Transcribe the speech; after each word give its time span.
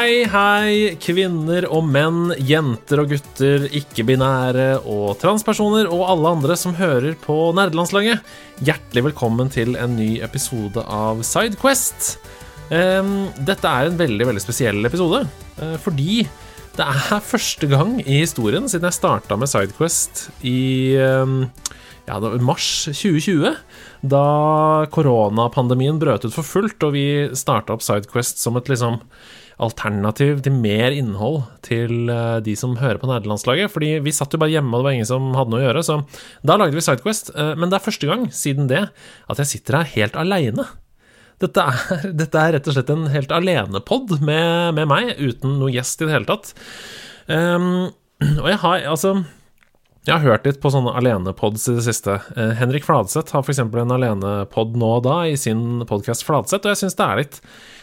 Hei, 0.00 0.22
hei, 0.32 0.94
kvinner 0.96 1.66
og 1.68 1.82
menn, 1.84 2.30
jenter 2.48 3.02
og 3.02 3.10
gutter, 3.10 3.66
ikke-binære 3.68 4.78
og 4.88 5.18
transpersoner 5.20 5.90
og 5.92 6.06
alle 6.08 6.30
andre 6.38 6.54
som 6.56 6.72
hører 6.78 7.18
på 7.20 7.34
Nerdelandslaget. 7.58 8.22
Hjertelig 8.64 9.02
velkommen 9.10 9.50
til 9.52 9.74
en 9.76 9.98
ny 9.98 10.14
episode 10.24 10.80
av 10.80 11.20
Sidequest. 11.28 12.14
Dette 12.70 13.74
er 13.74 13.90
en 13.90 13.98
veldig 13.98 14.30
veldig 14.30 14.40
spesiell 14.40 14.88
episode, 14.88 15.20
uh, 15.58 15.76
fordi 15.84 16.22
det 16.78 16.86
er 16.86 17.20
første 17.20 17.68
gang 17.68 17.98
i 18.00 18.22
historien 18.22 18.72
siden 18.72 18.88
jeg 18.88 18.96
starta 19.02 19.36
med 19.36 19.52
Sidequest 19.52 20.30
i 20.48 20.62
ja, 20.96 22.16
mars 22.40 22.70
2020, 22.88 23.52
da 24.16 24.24
koronapandemien 24.96 26.00
brøt 26.00 26.24
ut 26.24 26.32
for 26.38 26.54
fullt, 26.56 26.88
og 26.88 26.96
vi 26.96 27.04
starta 27.36 27.76
opp 27.76 27.84
Sidequest 27.84 28.40
som 28.40 28.56
et 28.56 28.72
liksom 28.72 28.96
alternativ 29.60 30.42
til 30.44 30.54
mer 30.56 30.94
innhold 30.96 31.42
til 31.66 32.10
eh, 32.12 32.38
de 32.44 32.54
som 32.58 32.78
hører 32.80 33.00
på 33.00 33.10
nerdelandslaget. 33.10 33.72
Fordi 33.72 33.92
vi 34.04 34.14
satt 34.14 34.34
jo 34.34 34.40
bare 34.42 34.54
hjemme, 34.54 34.72
og 34.72 34.82
det 34.82 34.88
var 34.88 34.98
ingen 34.98 35.10
som 35.10 35.32
hadde 35.36 35.54
noe 35.54 35.62
å 35.62 35.66
gjøre. 35.66 35.84
Så 35.86 35.98
da 36.46 36.58
lagde 36.60 36.78
vi 36.78 36.84
Sidequest. 36.84 37.32
Eh, 37.34 37.52
men 37.60 37.72
det 37.72 37.80
er 37.80 37.86
første 37.86 38.10
gang 38.10 38.28
siden 38.34 38.70
det 38.70 38.86
at 38.90 39.42
jeg 39.42 39.52
sitter 39.54 39.80
her 39.80 39.92
helt 39.96 40.20
aleine. 40.20 40.68
Dette 41.40 41.66
er, 41.72 42.06
dette 42.22 42.44
er, 42.44 42.56
rett 42.56 42.70
og 42.70 42.76
slett 42.76 42.94
en 42.94 43.10
helt 43.12 43.34
alenepod 43.34 44.16
med, 44.20 44.78
med 44.78 44.90
meg, 44.90 45.12
uten 45.20 45.58
noe 45.60 45.72
gjest 45.74 46.02
i 46.02 46.08
det 46.08 46.16
hele 46.18 46.30
tatt. 46.30 46.54
Um, 47.30 47.90
og 48.40 48.48
jeg 48.50 48.58
har 48.64 48.88
altså 48.90 49.20
jeg 50.08 50.14
har 50.16 50.24
hørt 50.24 50.46
litt 50.48 50.60
på 50.62 50.70
sånne 50.72 50.94
alenepods 50.96 51.66
i 51.68 51.74
det 51.76 51.82
siste. 51.84 52.14
Eh, 52.32 52.54
Henrik 52.56 52.86
Fladseth 52.86 53.34
har 53.36 53.44
f.eks. 53.44 53.60
en 53.60 53.92
alenepod 53.92 54.78
nå 54.80 54.94
og 54.96 55.02
da 55.04 55.18
i 55.28 55.36
sin 55.36 55.82
podkast 55.88 56.24
Fladseth, 56.24 56.64
og 56.64 56.72
jeg 56.72 56.80
syns 56.80 56.96
det 56.96 57.04
er 57.04 57.20
litt 57.20 57.36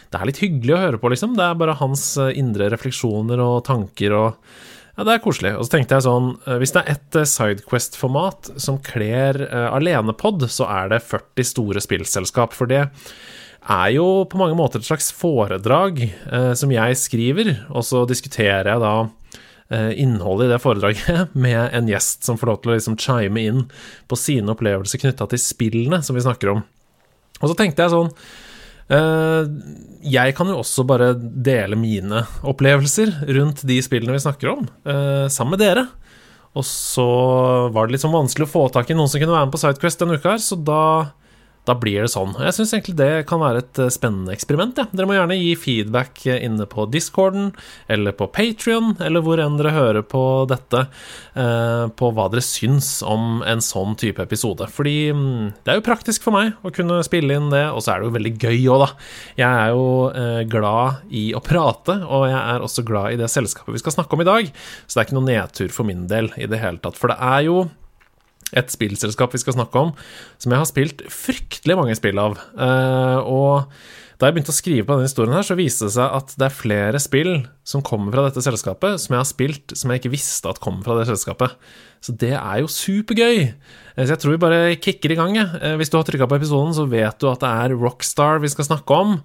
det 0.08 0.16
er 0.16 0.30
litt 0.30 0.40
hyggelig 0.40 0.74
å 0.74 0.80
høre 0.80 1.00
på, 1.00 1.10
liksom. 1.12 1.36
Det 1.36 1.44
er 1.44 1.60
bare 1.60 1.76
hans 1.82 2.04
eh, 2.20 2.34
indre 2.40 2.70
refleksjoner 2.72 3.40
og 3.44 3.62
tanker 3.68 4.16
og 4.16 4.28
Ja, 4.98 5.04
det 5.06 5.12
er 5.14 5.22
koselig. 5.22 5.52
Og 5.54 5.66
så 5.66 5.76
tenkte 5.76 5.98
jeg 5.98 6.06
sånn 6.08 6.30
eh, 6.48 6.56
Hvis 6.62 6.72
det 6.74 6.82
er 6.82 6.94
ett 6.96 7.18
eh, 7.20 7.28
Sidequest-format 7.28 8.54
som 8.58 8.80
kler 8.82 9.38
uh, 9.44 9.68
alenepod, 9.76 10.48
så 10.50 10.66
er 10.72 10.94
det 10.94 11.04
40 11.06 11.50
store 11.52 11.84
spillselskap. 11.84 12.56
For 12.56 12.70
det 12.70 12.86
er 12.88 13.92
jo 13.92 14.24
på 14.30 14.40
mange 14.40 14.56
måter 14.58 14.80
et 14.80 14.88
slags 14.88 15.12
foredrag 15.12 16.02
uh, 16.32 16.54
som 16.56 16.72
jeg 16.72 16.98
skriver, 16.98 17.52
og 17.68 17.86
så 17.86 18.06
diskuterer 18.08 18.72
jeg 18.74 18.84
da 18.84 18.96
innholdet 20.00 20.46
i 20.46 20.52
det 20.54 20.62
foredraget 20.62 21.34
med 21.44 21.74
en 21.76 21.88
gjest 21.90 22.24
som 22.24 22.38
får 22.40 22.48
lov 22.48 22.60
til 22.62 22.70
å 22.70 22.76
liksom 22.78 22.94
chime 22.96 23.42
inn 23.44 23.58
på 24.08 24.16
sine 24.16 24.54
opplevelser 24.54 25.02
knytta 25.02 25.26
til 25.28 25.42
spillene 25.42 25.98
som 26.00 26.16
vi 26.16 26.22
snakker 26.24 26.54
om. 26.54 26.62
Og 27.42 27.50
så 27.50 27.56
tenkte 27.58 27.84
jeg 27.84 27.92
sånn 27.92 28.08
jeg 28.88 30.34
kan 30.36 30.48
jo 30.48 30.60
også 30.62 30.84
bare 30.88 31.10
dele 31.18 31.76
mine 31.76 32.22
opplevelser 32.46 33.10
rundt 33.36 33.64
de 33.68 33.76
spillene 33.84 34.14
vi 34.16 34.22
snakker 34.24 34.52
om, 34.54 34.68
eh, 34.88 35.26
sammen 35.28 35.56
med 35.56 35.64
dere. 35.64 35.86
Og 36.56 36.64
så 36.64 37.04
var 37.72 37.86
det 37.86 37.92
litt 37.96 38.02
sånn 38.02 38.16
vanskelig 38.16 38.48
å 38.48 38.54
få 38.54 38.64
tak 38.72 38.90
i 38.90 38.96
noen 38.96 39.10
som 39.10 39.20
kunne 39.20 39.34
være 39.34 39.46
med 39.46 39.54
på 39.54 39.60
Sidequest 39.60 40.00
denne 40.00 40.16
uka 40.16 40.32
her, 40.32 40.42
så 40.42 40.56
da 40.56 40.82
da 41.68 41.76
blir 41.76 42.04
det 42.04 42.10
sånn. 42.12 42.32
Jeg 42.40 42.54
syns 42.56 42.72
egentlig 42.74 42.96
det 42.98 43.10
kan 43.28 43.40
være 43.42 43.62
et 43.62 43.80
eh, 43.82 43.92
spennende 43.92 44.32
eksperiment. 44.34 44.78
Ja. 44.80 44.86
Dere 44.92 45.08
må 45.08 45.16
gjerne 45.16 45.36
gi 45.36 45.52
feedback 45.60 46.22
eh, 46.26 46.40
inne 46.46 46.64
på 46.70 46.86
discorden 46.90 47.50
eller 47.92 48.14
på 48.16 48.28
Patrion, 48.32 48.94
eller 49.04 49.24
hvor 49.24 49.40
enn 49.42 49.58
dere 49.60 49.74
hører 49.76 50.06
på 50.08 50.22
dette, 50.50 50.86
eh, 51.38 51.84
på 51.98 52.10
hva 52.16 52.28
dere 52.32 52.44
syns 52.44 52.98
om 53.06 53.42
en 53.46 53.62
sånn 53.64 53.96
type 54.00 54.22
episode. 54.24 54.68
Fordi 54.72 54.96
mm, 55.12 55.44
det 55.64 55.74
er 55.74 55.80
jo 55.80 55.86
praktisk 55.88 56.24
for 56.26 56.36
meg 56.36 56.56
å 56.64 56.72
kunne 56.74 57.00
spille 57.06 57.36
inn 57.36 57.50
det, 57.52 57.66
og 57.72 57.84
så 57.84 57.94
er 57.94 58.00
det 58.00 58.08
jo 58.08 58.16
veldig 58.16 58.34
gøy 58.38 58.60
òg, 58.74 58.84
da. 58.86 58.90
Jeg 59.38 59.64
er 59.64 59.74
jo 59.74 60.46
glad 60.52 61.12
i 61.14 61.24
å 61.36 61.42
prate, 61.44 61.98
og 62.06 62.28
jeg 62.30 62.38
er 62.38 62.64
også 62.64 62.84
glad 62.86 63.14
i 63.14 63.20
det 63.20 63.30
selskapet 63.32 63.76
vi 63.76 63.82
skal 63.82 63.94
snakke 63.94 64.16
om 64.16 64.24
i 64.24 64.28
dag, 64.28 64.48
så 64.86 64.94
det 64.94 65.02
er 65.02 65.08
ikke 65.08 65.18
noe 65.18 65.28
nedtur 65.28 65.74
for 65.74 65.88
min 65.88 66.06
del 66.10 66.32
i 66.40 66.48
det 66.50 66.62
hele 66.62 66.80
tatt. 66.82 66.98
For 66.98 67.12
det 67.12 67.18
er 67.20 67.44
jo 67.48 67.58
et 68.56 68.72
spillselskap 68.72 69.34
vi 69.34 69.40
skal 69.42 69.58
snakke 69.58 69.86
om, 69.88 69.94
som 70.40 70.52
jeg 70.52 70.62
har 70.62 70.68
spilt 70.68 71.04
fryktelig 71.12 71.76
mange 71.78 71.96
spill 71.98 72.20
av. 72.22 72.38
Uh, 72.56 73.18
og 73.28 73.72
da 74.18 74.26
jeg 74.26 74.34
begynte 74.34 74.50
å 74.50 74.56
skrive 74.56 74.86
på 74.86 74.96
denne 74.96 75.06
historien, 75.06 75.34
her, 75.36 75.44
så 75.46 75.54
viste 75.58 75.86
det 75.86 75.94
seg 75.94 76.16
at 76.16 76.32
det 76.40 76.48
er 76.48 76.56
flere 76.56 77.02
spill 77.02 77.32
som 77.62 77.84
kommer 77.86 78.14
fra 78.14 78.24
dette 78.26 78.42
selskapet, 78.42 78.98
som 78.98 79.14
jeg 79.14 79.22
har 79.22 79.28
spilt 79.28 79.74
som 79.78 79.92
jeg 79.92 80.02
ikke 80.02 80.14
visste 80.16 80.50
at 80.50 80.58
kom 80.64 80.80
fra 80.82 80.96
det 80.98 81.06
selskapet. 81.10 81.54
Så 82.02 82.14
det 82.18 82.32
er 82.34 82.56
jo 82.62 82.72
supergøy. 82.72 83.38
Eh, 83.46 84.02
så 84.02 84.14
jeg 84.14 84.22
tror 84.22 84.34
vi 84.34 84.42
bare 84.42 84.74
kicker 84.82 85.14
i 85.14 85.20
gang. 85.20 85.38
Uh, 85.38 85.76
hvis 85.78 85.92
du 85.92 85.98
har 86.00 86.08
trykka 86.08 86.26
på 86.30 86.40
episoden, 86.40 86.74
så 86.74 86.88
vet 86.90 87.20
du 87.22 87.30
at 87.30 87.44
det 87.44 87.54
er 87.62 87.78
Rockstar 87.78 88.42
vi 88.42 88.50
skal 88.50 88.70
snakke 88.72 89.02
om. 89.06 89.18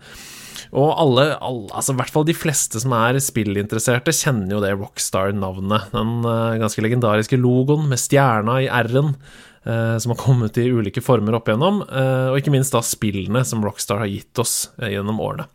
Og 0.71 0.91
alle, 0.91 1.25
alle, 1.43 1.69
altså 1.75 1.93
i 1.93 1.99
hvert 1.99 2.13
fall 2.13 2.27
de 2.27 2.35
fleste 2.37 2.81
som 2.81 2.95
er 2.97 3.19
spillinteresserte, 3.21 4.15
kjenner 4.15 4.55
jo 4.55 4.61
det 4.63 4.75
Rockstar-navnet. 4.77 5.89
Den 5.93 6.21
uh, 6.25 6.59
ganske 6.61 6.85
legendariske 6.85 7.39
logoen 7.41 7.89
med 7.91 8.01
stjerna 8.01 8.61
i 8.63 8.69
R-en. 8.83 9.17
Uh, 9.63 9.95
som 9.95 10.11
har 10.11 10.19
kommet 10.19 10.57
i 10.59 10.65
ulike 10.67 10.99
former 10.99 11.37
opp 11.37 11.47
igjennom, 11.47 11.77
uh, 11.87 12.33
og 12.33 12.39
ikke 12.41 12.51
minst 12.51 12.75
da 12.75 12.81
spillene 12.83 13.45
som 13.47 13.63
Rockstar 13.63 14.01
har 14.03 14.11
gitt 14.11 14.41
oss 14.43 14.73
gjennom 14.75 15.21
årene. 15.23 15.47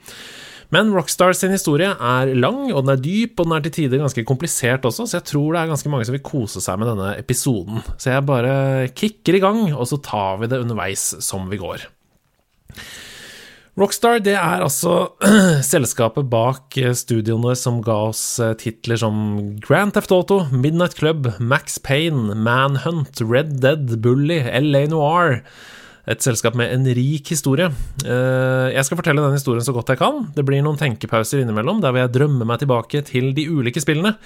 Men 0.74 0.90
Rockstar 0.92 1.32
sin 1.36 1.54
historie 1.54 1.88
er 1.88 2.32
lang, 2.36 2.66
og 2.74 2.82
den 2.84 2.92
er 2.92 3.00
dyp, 3.00 3.38
og 3.40 3.48
den 3.48 3.56
er 3.56 3.64
til 3.64 3.74
tider 3.78 4.02
ganske 4.02 4.24
komplisert 4.28 4.84
også, 4.84 5.06
så 5.08 5.16
jeg 5.16 5.28
tror 5.30 5.54
det 5.54 5.62
er 5.62 5.70
ganske 5.72 5.92
mange 5.92 6.08
som 6.08 6.16
vil 6.16 6.24
kose 6.24 6.60
seg 6.64 6.80
med 6.80 6.90
denne 6.90 7.14
episoden. 7.16 7.80
Så 7.96 8.12
jeg 8.12 8.26
bare 8.28 8.88
kicker 8.92 9.38
i 9.38 9.42
gang, 9.44 9.62
og 9.72 9.88
så 9.88 10.00
tar 10.04 10.42
vi 10.42 10.50
det 10.52 10.60
underveis 10.60 11.10
som 11.24 11.48
vi 11.48 11.60
går. 11.60 11.88
Rockstar 13.78 14.18
det 14.26 14.34
er 14.34 14.64
altså 14.64 15.12
selskapet 15.72 16.26
bak 16.32 16.74
eh, 16.80 16.90
studioene 16.98 17.54
som 17.58 17.78
ga 17.86 17.94
oss 18.08 18.22
eh, 18.42 18.56
titler 18.58 18.98
som 18.98 19.20
Grand 19.62 19.94
Theft 19.94 20.10
Auto, 20.14 20.40
Midnight 20.50 20.96
Club, 20.98 21.28
Max 21.38 21.78
Payne, 21.78 22.34
Manhunt, 22.34 23.22
Red 23.22 23.60
Dead, 23.62 24.00
Bully, 24.02 24.40
LA 24.42 24.88
Noir. 24.90 25.44
Et 26.10 26.24
selskap 26.24 26.56
med 26.58 26.72
en 26.72 26.88
rik 26.96 27.30
historie. 27.30 27.68
Eh, 28.02 28.66
jeg 28.74 28.88
skal 28.88 28.98
fortelle 28.98 29.22
den 29.22 29.38
historien 29.38 29.62
så 29.62 29.76
godt 29.76 29.92
jeg 29.94 30.00
kan. 30.02 30.24
Det 30.34 30.42
blir 30.48 30.64
noen 30.64 30.80
tenkepauser 30.80 31.44
innimellom 31.44 31.84
der 31.84 31.94
vil 31.94 32.06
jeg 32.06 32.16
drømme 32.16 32.48
meg 32.48 32.64
tilbake 32.64 33.04
til 33.06 33.30
de 33.36 33.46
ulike 33.46 33.84
spillene. 33.84 34.16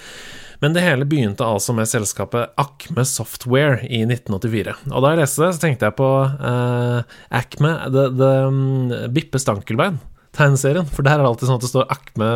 Men 0.63 0.71
det 0.71 0.85
hele 0.85 1.03
begynte 1.03 1.43
altså 1.43 1.73
med 1.75 1.89
selskapet 1.91 2.53
Acme 2.61 3.03
Software 3.03 3.81
i 3.83 4.05
1984. 4.05 4.77
Og 4.93 5.03
da 5.03 5.09
jeg 5.11 5.19
leste 5.19 5.43
det, 5.43 5.49
så 5.57 5.59
tenkte 5.59 5.89
jeg 5.89 5.97
på 5.97 6.07
uh, 6.23 7.17
Acme, 7.35 7.73
The, 7.91 8.05
the 8.15 8.29
um, 8.47 8.93
Bippe 9.11 9.41
Stankelbein. 9.43 9.97
Tegneserien, 10.33 10.87
for 10.87 11.03
der 11.03 11.17
er 11.17 11.25
det 11.25 11.33
alltid 11.33 11.49
sånn 11.49 11.59
at 11.59 11.65
det 11.65 11.71
står 11.73 11.91
Akme 11.91 12.29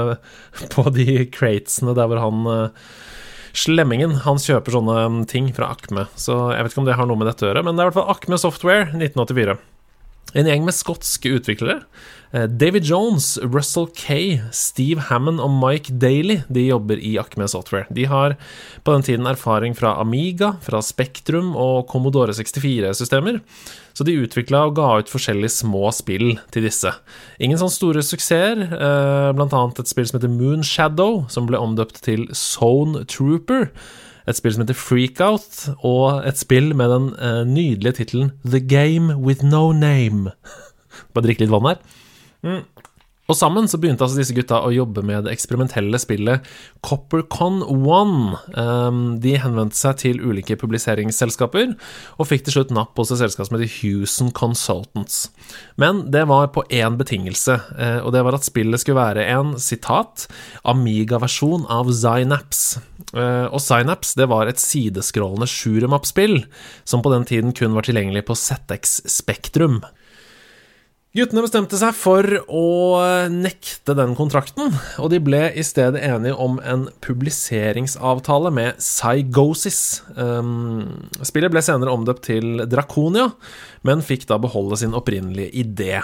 på 0.75 0.85
de 0.97 1.07
cratesene 1.31 1.95
der 1.95 2.11
hvor 2.11 2.19
han 2.25 2.43
uh, 2.51 2.91
Slemmingen 3.57 4.19
han 4.21 4.43
kjøper 4.43 4.75
sånne 4.75 4.97
um, 5.07 5.23
ting 5.25 5.47
fra 5.55 5.71
Akme. 5.71 6.03
så 6.19 6.51
jeg 6.51 6.67
vet 6.67 6.75
ikke 6.75 6.83
om 6.83 6.91
det 6.91 6.99
har 6.99 7.07
noe 7.09 7.17
med 7.17 7.31
dette 7.31 7.47
å 7.47 7.49
gjøre, 7.49 7.63
men 7.63 7.79
det 7.79 7.81
er 7.81 7.87
i 7.87 7.93
hvert 7.93 8.01
fall 8.01 8.11
Akme 8.11 8.43
Software 8.43 8.91
1984. 8.91 9.55
En 10.37 10.51
gjeng 10.51 10.67
med 10.67 10.75
skotske 10.75 11.31
utviklere 11.39 11.79
Eh, 11.79 12.16
David 12.31 12.83
Jones, 12.83 13.37
Russell 13.41 13.87
Kay, 13.95 14.41
Steve 14.51 15.07
Hammond 15.07 15.39
og 15.39 15.53
Mike 15.53 15.93
Daly 16.01 16.41
de 16.51 16.65
jobber 16.67 16.99
i 16.99 17.13
Acme 17.21 17.47
Software. 17.47 17.87
De 17.93 18.03
har 18.09 18.35
på 18.83 18.95
den 18.95 19.05
tiden 19.07 19.29
erfaring 19.29 19.77
fra 19.77 19.95
Amiga, 20.01 20.53
fra 20.61 20.81
Spektrum 20.83 21.53
og 21.55 21.87
Commodore 21.91 22.35
64-systemer, 22.35 23.39
så 23.95 24.05
de 24.07 24.17
utvikla 24.19 24.65
og 24.67 24.75
ga 24.77 24.89
ut 24.99 25.11
forskjellige 25.11 25.55
små 25.55 25.87
spill 25.95 26.35
til 26.53 26.67
disse. 26.67 26.91
Ingen 27.39 27.61
sånn 27.61 27.73
store 27.73 28.03
suksesser, 28.03 28.65
eh, 28.67 29.29
blant 29.37 29.55
annet 29.55 29.79
et 29.79 29.89
spill 29.89 30.09
som 30.09 30.19
heter 30.19 30.33
Moonshadow, 30.33 31.23
som 31.31 31.47
ble 31.47 31.61
omdøpt 31.63 32.03
til 32.05 32.27
Zone 32.35 33.05
Trooper 33.07 33.71
et 34.27 34.35
spill 34.35 34.53
som 34.53 34.65
heter 34.65 34.75
Freakout, 34.75 35.61
og 35.87 36.25
et 36.27 36.39
spill 36.39 36.73
med 36.75 36.91
den 36.91 37.05
uh, 37.15 37.43
nydelige 37.47 38.01
tittelen 38.01 38.33
The 38.43 38.59
Game 38.59 39.15
With 39.15 39.45
No 39.45 39.71
Name. 39.71 40.33
Bare 41.13 41.29
drikke 41.29 41.45
litt 41.45 41.53
vann 41.53 41.69
her. 41.69 41.79
Mm. 42.45 42.63
Og 43.27 43.35
sammen 43.35 43.67
så 43.67 43.75
begynte 43.79 44.05
altså 44.05 44.21
disse 44.21 44.35
gutta 44.35 44.61
å 44.63 44.71
jobbe 44.71 45.03
med 45.05 45.25
det 45.27 45.33
eksperimentelle 45.35 45.99
spillet 45.99 46.45
Coppercon 46.85 47.59
One. 47.67 48.37
Um, 48.55 49.01
de 49.23 49.35
henvendte 49.41 49.75
seg 49.75 49.99
til 49.99 50.21
ulike 50.23 50.55
publiseringsselskaper, 50.59 51.73
og 52.15 52.29
fikk 52.29 52.45
til 52.47 52.57
slutt 52.57 52.71
napp 52.75 52.95
hos 52.99 53.11
et 53.11 53.19
selskap 53.19 53.49
som 53.49 53.57
heter 53.57 53.73
Houston 53.81 54.31
Consultants. 54.35 55.25
Men 55.75 56.05
det 56.13 56.23
var 56.31 56.53
på 56.55 56.63
én 56.71 56.95
betingelse, 56.99 57.59
uh, 57.75 57.99
og 58.05 58.13
det 58.15 58.23
var 58.23 58.39
at 58.39 58.47
spillet 58.47 58.83
skulle 58.83 59.01
være 59.01 59.27
en, 59.35 59.57
sitat, 59.59 60.29
Amiga-versjon 60.63 61.67
av 61.67 61.91
Zynaps. 61.91 62.79
Uh, 63.11 63.51
og 63.51 63.59
Synapse 63.63 64.15
det 64.19 64.31
var 64.31 64.47
et 64.47 64.59
sideskrollende 64.59 65.47
shoot'em-up-spill 65.51 66.41
som 66.87 67.03
på 67.03 67.11
den 67.11 67.27
tiden 67.27 67.55
kun 67.55 67.75
var 67.75 67.87
tilgjengelig 67.87 68.23
på 68.27 68.39
ZX 68.39 69.01
Spektrum. 69.19 69.81
Guttene 71.17 71.41
bestemte 71.41 71.79
seg 71.79 71.95
for 71.97 72.21
å 72.45 72.65
nekte 73.33 73.95
den 73.97 74.11
kontrakten, 74.13 74.69
og 75.01 75.09
de 75.09 75.17
ble 75.23 75.47
i 75.57 75.63
stedet 75.65 76.03
enige 76.05 76.35
om 76.37 76.59
en 76.61 76.83
publiseringsavtale 77.01 78.51
med 78.53 78.77
Psygosis. 78.77 79.79
Um, 80.13 81.09
spillet 81.25 81.49
ble 81.55 81.63
senere 81.65 81.95
omdøpt 81.97 82.27
til 82.29 82.61
Draconia, 82.69 83.31
men 83.81 84.05
fikk 84.05 84.27
da 84.29 84.37
beholde 84.43 84.77
sin 84.77 84.93
opprinnelige 84.93 85.49
idé. 85.57 86.03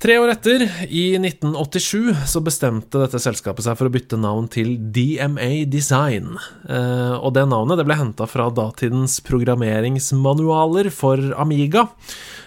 Tre 0.00 0.14
år 0.22 0.30
etter, 0.32 0.62
i 0.86 1.18
1987, 1.18 2.22
så 2.30 2.40
bestemte 2.46 3.02
dette 3.02 3.18
selskapet 3.20 3.66
seg 3.66 3.74
for 3.76 3.90
å 3.90 3.92
bytte 3.92 4.16
navn 4.16 4.46
til 4.48 4.76
DMA 4.94 5.66
Design. 5.68 6.38
Uh, 6.70 7.18
og 7.18 7.34
det 7.34 7.48
navnet 7.50 7.82
det 7.82 7.90
ble 7.90 7.98
henta 7.98 8.30
fra 8.30 8.46
datidens 8.54 9.18
programmeringsmanualer 9.26 10.94
for 10.94 11.34
Amiga. 11.34 11.90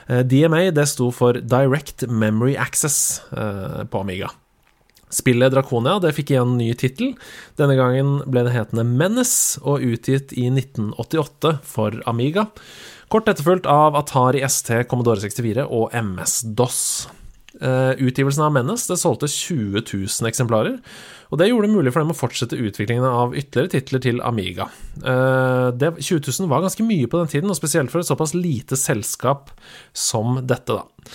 Eh, 0.08 0.24
DMA 0.28 0.70
det 0.76 0.88
sto 0.92 1.10
for 1.16 1.40
Direct 1.40 2.08
Memory 2.10 2.56
Access 2.60 3.22
eh, 3.32 3.84
på 3.86 4.04
Amiga. 4.04 4.32
Spillet 5.14 5.54
Draconia 5.54 6.00
det 6.02 6.14
fikk 6.18 6.34
igjen 6.34 6.56
ny 6.58 6.72
tittel. 6.78 7.14
Denne 7.60 7.78
gangen 7.78 8.16
ble 8.26 8.46
det 8.48 8.56
hetende 8.56 8.86
Menace 8.88 9.62
og 9.62 9.86
utgitt 9.86 10.34
i 10.34 10.48
1988 10.50 11.58
for 11.68 12.00
Amiga. 12.10 12.48
Kort 13.14 13.30
etterfulgt 13.30 13.68
av 13.70 13.94
Atari 14.00 14.42
ST, 14.48 14.88
Commodore 14.90 15.22
64 15.22 15.68
og 15.70 15.94
MS-DOS. 15.94 16.80
Uh, 17.62 17.94
utgivelsen 18.02 18.42
av 18.48 18.56
Menace 18.56 18.90
det 18.90 18.98
solgte 18.98 19.28
20 19.30 19.84
000 19.86 20.26
eksemplarer, 20.32 20.80
og 21.34 21.40
det 21.42 21.48
gjorde 21.50 21.66
det 21.66 21.74
mulig 21.74 21.90
for 21.90 22.04
dem 22.04 22.14
å 22.14 22.18
fortsette 22.18 22.60
utviklingen 22.62 23.08
av 23.10 23.32
ytterligere 23.34 23.72
titler 23.74 24.02
til 24.04 24.20
Amiga. 24.22 24.68
Uh, 25.02 25.74
det, 25.74 25.96
20 25.98 26.28
000 26.30 26.52
var 26.52 26.62
ganske 26.62 26.86
mye 26.86 27.10
på 27.10 27.24
den 27.24 27.32
tiden, 27.32 27.50
og 27.50 27.58
spesielt 27.58 27.90
for 27.90 28.04
et 28.04 28.10
såpass 28.10 28.36
lite 28.38 28.78
selskap 28.78 29.50
som 29.98 30.38
dette, 30.46 30.78
da. 30.78 31.14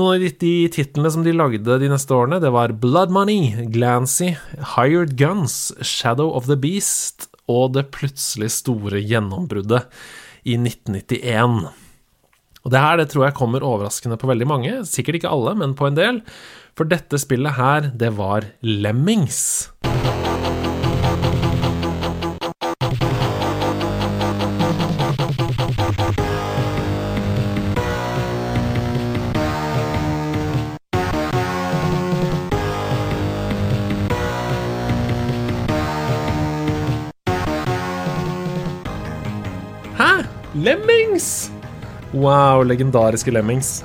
Noen 0.00 0.14
av 0.14 0.24
de, 0.24 0.30
de 0.40 0.54
titlene 0.72 1.12
som 1.12 1.26
de 1.26 1.34
lagde 1.36 1.76
de 1.82 1.90
neste 1.92 2.16
årene, 2.16 2.40
det 2.40 2.54
var 2.54 2.72
Blood 2.80 3.12
Money, 3.12 3.68
Glancy, 3.68 4.30
Hired 4.72 5.18
Guns, 5.20 5.74
Shadow 5.84 6.32
of 6.32 6.48
the 6.48 6.56
Beast 6.56 7.28
og 7.48 7.74
det 7.76 7.90
plutselig 7.92 8.50
store 8.56 9.02
gjennombruddet 9.04 9.84
i 10.48 10.56
1991. 10.56 11.68
Og 12.68 12.72
det 12.74 12.82
her 12.84 12.98
det 13.00 13.06
tror 13.08 13.22
jeg 13.24 13.32
kommer 13.38 13.64
overraskende 13.64 14.18
på 14.20 14.28
veldig 14.28 14.44
mange, 14.44 14.72
sikkert 14.84 15.22
ikke 15.22 15.32
alle, 15.32 15.54
men 15.56 15.72
på 15.72 15.88
en 15.88 15.96
del. 15.96 16.20
For 16.76 16.84
dette 16.84 17.16
spillet 17.16 17.56
her, 17.56 17.88
det 17.96 18.12
var 18.20 18.44
Lemmings. 18.60 19.72
Hæ? 39.96 40.12
Lemmings? 40.52 41.48
Wow, 42.16 42.62
legendariske 42.64 43.30
Lemmings. 43.30 43.84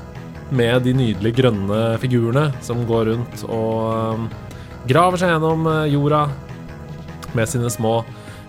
Med 0.53 0.85
de 0.85 0.93
nydelige 0.95 1.41
grønne 1.41 1.97
figurene 1.99 2.53
som 2.63 2.85
går 2.87 3.09
rundt 3.09 3.41
og 3.49 4.15
um, 4.15 4.29
graver 4.87 5.19
seg 5.19 5.33
gjennom 5.33 5.67
uh, 5.67 5.83
jorda 5.91 6.21
med 7.35 7.49
sine 7.51 7.67
små 7.73 7.97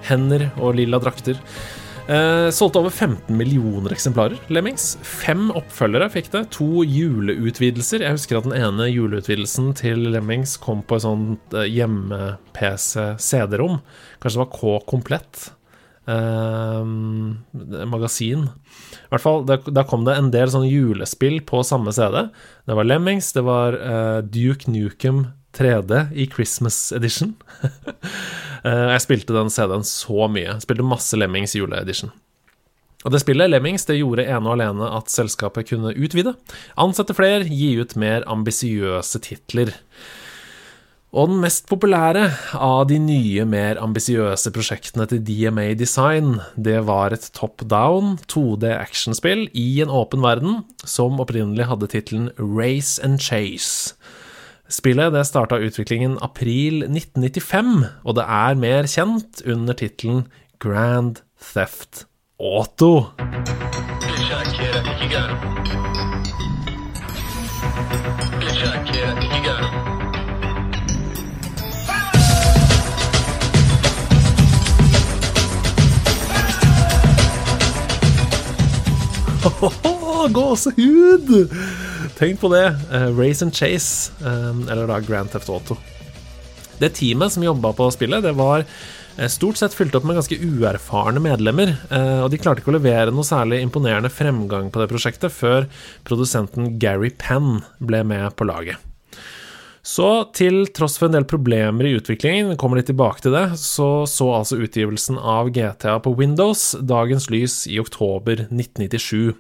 hender 0.07 0.47
og 0.61 0.77
lilla 0.79 1.01
drakter. 1.03 1.41
Eh, 2.05 2.51
solgte 2.53 2.83
over 2.83 2.93
15 2.93 3.33
millioner 3.33 3.95
eksemplarer, 3.97 4.37
Lemmings. 4.53 4.99
Fem 5.01 5.49
oppfølgere 5.57 6.11
fikk 6.13 6.29
det. 6.35 6.43
To 6.59 6.85
juleutvidelser. 6.85 8.05
Jeg 8.05 8.13
husker 8.19 8.39
at 8.39 8.45
den 8.45 8.59
ene 8.59 8.91
juleutvidelsen 8.93 9.73
til 9.81 10.13
Lemmings 10.13 10.59
kom 10.61 10.85
på 10.85 11.01
et 11.01 11.07
sånt 11.07 11.57
uh, 11.57 11.65
hjemme-PC-CD-rom. 11.65 13.81
Kanskje 14.21 14.37
det 14.37 14.45
var 14.45 14.53
K-komplett. 14.53 15.57
Eh, 16.07 16.85
magasin. 17.89 18.49
I 19.05 19.13
hvert 19.13 19.25
fall, 19.25 19.47
Da 19.47 19.85
kom 19.89 20.05
det 20.05 20.17
en 20.19 20.31
del 20.35 20.51
sånne 20.53 20.69
julespill 20.69 21.41
på 21.47 21.63
samme 21.65 21.93
CD. 21.93 22.29
Det 22.67 22.77
var 22.77 22.85
Lemmings, 22.85 23.33
det 23.33 23.45
var 23.47 23.79
eh, 23.79 24.21
Duke 24.23 24.71
Nukem 24.71 25.27
3D 25.55 26.13
i 26.13 26.27
Christmas 26.27 26.93
Edition. 26.93 27.35
uh, 28.65 28.91
jeg 28.95 29.03
spilte 29.05 29.37
den 29.37 29.53
CD-en 29.55 29.87
så 29.87 30.27
mye. 30.27 30.51
Jeg 30.51 30.65
spilte 30.67 30.87
masse 30.87 31.17
Lemmings 31.17 31.55
juleedition. 31.55 32.11
Og 33.05 33.13
det 33.13 33.21
spillet, 33.21 33.53
Lemmings, 33.53 33.85
det 33.87 34.01
gjorde 34.01 34.25
ene 34.25 34.49
og 34.49 34.57
alene 34.57 34.89
at 34.97 35.13
selskapet 35.13 35.69
kunne 35.69 35.93
utvide, 35.93 36.33
ansette 36.81 37.15
flere, 37.15 37.45
gi 37.45 37.75
ut 37.79 37.93
mer 38.01 38.25
ambisiøse 38.33 39.21
titler. 39.27 39.75
Og 41.15 41.29
den 41.31 41.39
mest 41.45 41.69
populære 41.71 42.25
av 42.59 42.89
de 42.91 42.97
nye, 42.99 43.45
mer 43.47 43.79
ambisiøse 43.79 44.51
prosjektene 44.51 45.07
til 45.07 45.21
DMA 45.23 45.69
Design, 45.79 46.41
det 46.59 46.81
var 46.89 47.15
et 47.15 47.29
top 47.37 47.63
down 47.71 48.17
2D 48.27 48.73
actionspill 48.75 49.45
i 49.55 49.79
en 49.85 49.93
åpen 49.95 50.25
verden, 50.27 50.65
som 50.83 51.23
opprinnelig 51.23 51.69
hadde 51.71 51.91
tittelen 51.93 52.33
Race 52.35 52.99
and 52.99 53.23
Chase. 53.23 53.95
Spillet 54.67 55.15
det 55.15 55.23
starta 55.29 55.61
utviklingen 55.63 56.19
april 56.19 56.83
1995, 56.89 57.87
og 58.03 58.19
det 58.19 58.27
er 58.27 58.59
mer 58.59 58.91
kjent 58.91 59.45
under 59.47 59.79
tittelen 59.79 60.27
Grand 60.59 61.23
Theft 61.39 62.09
Auto. 62.43 63.15
Good 69.45 70.04
Gåsehud! 80.35 81.31
Tenk 82.19 82.41
på 82.41 82.49
det. 82.53 82.67
Uh, 82.93 83.11
Race 83.19 83.45
and 83.45 83.55
Chase, 83.55 84.13
um, 84.25 84.69
eller 84.69 84.87
da 84.89 85.01
Grand 85.05 85.31
Theft 85.33 85.51
Auto. 85.53 85.77
Det 86.79 86.95
teamet 86.97 87.33
som 87.33 87.45
jobba 87.45 87.73
på 87.77 87.91
spillet, 87.95 88.25
det 88.25 88.33
var 88.39 88.65
uh, 88.65 89.29
stort 89.29 89.61
sett 89.61 89.77
fylt 89.77 89.95
opp 89.95 90.07
med 90.09 90.17
ganske 90.19 90.39
uerfarne 90.41 91.23
medlemmer, 91.23 91.77
og 92.25 92.33
de 92.33 92.41
klarte 92.41 92.65
ikke 92.65 92.73
å 92.73 92.79
levere 92.79 93.13
noe 93.15 93.27
særlig 93.27 93.61
imponerende 93.65 94.11
fremgang 94.13 94.73
på 94.73 94.83
det 94.83 94.89
prosjektet 94.91 95.35
før 95.35 95.69
produsenten 96.09 96.75
Gary 96.83 97.13
Penn 97.13 97.61
ble 97.79 98.03
med 98.07 98.33
på 98.39 98.49
laget. 98.49 98.94
Så 99.85 100.09
til 100.33 100.63
tross 100.73 100.97
for 100.97 101.11
en 101.11 101.19
del 101.19 101.27
problemer 101.29 101.85
i 101.85 101.93
utviklingen, 101.99 102.55
kommer 102.61 102.81
litt 102.81 102.89
tilbake 102.89 103.21
til 103.21 103.35
det, 103.37 103.59
så 103.61 104.07
så 104.09 104.31
altså 104.39 104.57
utgivelsen 104.65 105.19
av 105.21 105.51
GTA 105.53 105.99
på 106.01 106.15
Windows 106.17 106.71
dagens 106.81 107.29
lys 107.33 107.59
i 107.69 107.77
oktober 107.83 108.47
1997. 108.47 109.37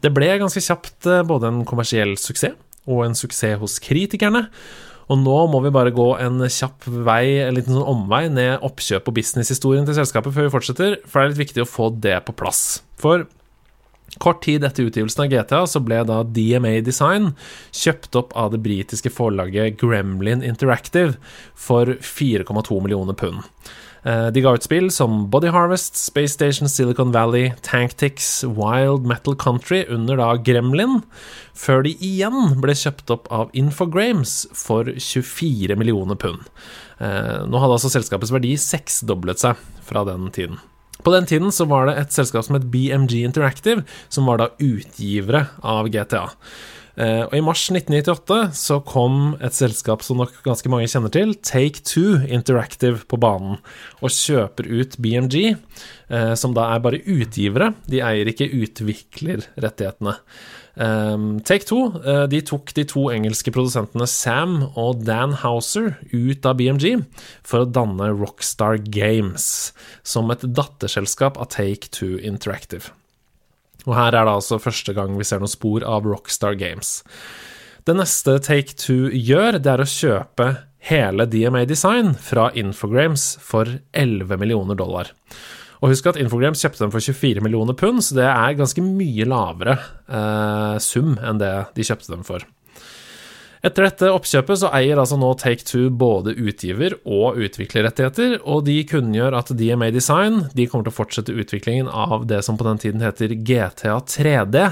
Det 0.00 0.12
ble 0.16 0.30
ganske 0.40 0.62
kjapt 0.64 1.10
eh, 1.10 1.20
både 1.28 1.52
en 1.52 1.62
kommersiell 1.68 2.16
suksess 2.20 2.56
og 2.88 3.04
en 3.04 3.16
suksess 3.16 3.60
hos 3.60 3.76
kritikerne. 3.80 4.46
Og 5.12 5.20
nå 5.20 5.36
må 5.52 5.60
vi 5.64 5.72
bare 5.72 5.92
gå 5.92 6.08
en 6.16 6.40
kjapp 6.48 6.88
vei, 6.88 7.44
en 7.44 7.56
liten 7.56 7.76
sånn 7.76 7.88
omvei, 7.92 8.24
ned 8.32 8.64
oppkjøp- 8.64 9.08
og 9.10 9.16
businesshistorien 9.18 9.84
til 9.84 9.98
selskapet 9.98 10.32
før 10.32 10.48
vi 10.48 10.54
fortsetter, 10.56 10.96
for 11.04 11.20
det 11.20 11.24
er 11.26 11.34
litt 11.34 11.42
viktig 11.44 11.64
å 11.64 11.68
få 11.68 11.90
det 11.92 12.16
på 12.24 12.36
plass. 12.40 12.62
For 13.00 13.26
Kort 14.22 14.42
tid 14.46 14.64
etter 14.64 14.86
utgivelsen 14.88 15.24
av 15.24 15.30
GTA 15.32 15.62
så 15.66 15.82
ble 15.82 16.02
da 16.06 16.20
DMA 16.22 16.76
Design 16.86 17.32
kjøpt 17.74 18.18
opp 18.20 18.36
av 18.38 18.52
det 18.54 18.62
britiske 18.64 19.10
forlaget 19.10 19.80
Gremlin 19.80 20.44
Interactive 20.46 21.16
for 21.58 21.96
4,2 21.98 22.78
millioner 22.84 23.18
pund. 23.18 23.42
Eh, 24.04 24.26
de 24.36 24.42
ga 24.44 24.52
ut 24.52 24.64
spill 24.64 24.90
som 24.92 25.24
Body 25.32 25.48
Harvest, 25.48 25.96
Space 25.96 26.34
Station 26.36 26.68
Silicon 26.68 27.12
Valley, 27.14 27.54
Tanktix, 27.64 28.44
Wild 28.44 29.06
Metal 29.08 29.34
Country 29.34 29.84
under 29.88 30.20
da 30.20 30.34
Gremlin, 30.36 31.00
før 31.56 31.86
de 31.86 31.94
igjen 32.04 32.58
ble 32.60 32.76
kjøpt 32.76 33.10
opp 33.14 33.30
av 33.32 33.54
Infogrames 33.56 34.42
for 34.52 34.92
24 34.92 35.78
millioner 35.80 36.20
pund. 36.20 36.44
Eh, 37.00 37.40
nå 37.48 37.62
hadde 37.62 37.80
altså 37.80 37.92
selskapets 37.96 38.34
verdi 38.34 38.52
seksdoblet 38.60 39.40
seg 39.40 39.66
fra 39.88 40.04
den 40.06 40.28
tiden. 40.36 40.60
På 41.04 41.12
den 41.12 41.28
tiden 41.28 41.52
så 41.52 41.66
var 41.68 41.88
det 41.88 41.98
et 42.00 42.14
selskap 42.16 42.46
som 42.46 42.56
het 42.56 42.70
BMG 42.72 43.20
Interactive, 43.24 43.84
som 44.08 44.30
var 44.30 44.40
da 44.40 44.52
utgivere 44.62 45.46
av 45.60 45.90
GTA. 45.92 46.30
Uh, 46.94 47.26
og 47.26 47.32
I 47.34 47.42
mars 47.42 47.64
1998 47.74 48.36
så 48.54 48.76
kom 48.86 49.34
et 49.42 49.56
selskap 49.56 50.04
som 50.06 50.20
nok 50.22 50.36
ganske 50.44 50.70
mange 50.70 50.86
kjenner 50.92 51.10
til, 51.10 51.32
Take 51.42 51.82
Two 51.82 52.20
Interactive, 52.22 53.02
på 53.10 53.18
banen 53.18 53.58
og 53.98 54.14
kjøper 54.14 54.68
ut 54.70 54.94
BMG, 55.02 55.56
uh, 56.14 56.34
som 56.38 56.54
da 56.54 56.68
er 56.70 56.84
bare 56.84 57.02
utgivere. 57.02 57.72
De 57.90 57.98
eier 57.98 58.30
ikke 58.30 58.46
utviklerrettighetene. 58.62 60.14
Um, 60.74 61.38
Take 61.46 61.68
Two 61.68 61.92
uh, 62.02 62.24
de 62.26 62.40
tok 62.42 62.72
de 62.74 62.82
to 62.90 63.06
engelske 63.14 63.52
produsentene 63.54 64.08
Sam 64.10 64.56
og 64.74 65.04
Dan 65.06 65.36
Houser 65.44 65.92
ut 66.10 66.48
av 66.48 66.58
BMG 66.58 66.96
for 67.46 67.62
å 67.62 67.70
danne 67.70 68.10
Rockstar 68.10 68.80
Games, 68.82 69.70
som 70.02 70.34
et 70.34 70.42
datterselskap 70.42 71.38
av 71.38 71.52
Take 71.54 71.92
Two 71.94 72.18
Interactive. 72.18 72.90
Og 73.86 73.94
her 73.94 74.16
er 74.16 74.26
det 74.26 74.34
altså 74.34 74.58
første 74.62 74.94
gang 74.96 75.14
vi 75.18 75.26
ser 75.28 75.42
noen 75.42 75.52
spor 75.52 75.84
av 75.86 76.06
Rockstar 76.08 76.58
Games. 76.58 77.02
Det 77.84 77.94
neste 77.94 78.38
Take 78.42 78.74
Two 78.80 79.10
gjør, 79.12 79.60
det 79.60 79.70
er 79.70 79.84
å 79.84 79.90
kjøpe 79.90 80.48
hele 80.88 81.26
DMA 81.30 81.64
Design 81.68 82.14
fra 82.18 82.50
Infogrames 82.56 83.34
for 83.44 83.78
11 83.92 84.40
millioner 84.40 84.76
dollar. 84.78 85.12
Og 85.84 85.90
husk 85.92 86.06
at 86.08 86.16
Infogrames 86.16 86.62
kjøpte 86.64 86.80
dem 86.80 86.92
for 86.94 87.04
24 87.04 87.44
millioner 87.44 87.76
pund, 87.76 88.00
så 88.00 88.16
det 88.16 88.24
er 88.24 88.56
ganske 88.56 88.80
mye 88.80 89.26
lavere 89.28 89.76
eh, 90.08 90.76
sum 90.80 91.18
enn 91.20 91.40
det 91.42 91.54
de 91.76 91.84
kjøpte 91.84 92.08
dem 92.08 92.22
for. 92.24 92.46
Etter 93.64 93.86
dette 93.86 94.10
oppkjøpet 94.12 94.60
så 94.60 94.70
eier 94.76 94.98
altså 95.00 95.16
nå 95.16 95.30
Take-Two 95.40 95.90
både 96.00 96.34
utgiver- 96.36 96.98
og 97.04 97.36
utviklerrettigheter, 97.40 98.38
og 98.44 98.66
de 98.66 98.78
kunngjør 98.88 99.36
at 99.36 99.52
DMA 99.56 99.90
Design 99.92 100.42
de 100.56 100.66
kommer 100.68 100.88
til 100.88 100.92
å 100.92 100.98
fortsette 100.98 101.36
utviklingen 101.36 101.88
av 101.88 102.26
det 102.28 102.42
som 102.44 102.60
på 102.60 102.66
den 102.68 102.80
tiden 102.80 103.04
heter 103.04 103.36
GTA 103.36 103.98
3D 104.08 104.66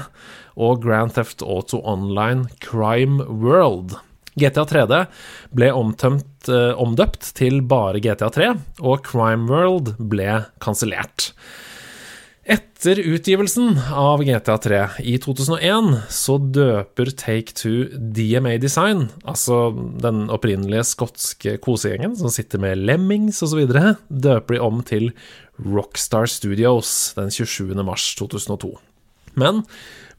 og 0.61 0.81
Grand 0.85 1.13
Theft 1.13 1.45
Auto 1.45 1.81
Online 1.81 2.49
Crime 2.61 3.25
World. 3.29 3.97
GTA 4.39 4.65
3D 4.69 5.03
ble 5.55 5.69
omtømt, 5.75 6.49
eh, 6.49 6.71
omdøpt 6.79 7.33
til 7.37 7.61
bare 7.61 8.01
GTA 8.03 8.29
3, 8.33 8.53
og 8.81 9.05
Crime 9.05 9.47
World 9.49 9.95
ble 9.99 10.43
kansellert. 10.63 11.31
Etter 12.43 12.99
utgivelsen 12.99 13.77
av 13.95 14.19
GTA 14.27 14.57
3 14.59 14.79
i 15.07 15.13
2001 15.23 15.93
så 16.11 16.35
døper 16.51 17.13
Take-Two 17.15 17.85
DMA 17.95 18.57
Design, 18.59 19.05
altså 19.23 19.69
den 20.03 20.25
opprinnelige 20.27 20.83
skotske 20.89 21.55
kosegjengen 21.63 22.17
som 22.19 22.33
sitter 22.33 22.59
med 22.59 22.83
Lemmings 22.83 23.39
osv., 23.47 23.63
døper 24.09 24.57
de 24.57 24.59
om 24.59 24.83
til 24.83 25.13
Rockstar 25.63 26.27
Studios 26.27 27.13
den 27.15 27.31
27. 27.31 27.71
mars 27.79 28.09
2002. 28.19 28.73
Men 29.39 29.63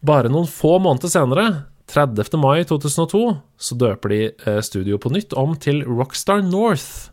bare 0.00 0.33
noen 0.33 0.49
få 0.49 0.78
måneder 0.80 1.12
senere 1.12 1.47
30. 1.90 2.38
mai 2.40 2.64
2002 2.64 3.24
så 3.60 3.76
døper 3.78 4.12
de 4.12 4.20
studioet 4.64 5.02
på 5.02 5.12
nytt 5.12 5.34
om 5.36 5.52
til 5.60 5.82
Rockstar 5.84 6.40
North, 6.46 7.10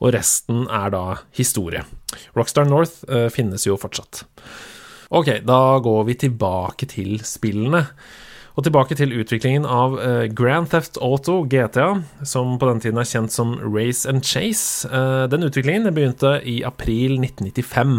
og 0.00 0.14
resten 0.14 0.66
er 0.72 0.92
da 0.94 1.04
historie. 1.36 1.84
Rockstar 2.36 2.68
North 2.68 3.04
eh, 3.08 3.28
finnes 3.32 3.66
jo 3.66 3.78
fortsatt. 3.80 4.24
Ok, 5.14 5.38
da 5.46 5.78
går 5.82 6.04
vi 6.08 6.20
tilbake 6.26 6.88
til 6.90 7.18
spillene. 7.24 7.86
Og 8.54 8.62
tilbake 8.62 8.94
til 8.94 9.10
utviklingen 9.18 9.64
av 9.66 9.96
uh, 9.98 10.26
Grand 10.30 10.68
Theft 10.70 11.00
Auto, 11.02 11.40
GTA, 11.50 11.88
som 12.22 12.54
på 12.58 12.68
den 12.68 12.82
tiden 12.84 13.00
er 13.02 13.08
kjent 13.10 13.34
som 13.34 13.56
Race 13.58 14.06
and 14.06 14.22
Chase. 14.22 14.86
Den 15.26 15.42
utviklingen 15.42 15.90
begynte 15.90 16.36
i 16.46 16.60
april 16.62 17.18
1995 17.18 17.96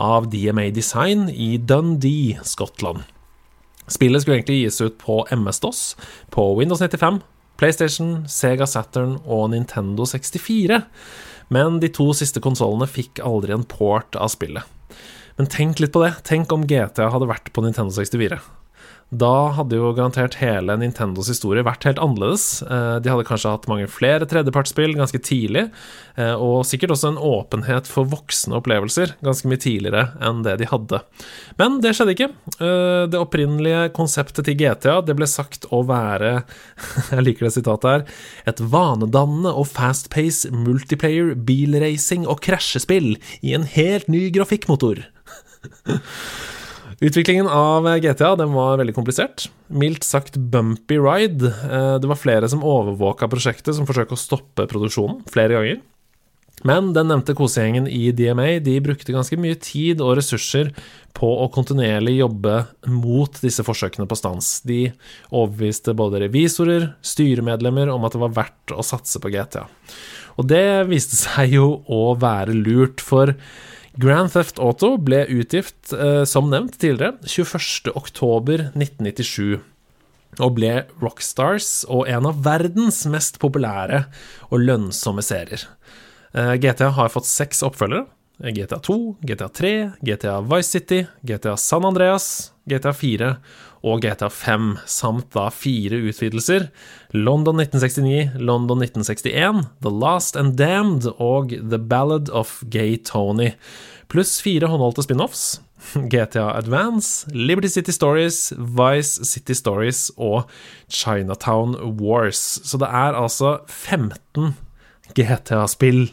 av 0.00 0.30
DMA 0.32 0.70
Design 0.72 1.28
i 1.28 1.58
Dundee, 1.60 2.40
Skottland. 2.40 3.04
Spillet 3.90 4.22
skulle 4.22 4.38
egentlig 4.38 4.62
gis 4.62 4.80
ut 4.80 4.98
på 5.00 5.22
MS-DOS, 5.34 5.82
på 6.30 6.46
Windows 6.58 6.82
95, 6.82 7.20
PlayStation, 7.60 8.22
Sega 8.30 8.66
Saturn 8.66 9.18
og 9.24 9.50
Nintendo 9.52 10.06
64, 10.08 10.82
men 11.52 11.80
de 11.82 11.90
to 11.92 12.08
siste 12.16 12.40
konsollene 12.42 12.88
fikk 12.88 13.20
aldri 13.26 13.54
en 13.54 13.66
port 13.68 14.16
av 14.16 14.32
spillet. 14.32 14.64
Men 15.38 15.48
tenk 15.50 15.80
litt 15.80 15.92
på 15.94 16.02
det. 16.04 16.14
Tenk 16.28 16.52
om 16.54 16.66
GTA 16.68 17.08
hadde 17.12 17.28
vært 17.30 17.52
på 17.54 17.64
Nintendo 17.64 17.94
64. 17.94 18.38
Da 19.12 19.52
hadde 19.58 19.76
jo 19.76 19.90
garantert 19.92 20.38
hele 20.40 20.72
Nintendos 20.80 21.28
historie 21.28 21.64
vært 21.66 21.84
helt 21.84 21.98
annerledes. 22.00 22.62
Eh, 22.64 22.96
de 23.04 23.10
hadde 23.12 23.26
kanskje 23.28 23.50
hatt 23.52 23.66
mange 23.68 23.88
flere 23.92 24.24
tredjepartsspill 24.28 24.94
ganske 24.96 25.20
tidlig, 25.20 25.66
eh, 26.16 26.32
og 26.32 26.64
sikkert 26.64 26.94
også 26.94 27.10
en 27.10 27.20
åpenhet 27.20 27.90
for 27.90 28.08
voksne 28.08 28.56
opplevelser 28.56 29.12
ganske 29.20 29.50
mye 29.50 29.60
tidligere 29.60 30.06
enn 30.24 30.40
det 30.46 30.56
de 30.62 30.68
hadde. 30.70 31.02
Men 31.60 31.76
det 31.84 31.92
skjedde 31.98 32.14
ikke. 32.16 32.30
Eh, 32.56 33.02
det 33.12 33.20
opprinnelige 33.20 33.90
konseptet 33.98 34.48
til 34.48 34.56
GTA 34.62 35.02
det 35.04 35.18
ble 35.18 35.28
sagt 35.28 35.68
å 35.68 35.82
være 35.84 36.32
Jeg 37.12 37.26
liker 37.26 37.50
det 37.50 37.52
sitatet 37.58 37.90
her. 37.92 38.06
Et 38.48 38.64
vanedannende 38.64 39.52
og 39.52 39.68
fast-pace 39.74 40.48
multiplayer, 40.56 41.34
bilracing 41.36 42.24
og 42.24 42.40
krasjespill 42.48 43.18
i 43.44 43.52
en 43.58 43.68
helt 43.76 44.08
ny 44.08 44.30
grafikkmotor. 44.32 45.04
Utviklingen 47.02 47.48
av 47.50 47.88
GTA 47.98 48.36
den 48.38 48.52
var 48.54 48.76
veldig 48.78 48.94
komplisert. 48.94 49.48
Mildt 49.66 50.04
sagt 50.06 50.36
bumpy 50.36 51.00
ride. 51.02 51.48
Eh, 51.50 51.96
det 51.98 52.06
var 52.06 52.20
flere 52.20 52.46
som 52.48 52.62
overvåka 52.62 53.26
prosjektet, 53.26 53.74
som 53.74 53.88
forsøkte 53.88 54.14
å 54.14 54.20
stoppe 54.20 54.68
produksjonen 54.70 55.24
flere 55.32 55.56
ganger. 55.56 55.80
Men 56.62 56.92
den 56.94 57.08
nevnte 57.10 57.34
kosegjengen 57.34 57.88
i 57.90 58.12
DMA 58.14 58.60
de 58.62 58.76
brukte 58.84 59.14
ganske 59.14 59.34
mye 59.40 59.58
tid 59.58 59.98
og 60.04 60.14
ressurser 60.20 60.70
på 61.16 61.26
å 61.42 61.48
kontinuerlig 61.50 62.20
jobbe 62.20 62.60
mot 62.86 63.40
disse 63.42 63.66
forsøkene 63.66 64.06
på 64.06 64.20
stans. 64.20 64.52
De 64.62 64.84
overbeviste 65.32 65.96
både 65.98 66.22
revisorer, 66.22 66.92
styremedlemmer 67.02 67.90
om 67.90 68.06
at 68.06 68.14
det 68.14 68.22
var 68.22 68.38
verdt 68.38 68.76
å 68.76 68.86
satse 68.86 69.18
på 69.18 69.34
GTA. 69.34 69.66
Og 70.38 70.46
det 70.54 70.86
viste 70.86 71.18
seg 71.18 71.58
jo 71.58 71.66
å 71.90 72.14
være 72.14 72.54
lurt, 72.54 73.02
for 73.02 73.34
Grand 74.00 74.32
Theft 74.32 74.56
Auto 74.58 74.96
ble 74.96 75.26
utgift, 75.28 75.92
eh, 75.92 76.24
som 76.24 76.50
nevnt 76.50 76.78
tidligere, 76.80 77.12
21.10.1997 77.28 79.60
og 80.40 80.54
ble 80.56 80.86
Rockstars 81.02 81.84
og 81.92 82.08
en 82.08 82.24
av 82.30 82.38
verdens 82.46 83.02
mest 83.12 83.36
populære 83.42 84.06
og 84.48 84.64
lønnsomme 84.64 85.22
serier. 85.24 85.60
Eh, 86.32 86.54
GTA 86.56 86.88
har 86.96 87.12
fått 87.12 87.28
seks 87.28 87.62
oppfølgere. 87.66 88.06
GTA 88.42 88.80
2, 88.82 89.22
GTA 89.22 89.48
3, 89.54 89.70
GTA 90.02 90.40
Vice 90.40 90.70
City, 90.72 91.06
GTA 91.22 91.56
San 91.60 91.84
Andreas, 91.86 92.50
GTA 92.66 92.90
4 92.96 93.36
og 93.82 94.04
GTA 94.04 94.28
5, 94.30 94.76
samt 94.86 95.32
da 95.34 95.48
fire 95.50 95.98
utvidelser. 96.06 96.68
London 97.12 97.58
1969, 97.60 98.38
London 98.38 98.84
1961, 98.84 99.64
The 99.82 99.90
Last 99.90 100.38
and 100.38 100.56
Damned 100.56 101.08
og 101.18 101.50
The 101.50 101.78
Ballad 101.78 102.30
of 102.30 102.60
Gay 102.70 102.96
Tony. 103.04 103.52
Pluss 104.08 104.40
fire 104.44 104.70
håndholdte 104.70 105.02
spin-offs. 105.02 105.60
GTA 106.12 106.52
Advance, 106.58 107.26
Liberty 107.34 107.68
City 107.68 107.90
Stories, 107.90 108.52
Vice 108.56 109.24
City 109.24 109.52
Stories 109.52 110.10
og 110.16 110.46
Chinatown 110.88 111.74
Wars. 111.98 112.60
Så 112.62 112.78
det 112.78 112.86
er 112.86 113.18
altså 113.18 113.58
15 113.66 114.54
GTA-spill 115.18 116.06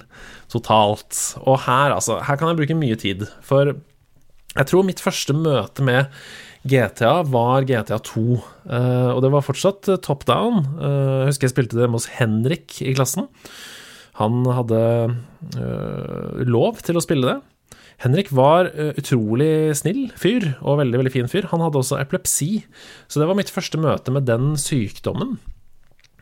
totalt. 0.49 1.37
Og 1.45 1.61
her, 1.67 1.93
altså, 1.93 2.19
her 2.25 2.35
kan 2.35 2.49
jeg 2.49 2.59
bruke 2.63 2.79
mye 2.81 2.97
tid. 2.99 3.27
For 3.45 3.75
jeg 4.55 4.65
tror 4.65 4.85
mitt 4.87 5.01
første 5.03 5.35
møte 5.37 5.85
med 5.85 6.09
GTA 6.67 7.21
var 7.31 7.63
GTA 7.63 7.99
2, 8.03 8.21
uh, 8.21 8.47
eh, 8.67 9.11
og 9.13 9.21
det 9.23 9.31
var 9.31 9.45
fortsatt 9.45 9.87
top 10.03 10.25
down. 10.27 10.65
Uh, 10.79 11.23
jeg 11.23 11.31
husker 11.31 11.47
jeg 11.47 11.53
spilte 11.53 11.79
det 11.79 11.87
hos 11.93 12.09
Henrik 12.17 12.81
i 12.83 12.95
klassen. 12.97 13.29
Han 14.19 14.43
hadde 14.51 14.81
uh, 15.55 16.41
lov 16.43 16.81
til 16.83 16.99
å 16.99 17.03
spille 17.05 17.31
det. 17.31 17.37
Henrik 17.99 18.29
var 18.31 18.69
utrolig 18.95 19.75
snill 19.75 20.05
fyr, 20.15 20.53
og 20.63 20.79
veldig 20.79 21.01
veldig 21.01 21.11
fin 21.11 21.27
fyr. 21.31 21.49
Han 21.51 21.59
hadde 21.65 21.81
også 21.81 21.97
epilepsi, 21.99 22.61
så 23.11 23.19
det 23.19 23.27
var 23.27 23.35
mitt 23.35 23.51
første 23.51 23.79
møte 23.79 24.13
med 24.15 24.23
den 24.27 24.53
sykdommen. 24.59 25.35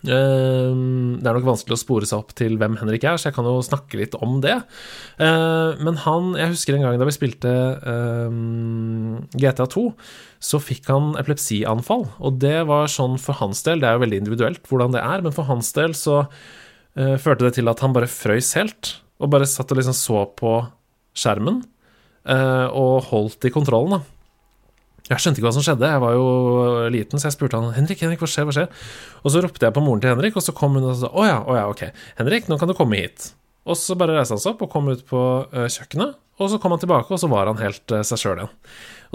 Ehm, 0.05 1.17
det 1.17 1.25
er 1.25 1.37
nok 1.37 1.47
vanskelig 1.47 1.73
å 1.73 1.81
spore 1.81 2.07
seg 2.07 2.21
opp 2.21 2.35
til 2.37 2.57
hvem 2.59 2.77
Henrik 2.79 3.05
er, 3.07 3.17
så 3.17 3.29
jeg 3.29 3.37
kan 3.37 3.47
jo 3.49 3.55
snakke 3.65 3.97
litt 3.99 4.17
om 4.21 4.37
det. 4.43 4.59
Ehm, 5.23 5.81
men 5.83 5.97
han 6.05 6.35
Jeg 6.37 6.53
husker 6.53 6.75
en 6.75 6.85
gang 6.85 6.99
da 6.99 7.07
vi 7.07 7.15
spilte 7.15 7.53
ehm, 7.81 9.27
GTA 9.33 9.65
2, 9.73 9.85
så 10.39 10.61
fikk 10.61 10.91
han 10.93 11.15
epilepsianfall. 11.17 12.05
Og 12.21 12.39
det 12.41 12.67
var 12.69 12.91
sånn 12.91 13.17
for 13.17 13.39
hans 13.41 13.63
del, 13.65 13.81
det 13.81 13.89
er 13.89 13.97
jo 13.97 14.05
veldig 14.05 14.21
individuelt 14.21 14.69
hvordan 14.69 14.93
det 14.93 15.01
er, 15.01 15.25
men 15.25 15.33
for 15.33 15.49
hans 15.49 15.71
del 15.73 15.95
så 15.97 16.27
uh, 16.27 17.17
førte 17.17 17.47
det 17.47 17.55
til 17.57 17.69
at 17.71 17.81
han 17.81 17.95
bare 17.95 18.09
frøys 18.11 18.53
helt. 18.59 18.97
Og 19.17 19.31
bare 19.33 19.49
satt 19.49 19.71
og 19.73 19.79
liksom 19.79 19.97
så 19.97 20.27
på 20.37 20.59
skjermen 21.17 21.63
uh, 22.29 22.67
og 22.69 23.09
holdt 23.09 23.49
i 23.49 23.53
kontrollen, 23.53 23.97
da. 23.97 24.16
Jeg 25.07 25.23
skjønte 25.23 25.39
ikke 25.39 25.47
hva 25.47 25.55
som 25.55 25.63
skjedde, 25.63 25.87
jeg 25.87 26.03
var 26.03 26.15
jo 26.17 26.27
liten, 26.91 27.21
så 27.21 27.29
jeg 27.29 27.37
spurte 27.37 27.59
han 27.59 27.75
Henrik, 27.77 28.01
Henrik, 28.03 28.19
hva 28.19 28.27
skjer, 28.27 28.47
hva 28.47 28.55
skjer? 28.57 28.87
Og 29.23 29.31
så 29.31 29.43
ropte 29.43 29.63
jeg 29.63 29.75
på 29.75 29.83
moren 29.83 30.03
til 30.03 30.11
Henrik, 30.11 30.35
og 30.35 30.43
så 30.43 30.55
kom 30.55 30.75
hun 30.75 30.89
og 30.89 30.97
sa 30.99 31.11
å 31.11 31.27
ja, 31.27 31.37
å 31.39 31.55
ja, 31.55 31.63
ok, 31.71 31.85
Henrik, 32.19 32.49
nå 32.51 32.59
kan 32.59 32.67
du 32.67 32.75
komme 32.75 32.99
hit. 32.99 33.31
Og 33.67 33.79
så 33.79 33.95
bare 33.99 34.17
reiste 34.17 34.35
han 34.35 34.43
seg 34.43 34.55
opp 34.55 34.65
og 34.67 34.73
kom 34.73 34.91
ut 34.91 35.05
på 35.07 35.21
uh, 35.47 35.63
kjøkkenet, 35.71 36.19
og 36.37 36.51
så 36.51 36.59
kom 36.61 36.75
han 36.75 36.83
tilbake, 36.83 37.11
og 37.13 37.23
så 37.23 37.31
var 37.31 37.47
han 37.47 37.59
helt 37.63 37.95
uh, 37.95 38.03
seg 38.07 38.19
sjøl 38.19 38.43
igjen. 38.43 38.53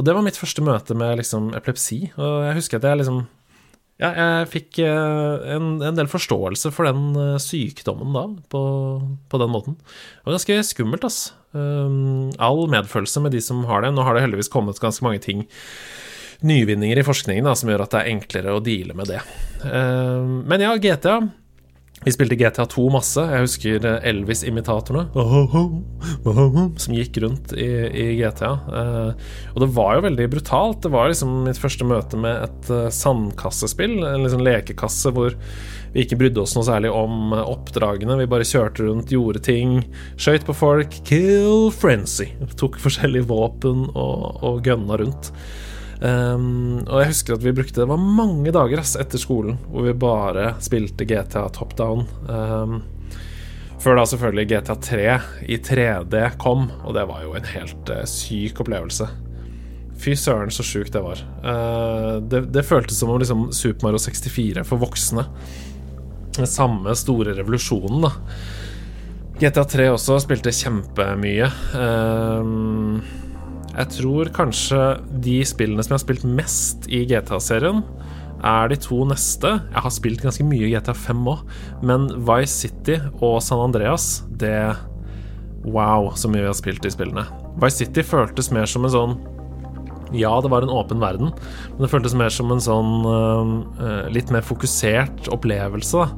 Og 0.00 0.08
det 0.08 0.16
var 0.16 0.24
mitt 0.24 0.40
første 0.40 0.64
møte 0.64 0.96
med 0.96 1.20
liksom 1.20 1.52
epilepsi, 1.58 2.00
og 2.16 2.48
jeg 2.48 2.58
husker 2.62 2.80
at 2.80 2.88
jeg 2.88 3.02
liksom 3.02 3.22
ja, 4.00 4.08
jeg 4.16 4.48
fikk 4.50 4.80
eh, 4.82 5.52
en, 5.54 5.76
en, 5.84 5.94
del 5.94 6.08
forståelse 6.10 6.72
for 6.74 6.88
den 6.88 7.12
eh, 7.18 7.36
sykdommen 7.42 8.16
da, 8.16 8.24
på, 8.50 8.62
på 9.30 9.38
den 9.38 9.52
måten. 9.52 9.76
Det 9.78 10.26
var 10.26 10.38
ganske 10.38 10.56
skummelt, 10.66 11.06
ass. 11.06 11.20
Um, 11.52 12.32
all 12.40 12.64
medfølelse 12.72 13.20
med 13.20 13.34
de 13.36 13.42
som 13.44 13.64
har 13.68 13.84
det. 13.84 13.92
Nå 13.92 14.04
har 14.06 14.16
det 14.16 14.24
heldigvis 14.24 14.52
kommet 14.52 14.80
ganske 14.80 15.04
mange 15.04 15.20
ting 15.24 15.46
nyvinninger 16.42 16.98
i 16.98 17.04
forskningen 17.06 17.46
da, 17.46 17.54
som 17.58 17.70
gjør 17.70 17.84
at 17.84 17.92
det 17.94 18.00
er 18.00 18.12
enklere 18.16 18.56
å 18.56 18.62
deale 18.64 18.96
med 18.98 19.12
det. 19.12 19.20
Um, 19.62 20.42
men 20.50 20.64
ja, 20.64 20.74
GTA 20.80 21.20
vi 22.04 22.12
spilte 22.14 22.38
GTA2 22.38 22.86
masse. 22.92 23.22
Jeg 23.30 23.46
husker 23.46 23.86
Elvis-imitatorene 24.02 25.04
som 26.82 26.96
gikk 26.96 27.20
rundt 27.22 27.54
i, 27.54 27.68
i 27.88 28.06
GTA. 28.18 28.52
Eh, 28.80 29.28
og 29.52 29.62
det 29.62 29.70
var 29.76 29.96
jo 29.96 30.06
veldig 30.08 30.28
brutalt. 30.32 30.82
Det 30.84 30.92
var 30.92 31.12
liksom 31.12 31.42
mitt 31.46 31.60
første 31.62 31.86
møte 31.86 32.18
med 32.20 32.48
et 32.48 32.72
uh, 32.72 32.88
sandkassespill. 32.92 34.00
En 34.08 34.26
liksom 34.26 34.42
lekekasse 34.44 35.12
hvor 35.14 35.36
vi 35.92 36.06
ikke 36.06 36.18
brydde 36.22 36.42
oss 36.42 36.56
noe 36.56 36.66
særlig 36.66 36.92
om 36.96 37.34
oppdragene. 37.36 38.16
Vi 38.22 38.30
bare 38.30 38.48
kjørte 38.48 38.86
rundt, 38.86 39.12
gjorde 39.12 39.42
ting, 39.44 39.82
skøyt 40.16 40.46
på 40.48 40.56
folk. 40.56 40.96
Kill 41.08 41.68
frenzy. 41.76 42.32
Tok 42.58 42.80
forskjellige 42.82 43.28
våpen 43.30 43.86
og, 43.92 44.42
og 44.42 44.64
gønna 44.66 44.98
rundt. 45.02 45.34
Um, 46.02 46.80
og 46.88 46.96
jeg 46.98 47.12
husker 47.12 47.36
at 47.36 47.44
vi 47.44 47.52
brukte 47.54 47.78
Det 47.78 47.86
var 47.86 48.00
mange 48.00 48.50
dager 48.50 48.80
ass, 48.82 48.96
etter 48.98 49.20
skolen 49.22 49.54
hvor 49.70 49.84
vi 49.86 49.92
bare 49.94 50.56
spilte 50.64 51.06
GTA 51.06 51.44
top 51.54 51.76
down. 51.78 52.08
Um, 52.26 52.80
før 53.82 53.98
da 53.98 54.06
selvfølgelig 54.06 54.48
GTA 54.50 54.76
3 54.82 55.04
i 55.50 55.58
3D 55.62 56.16
kom, 56.42 56.68
og 56.82 56.94
det 56.94 57.06
var 57.10 57.22
jo 57.24 57.36
en 57.38 57.48
helt 57.50 57.90
uh, 57.90 58.02
syk 58.06 58.62
opplevelse. 58.62 59.08
Fy 60.02 60.14
søren, 60.18 60.50
så 60.54 60.66
sjukt 60.66 60.94
det 60.94 61.02
var. 61.02 61.22
Uh, 61.42 62.18
det, 62.22 62.44
det, 62.54 62.66
føltes 62.66 62.98
som 62.98 63.10
om 63.10 63.18
liksom, 63.22 63.48
Super 63.54 63.88
Mario 63.88 64.02
64 64.02 64.66
for 64.66 64.82
voksne. 64.82 65.26
Den 66.38 66.50
samme 66.50 66.94
store 66.98 67.34
revolusjonen, 67.38 68.06
da. 68.06 68.12
GTA 69.42 69.66
3 69.66 69.90
også 69.94 70.20
spilte 70.22 70.54
kjempemye. 70.54 71.50
Um, 71.74 73.02
jeg 73.72 73.88
tror 73.96 74.28
kanskje 74.36 74.80
de 75.24 75.38
spillene 75.48 75.84
som 75.84 75.94
jeg 75.94 76.00
har 76.00 76.04
spilt 76.04 76.26
mest 76.28 76.88
i 76.92 77.04
GTA-serien, 77.08 77.80
er 78.42 78.72
de 78.72 78.78
to 78.82 79.04
neste. 79.06 79.52
Jeg 79.70 79.84
har 79.84 79.94
spilt 79.94 80.22
ganske 80.24 80.44
mye 80.46 80.70
GTA 80.72 80.94
5 80.98 81.28
òg, 81.30 81.44
men 81.86 82.08
Vice 82.26 82.66
City 82.66 82.98
og 83.20 83.38
San 83.44 83.62
Andreas, 83.62 84.24
det 84.28 84.74
Wow, 85.62 86.08
så 86.18 86.26
mye 86.26 86.42
vi 86.42 86.48
har 86.50 86.56
spilt 86.58 86.82
de 86.82 86.90
spillene. 86.90 87.22
Vice 87.62 87.84
City 87.84 88.02
føltes 88.02 88.48
mer 88.50 88.66
som 88.66 88.82
en 88.82 88.90
sånn 88.90 89.12
Ja, 90.12 90.32
det 90.42 90.50
var 90.50 90.66
en 90.66 90.72
åpen 90.74 91.00
verden, 91.00 91.30
men 91.30 91.84
det 91.84 91.90
føltes 91.92 92.16
mer 92.18 92.34
som 92.34 92.50
en 92.52 92.60
sånn 92.60 93.06
uh, 93.06 94.10
litt 94.12 94.32
mer 94.34 94.42
fokusert 94.44 95.30
opplevelse. 95.32 96.08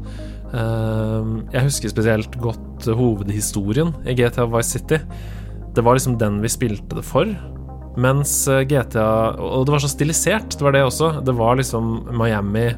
Uh, 0.54 1.44
jeg 1.52 1.68
husker 1.68 1.92
spesielt 1.92 2.40
godt 2.42 2.88
hovedhistorien 2.88 3.92
i 4.08 4.16
GTA 4.18 4.48
Vice 4.50 4.78
City. 4.78 4.98
Det 5.74 5.82
var 5.82 5.96
liksom 5.96 6.18
den 6.18 6.38
vi 6.42 6.52
spilte 6.52 6.98
det 6.98 7.04
for. 7.06 7.30
Mens 8.00 8.32
eh, 8.50 8.64
GTA 8.66 9.34
Og 9.38 9.66
det 9.66 9.74
var 9.74 9.82
så 9.82 9.90
stilisert, 9.90 10.56
det 10.56 10.66
var 10.66 10.74
det 10.74 10.84
også. 10.86 11.10
Det 11.26 11.34
var 11.36 11.58
liksom 11.58 11.92
Miami, 12.14 12.68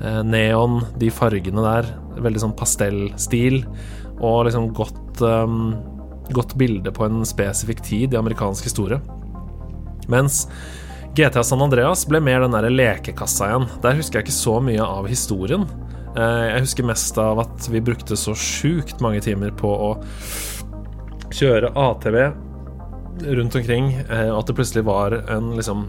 eh, 0.00 0.20
neon, 0.26 0.80
de 1.00 1.10
fargene 1.12 1.64
der. 1.64 1.94
Veldig 2.20 2.44
sånn 2.44 2.56
pastellstil. 2.56 3.62
Og 4.20 4.44
liksom 4.48 4.68
godt, 4.76 5.22
um, 5.24 5.72
godt 6.36 6.52
bilde 6.60 6.92
på 6.92 7.06
en 7.06 7.24
spesifikk 7.28 7.80
tid 7.86 8.14
i 8.14 8.20
amerikansk 8.20 8.68
historie. 8.68 9.00
Mens 10.12 10.44
GTA 11.16 11.42
San 11.44 11.62
Andreas 11.64 12.04
ble 12.08 12.20
mer 12.22 12.44
den 12.44 12.52
der 12.52 12.68
lekekassa 12.68 13.48
igjen. 13.48 13.68
Der 13.84 13.96
husker 13.96 14.20
jeg 14.20 14.28
ikke 14.28 14.36
så 14.36 14.58
mye 14.64 14.84
av 14.84 15.08
historien. 15.08 15.64
Jeg 16.10 16.62
husker 16.64 16.86
mest 16.86 17.18
av 17.22 17.38
at 17.44 17.68
vi 17.70 17.80
brukte 17.86 18.18
så 18.18 18.34
sjukt 18.34 19.00
mange 19.02 19.22
timer 19.22 19.52
på 19.56 19.70
å 19.70 19.90
kjøre 21.34 21.72
ATV 21.78 22.20
rundt 23.36 23.56
omkring, 23.58 23.92
eh, 24.08 24.30
at 24.32 24.46
det 24.48 24.56
plutselig 24.56 24.86
var 24.88 25.16
en 25.30 25.52
liksom 25.58 25.88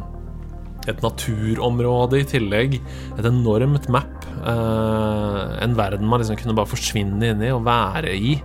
et 0.89 1.03
naturområde 1.03 2.21
i 2.21 2.27
tillegg. 2.27 2.79
Et 3.19 3.27
enormt 3.27 3.87
map. 3.93 4.25
Eh, 4.41 5.63
en 5.63 5.77
verden 5.77 6.09
man 6.09 6.23
liksom 6.23 6.39
kunne 6.39 6.57
bare 6.57 6.71
forsvinne 6.71 7.33
inn 7.33 7.43
i 7.45 7.53
og 7.53 7.65
være 7.67 8.15
i. 8.15 8.35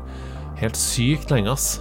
Helt 0.61 0.77
sykt 0.77 1.33
lenge, 1.33 1.53
ass. 1.53 1.81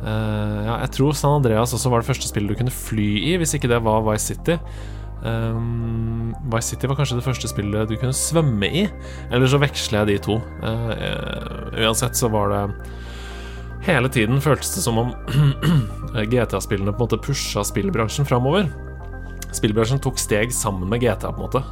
Eh, 0.00 0.60
ja, 0.66 0.78
jeg 0.84 0.94
tror 0.96 1.16
San 1.16 1.40
Andreas 1.40 1.74
også 1.76 1.92
var 1.92 2.02
det 2.02 2.10
første 2.10 2.28
spillet 2.28 2.52
du 2.52 2.60
kunne 2.60 2.72
fly 2.72 3.10
i, 3.32 3.36
hvis 3.40 3.56
ikke 3.56 3.70
det 3.72 3.82
var 3.84 4.04
Vice 4.08 4.34
City. 4.34 4.56
Um, 5.20 6.30
Vice 6.48 6.72
City 6.72 6.88
var 6.88 6.96
kanskje 6.96 7.18
det 7.18 7.26
første 7.26 7.48
spillet 7.50 7.90
du 7.90 7.98
kunne 8.00 8.16
svømme 8.16 8.68
i. 8.68 8.86
Eller 9.30 9.50
så 9.50 9.60
veksler 9.60 10.04
jeg 10.04 10.08
de 10.08 10.24
to. 10.30 10.38
Uh, 10.64 11.72
uansett 11.84 12.16
så 12.16 12.30
var 12.32 12.52
det 12.52 12.64
Hele 13.86 14.10
tiden 14.12 14.40
føltes 14.44 14.74
det 14.76 14.82
som 14.84 14.98
om 15.00 15.12
GTA-spillene 16.32 16.92
på 16.92 17.00
en 17.00 17.06
måte 17.06 17.20
pusha 17.24 17.64
spillbransjen 17.64 18.28
framover. 18.28 18.68
Spillbransjen 19.56 20.02
tok 20.04 20.20
steg 20.20 20.52
sammen 20.54 20.90
med 20.90 21.00
GTA, 21.02 21.32
på 21.32 21.40
en 21.40 21.46
måte. 21.46 21.62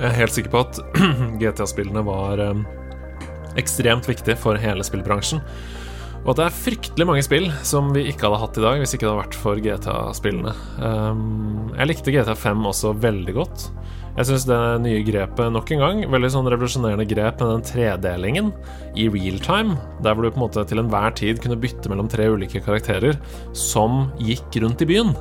Jeg 0.00 0.08
er 0.08 0.16
helt 0.16 0.34
sikker 0.34 0.54
på 0.54 0.62
at 0.64 0.80
GTA-spillene 1.42 2.02
var 2.06 2.40
um, 2.40 2.64
ekstremt 3.60 4.08
viktig 4.08 4.38
for 4.40 4.56
hele 4.58 4.84
spillbransjen. 4.86 5.42
Og 6.22 6.32
at 6.32 6.38
det 6.38 6.44
er 6.46 6.56
fryktelig 6.56 7.06
mange 7.08 7.22
spill 7.26 7.48
som 7.66 7.90
vi 7.92 8.06
ikke 8.08 8.28
hadde 8.28 8.40
hatt 8.44 8.58
i 8.58 8.64
dag 8.64 8.80
hvis 8.80 8.94
ikke 8.94 9.04
det 9.04 9.10
hadde 9.10 9.22
vært 9.24 9.38
for 9.42 9.62
GTA-spillene. 9.62 10.54
Um, 10.78 11.72
jeg 11.76 11.90
likte 11.90 12.14
GTA 12.14 12.36
5 12.38 12.68
også 12.72 12.94
veldig 13.02 13.36
godt. 13.36 13.68
Jeg 14.12 14.28
syns 14.28 14.44
det 14.44 14.58
nye 14.84 15.04
grepet 15.06 15.54
nok 15.54 15.70
en 15.72 15.80
gang, 15.80 16.02
veldig 16.12 16.30
sånn 16.34 16.48
revolusjonerende 16.52 17.06
grep 17.08 17.40
med 17.40 17.48
den 17.48 17.64
tredelingen 17.64 18.50
i 18.92 19.06
real 19.08 19.38
time, 19.40 19.78
der 20.04 20.12
hvor 20.12 20.26
du 20.26 20.34
på 20.34 20.40
en 20.40 20.44
måte 20.44 20.64
til 20.68 20.82
enhver 20.82 21.14
tid 21.16 21.40
kunne 21.40 21.56
bytte 21.60 21.88
mellom 21.88 22.10
tre 22.12 22.26
ulike 22.28 22.60
karakterer 22.64 23.16
som 23.56 24.10
gikk 24.20 24.60
rundt 24.60 24.84
i 24.84 24.90
byen. 24.90 25.14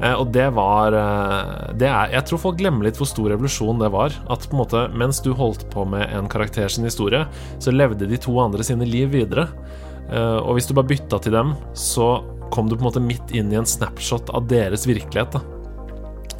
Eh, 0.00 0.14
og 0.16 0.30
det 0.32 0.46
var 0.56 0.96
eh, 0.96 1.72
det 1.80 1.88
er, 1.88 2.12
Jeg 2.14 2.26
tror 2.28 2.42
folk 2.44 2.60
glemmer 2.60 2.86
litt 2.86 3.00
hvor 3.00 3.08
stor 3.08 3.28
revolusjon 3.32 3.80
det 3.80 3.90
var. 3.92 4.14
At 4.32 4.46
på 4.48 4.56
en 4.56 4.62
måte 4.62 4.84
mens 4.96 5.20
du 5.24 5.32
holdt 5.36 5.66
på 5.72 5.84
med 5.88 6.08
en 6.16 6.28
karakter 6.30 6.68
sin 6.72 6.88
historie, 6.88 7.26
så 7.60 7.72
levde 7.74 8.08
de 8.08 8.20
to 8.20 8.36
andre 8.40 8.64
sine 8.66 8.88
liv 8.88 9.12
videre. 9.16 9.48
Eh, 10.08 10.38
og 10.40 10.56
hvis 10.56 10.68
du 10.68 10.76
bare 10.76 10.92
bytta 10.92 11.20
til 11.24 11.36
dem, 11.36 11.56
så 11.76 12.18
kom 12.50 12.68
du 12.68 12.76
på 12.76 12.82
en 12.82 12.88
måte 12.88 13.04
midt 13.04 13.32
inn 13.36 13.52
i 13.52 13.60
en 13.60 13.68
snapshot 13.68 14.32
av 14.34 14.48
deres 14.50 14.88
virkelighet. 14.88 15.36
Da. 15.36 15.44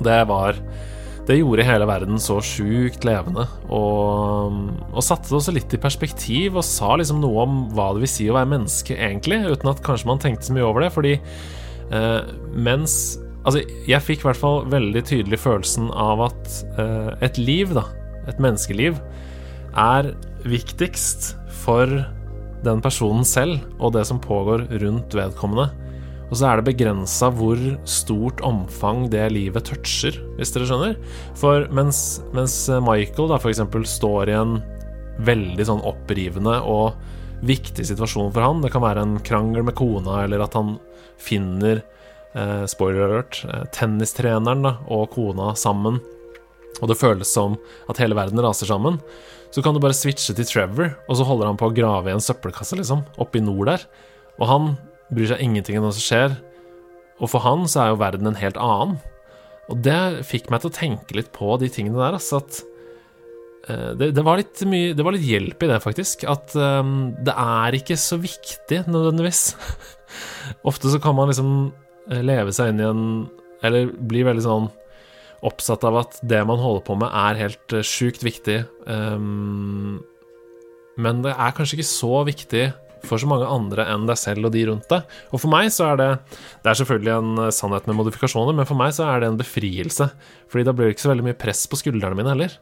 Det 0.00 0.22
var 0.28 0.56
det 1.30 1.38
gjorde 1.38 1.64
hele 1.66 1.86
verden 1.86 2.18
så 2.22 2.40
sjukt 2.42 3.04
levende, 3.06 3.46
og, 3.70 4.56
og 4.90 5.04
satte 5.06 5.30
det 5.30 5.38
også 5.38 5.54
litt 5.54 5.74
i 5.76 5.80
perspektiv 5.80 6.58
og 6.58 6.66
sa 6.66 6.96
liksom 6.98 7.22
noe 7.22 7.44
om 7.46 7.58
hva 7.76 7.92
det 7.94 8.04
vil 8.04 8.10
si 8.10 8.28
å 8.30 8.36
være 8.36 8.50
menneske, 8.50 8.96
egentlig, 8.98 9.44
uten 9.46 9.70
at 9.70 9.82
kanskje 9.86 10.10
man 10.10 10.22
tenkte 10.22 10.48
så 10.48 10.56
mye 10.56 10.66
over 10.66 10.84
det, 10.84 10.92
fordi 10.96 11.16
eh, 11.16 12.22
mens 12.56 13.00
Altså, 13.40 13.62
jeg 13.88 14.04
fikk 14.04 14.20
i 14.20 14.26
hvert 14.26 14.36
fall 14.36 14.66
veldig 14.68 15.00
tydelig 15.08 15.38
følelsen 15.40 15.86
av 15.96 16.20
at 16.26 16.48
eh, 16.76 17.06
et 17.24 17.38
liv, 17.40 17.70
da, 17.72 17.86
et 18.28 18.36
menneskeliv, 18.42 18.98
er 19.80 20.10
viktigst 20.44 21.30
for 21.62 21.88
den 22.60 22.82
personen 22.84 23.24
selv 23.24 23.62
og 23.78 23.94
det 23.96 24.04
som 24.10 24.20
pågår 24.20 24.66
rundt 24.82 25.16
vedkommende. 25.16 25.70
Og 26.30 26.38
så 26.38 26.46
er 26.46 26.60
det 26.60 26.68
begrensa 26.70 27.28
hvor 27.34 27.58
stort 27.90 28.42
omfang 28.46 29.08
det 29.10 29.24
livet 29.34 29.66
toucher, 29.66 30.14
hvis 30.38 30.54
dere 30.54 30.68
skjønner. 30.68 30.98
For 31.38 31.66
mens, 31.74 32.20
mens 32.36 32.54
Michael 32.86 33.32
da 33.32 33.40
eksempel 33.50 33.86
står 33.88 34.30
i 34.30 34.36
en 34.38 34.60
veldig 35.26 35.66
sånn 35.66 35.82
opprivende 35.84 36.60
og 36.64 36.94
viktig 37.46 37.84
situasjon 37.88 38.30
for 38.34 38.44
han, 38.44 38.60
det 38.62 38.70
kan 38.72 38.84
være 38.84 39.02
en 39.04 39.18
krangel 39.24 39.64
med 39.66 39.76
kona, 39.78 40.22
eller 40.24 40.44
at 40.44 40.54
han 40.56 40.76
finner 41.20 41.80
eh, 41.80 42.64
spoiler 42.70 43.08
alert 43.08 43.42
eh, 43.48 43.66
tennistreneren 43.74 44.64
da, 44.66 44.74
og 44.92 45.10
kona 45.14 45.54
sammen, 45.58 45.98
og 46.80 46.88
det 46.88 46.98
føles 47.00 47.32
som 47.32 47.56
at 47.90 48.00
hele 48.00 48.16
verden 48.16 48.40
raser 48.44 48.70
sammen, 48.70 49.00
så 49.50 49.64
kan 49.64 49.74
du 49.74 49.82
bare 49.82 49.96
switche 49.96 50.36
til 50.36 50.46
Trevor, 50.46 50.94
og 51.08 51.18
så 51.18 51.26
holder 51.26 51.50
han 51.50 51.58
på 51.58 51.68
å 51.68 51.74
grave 51.74 52.12
i 52.12 52.14
en 52.14 52.22
søppelkasse, 52.22 52.78
liksom, 52.78 53.02
oppe 53.20 53.40
i 53.40 53.44
nord 53.44 53.72
der. 53.72 53.86
Og 54.38 54.46
han 54.46 54.68
bryr 55.14 55.30
seg 55.32 55.42
ingenting 55.44 55.78
om 55.78 55.86
hva 55.86 55.92
som 55.94 56.04
skjer. 56.04 56.34
Og 57.20 57.30
for 57.32 57.44
han 57.44 57.66
så 57.68 57.84
er 57.84 57.92
jo 57.92 58.00
verden 58.00 58.30
en 58.30 58.40
helt 58.40 58.58
annen. 58.60 58.98
Og 59.70 59.78
det 59.84 60.26
fikk 60.26 60.50
meg 60.50 60.62
til 60.62 60.72
å 60.72 60.76
tenke 60.76 61.16
litt 61.16 61.30
på 61.34 61.54
de 61.60 61.70
tingene 61.70 62.00
der, 62.00 62.16
altså 62.18 62.40
at 62.40 62.62
uh, 63.68 63.92
det, 63.98 64.10
det, 64.16 64.24
var 64.26 64.40
mye 64.66 64.96
Det 64.98 65.04
var 65.06 65.14
litt 65.14 65.28
hjelp 65.28 65.62
i 65.62 65.70
det, 65.70 65.78
faktisk. 65.84 66.26
At 66.30 66.56
um, 66.58 67.12
det 67.20 67.36
er 67.36 67.78
ikke 67.78 67.98
så 68.00 68.18
viktig, 68.20 68.82
nødvendigvis. 68.90 69.44
Ofte 70.70 70.90
så 70.90 70.98
kan 71.02 71.14
man 71.14 71.30
liksom 71.30 71.52
eh, 72.10 72.22
leve 72.24 72.50
seg 72.56 72.72
inn 72.72 72.82
i 72.82 72.88
en 72.88 73.02
Eller 73.62 73.92
bli 73.92 74.24
veldig 74.26 74.42
sånn 74.42 74.70
oppsatt 75.46 75.84
av 75.88 75.94
at 76.02 76.18
det 76.26 76.40
man 76.44 76.58
holder 76.60 76.82
på 76.84 76.98
med, 77.00 77.12
er 77.16 77.38
helt 77.46 77.76
uh, 77.76 77.84
sjukt 77.86 78.24
viktig. 78.26 78.58
Um, 78.84 80.00
men 81.00 81.22
det 81.24 81.32
er 81.32 81.54
kanskje 81.56 81.78
ikke 81.78 81.88
så 81.88 82.24
viktig 82.26 82.64
for 83.06 83.20
så 83.20 83.28
mange 83.30 83.48
andre 83.48 83.86
enn 83.92 84.06
deg 84.08 84.18
selv 84.20 84.48
og 84.48 84.54
de 84.54 84.64
rundt 84.68 84.88
deg. 84.90 85.18
Og 85.30 85.42
for 85.42 85.52
meg 85.52 85.70
så 85.74 85.92
er 85.92 86.00
det 86.00 86.10
Det 86.62 86.72
er 86.72 86.80
selvfølgelig 86.80 87.14
en 87.16 87.44
eh, 87.46 87.54
sannhet 87.54 87.86
med 87.88 87.98
modifikasjoner, 88.00 88.56
men 88.56 88.68
for 88.68 88.78
meg 88.78 88.92
så 88.96 89.08
er 89.08 89.20
det 89.20 89.30
en 89.30 89.40
befrielse. 89.40 90.10
Fordi 90.50 90.66
da 90.66 90.74
blir 90.74 90.88
det 90.88 90.96
ikke 90.96 91.06
så 91.06 91.14
veldig 91.14 91.28
mye 91.30 91.40
press 91.40 91.66
på 91.70 91.80
skuldrene 91.80 92.18
mine 92.18 92.34
heller. 92.34 92.58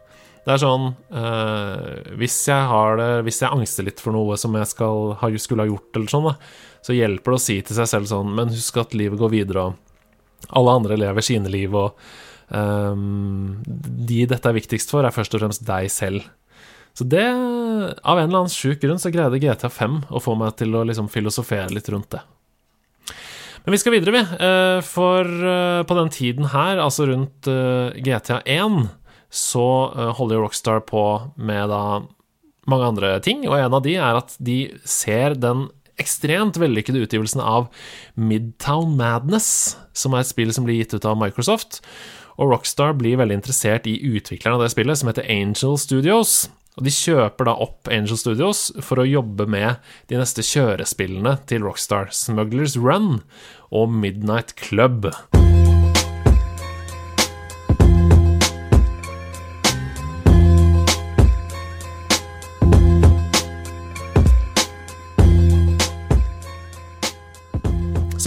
Det 0.47 0.55
er 0.55 0.63
sånn 0.63 0.87
eh, 1.13 2.15
Hvis 2.17 2.37
jeg 2.49 2.69
har 2.71 2.97
det 2.97 3.09
Hvis 3.27 3.43
jeg 3.43 3.53
angster 3.53 3.85
litt 3.85 4.01
for 4.01 4.15
noe 4.17 4.39
som 4.41 4.55
jeg 4.57 4.71
skal, 4.71 5.19
skulle 5.37 5.67
ha 5.67 5.69
gjort, 5.69 5.91
eller 5.93 6.13
sånn, 6.13 6.31
da, 6.31 6.37
så 6.85 6.97
hjelper 6.97 7.35
det 7.35 7.41
å 7.41 7.43
si 7.43 7.59
til 7.61 7.79
seg 7.81 7.91
selv 7.91 8.09
sånn 8.09 8.33
Men 8.37 8.55
husk 8.55 8.81
at 8.81 8.97
livet 8.97 9.21
går 9.21 9.35
videre, 9.35 9.67
og 9.69 10.49
alle 10.55 10.79
andre 10.79 10.97
lever 10.97 11.25
sine 11.27 11.51
liv, 11.51 11.75
og 11.75 11.99
eh, 12.55 13.01
de 14.09 14.21
dette 14.31 14.49
er 14.49 14.57
viktigst 14.57 14.95
for, 14.95 15.05
er 15.05 15.13
først 15.13 15.35
og 15.35 15.43
fremst 15.43 15.67
deg 15.67 15.91
selv. 15.93 16.29
Så 16.99 17.05
det, 17.07 17.29
av 18.03 18.19
en 18.19 18.25
eller 18.27 18.41
annen 18.41 18.51
sjuk 18.51 18.81
grunn, 18.83 18.99
så 18.99 19.13
greide 19.15 19.39
GTA 19.39 19.71
5 19.71 20.01
å 20.11 20.23
få 20.23 20.35
meg 20.35 20.57
til 20.59 20.75
å 20.75 20.83
liksom 20.89 21.07
filosofere 21.13 21.71
litt 21.71 21.87
rundt 21.95 22.11
det. 22.17 22.25
Men 23.63 23.77
vi 23.77 23.79
skal 23.79 23.95
videre, 23.95 24.17
vi. 24.17 24.23
Eh, 24.49 24.81
for 24.83 25.29
eh, 25.29 25.85
på 25.87 25.99
den 26.01 26.11
tiden 26.11 26.51
her, 26.51 26.81
altså 26.83 27.07
rundt 27.07 27.47
eh, 27.47 27.95
GTA 28.03 28.41
1, 28.51 28.89
så 29.31 29.67
holder 30.17 30.39
jo 30.39 30.43
Rockstar 30.47 30.83
på 30.89 31.05
med 31.37 31.69
da 31.71 32.01
mange 32.69 32.91
andre 32.91 33.15
ting, 33.23 33.47
og 33.47 33.59
en 33.61 33.79
av 33.79 33.85
de 33.85 33.95
er 34.01 34.19
at 34.19 34.35
de 34.43 34.59
ser 34.89 35.39
den 35.39 35.69
ekstremt 36.01 36.59
vellykkede 36.59 37.05
utgivelsen 37.05 37.45
av 37.45 37.69
Midtown 38.19 38.97
Madness, 38.99 39.77
som 39.95 40.17
er 40.17 40.25
et 40.25 40.33
spill 40.33 40.51
som 40.57 40.67
blir 40.67 40.81
gitt 40.81 40.97
ut 40.97 41.07
av 41.07 41.19
Microsoft. 41.21 41.83
Og 42.39 42.55
Rockstar 42.57 42.99
blir 42.99 43.21
veldig 43.21 43.39
interessert 43.39 43.87
i 43.91 43.99
utvikleren 44.17 44.59
av 44.59 44.65
det 44.65 44.73
spillet, 44.75 44.99
som 44.99 45.13
heter 45.13 45.29
Angel 45.29 45.79
Studios. 45.79 46.47
Og 46.79 46.87
de 46.87 46.95
kjøper 46.95 47.49
da 47.49 47.57
opp 47.59 47.91
Angel 47.91 48.19
Studios 48.21 48.69
for 48.87 49.03
å 49.03 49.09
jobbe 49.09 49.49
med 49.51 49.83
de 50.11 50.21
neste 50.21 50.45
kjørespillene 50.47 51.35
til 51.51 51.67
Rockstar, 51.67 52.13
Smugglers 52.15 52.79
Run 52.79 53.25
og 53.75 53.91
Midnight 53.91 54.55
Club. 54.63 55.11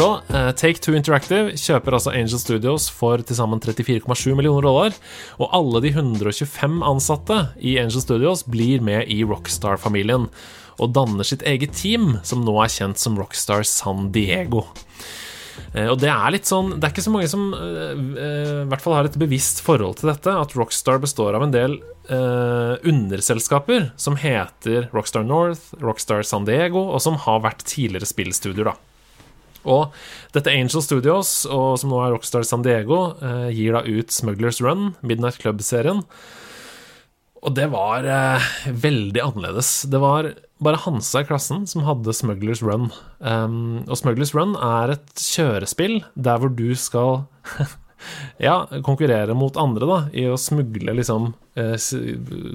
Så 0.01 0.07
uh, 0.33 0.49
Take 0.57 0.81
Two 0.81 0.95
Interactive 0.97 1.51
kjøper 1.61 1.93
altså 1.93 2.09
Angel 2.15 2.39
Studios 2.41 2.87
for 2.89 3.21
til 3.21 3.37
sammen 3.37 3.59
34,7 3.61 4.33
millioner 4.33 4.65
dollar. 4.65 4.95
Og 5.37 5.51
alle 5.53 5.81
de 5.83 5.91
125 5.93 6.79
ansatte 6.87 7.37
i 7.61 7.75
Angel 7.77 8.01
Studios 8.01 8.41
blir 8.49 8.81
med 8.81 9.11
i 9.13 9.19
Rockstar-familien. 9.21 10.25
Og 10.81 10.95
danner 10.97 11.27
sitt 11.27 11.45
eget 11.45 11.77
team, 11.77 12.15
som 12.25 12.41
nå 12.41 12.57
er 12.63 12.73
kjent 12.73 12.97
som 12.97 13.19
Rockstar 13.21 13.61
San 13.69 14.09
Diego. 14.15 14.65
Uh, 15.75 15.91
og 15.91 15.99
det 16.01 16.09
er 16.09 16.33
litt 16.33 16.47
sånn 16.49 16.71
Det 16.79 16.87
er 16.87 16.93
ikke 16.93 17.03
så 17.05 17.11
mange 17.13 17.29
som 17.29 17.49
uh, 17.53 17.93
i 17.93 18.67
hvert 18.71 18.81
fall 18.81 18.97
har 18.97 19.05
et 19.05 19.21
bevisst 19.21 19.61
forhold 19.61 19.99
til 20.01 20.15
dette, 20.15 20.33
at 20.33 20.57
Rockstar 20.57 20.97
består 21.03 21.37
av 21.37 21.45
en 21.45 21.53
del 21.53 21.81
underselskaper 22.11 23.91
som 24.01 24.17
heter 24.19 24.89
Rockstar 24.91 25.23
North, 25.23 25.69
Rockstar 25.79 26.25
San 26.27 26.49
Diego, 26.49 26.89
og 26.89 26.99
som 27.05 27.21
har 27.23 27.45
vært 27.45 27.61
tidligere 27.69 28.09
spillstudier, 28.09 28.73
da. 28.73 28.90
Og 29.67 29.95
dette 30.36 30.54
Angel 30.54 30.84
Studios, 30.84 31.32
som 31.45 31.91
nå 31.91 32.00
er 32.02 32.15
Rockstar 32.15 32.45
San 32.47 32.65
Diego, 32.65 33.17
eh, 33.21 33.50
gir 33.54 33.78
da 33.78 33.84
ut 33.86 34.13
Smugglers 34.13 34.62
Run, 34.63 34.95
Midnight 35.02 35.41
Club-serien. 35.41 36.04
Og 37.41 37.56
det 37.58 37.67
var 37.74 38.06
eh, 38.06 38.50
veldig 38.69 39.21
annerledes. 39.24 39.74
Det 39.89 40.02
var 40.02 40.30
bare 40.62 40.82
Hansa 40.84 41.24
i 41.24 41.28
klassen 41.30 41.65
som 41.69 41.86
hadde 41.88 42.13
Smugglers 42.13 42.62
Run. 42.62 42.91
Um, 43.17 43.82
og 43.88 43.97
Smugglers 43.97 44.34
Run 44.38 44.54
er 44.56 44.93
et 44.95 45.24
kjørespill 45.34 46.04
der 46.13 46.41
hvor 46.41 46.54
du 46.54 46.69
skal 46.78 47.24
ja, 48.41 48.65
konkurrere 48.85 49.35
mot 49.37 49.57
andre 49.59 49.87
da, 49.87 49.97
i 50.17 50.25
å 50.29 50.37
smugle 50.39 50.93
liksom 50.97 51.31
eh, 51.59 51.75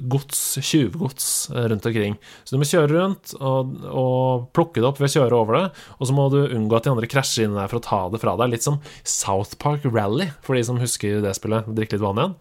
gods, 0.09 0.41
tjuvgods 0.61 1.27
eh, 1.53 1.67
rundt 1.71 1.85
omkring. 1.89 2.17
Så 2.43 2.55
du 2.55 2.61
må 2.61 2.67
kjøre 2.67 2.91
rundt 2.93 3.35
og, 3.39 3.75
og, 3.91 4.47
plukke 4.57 4.81
det 4.81 4.89
opp 4.89 5.01
ved 5.01 5.11
å 5.11 5.15
kjøre 5.19 5.39
over 5.39 5.59
det, 5.59 5.63
og 5.97 6.09
så 6.09 6.17
må 6.17 6.27
du 6.33 6.41
unngå 6.45 6.77
at 6.77 6.87
de 6.87 6.93
andre 6.93 7.11
krasjer 7.11 7.47
inn 7.47 7.57
der 7.57 7.71
for 7.71 7.79
å 7.79 7.85
ta 7.87 8.01
det 8.13 8.21
fra 8.23 8.35
deg. 8.39 8.53
Litt 8.53 8.67
som 8.67 8.81
South 9.03 9.57
Park 9.61 9.87
Rally, 9.87 10.29
for 10.45 10.57
de 10.57 10.65
som 10.67 10.81
husker 10.81 11.21
det 11.23 11.35
spillet. 11.37 11.69
Drikke 11.77 11.97
litt 11.97 12.05
vann 12.05 12.21
igjen. 12.23 12.37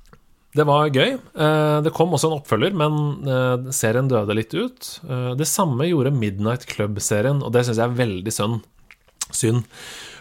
Det 0.56 0.64
var 0.64 0.88
gøy. 0.88 1.16
Eh, 1.16 1.78
det 1.84 1.92
kom 1.96 2.14
også 2.16 2.30
en 2.30 2.38
oppfølger, 2.38 2.76
men 2.76 3.72
serien 3.76 4.08
døde 4.10 4.38
litt 4.38 4.56
ut. 4.56 4.90
Det 5.36 5.48
samme 5.48 5.88
gjorde 5.90 6.14
Midnight 6.16 6.64
Club-serien, 6.70 7.42
og 7.44 7.52
det 7.54 7.66
syns 7.66 7.82
jeg 7.82 7.90
er 7.90 7.98
veldig 8.00 8.36
synd. 8.36 9.66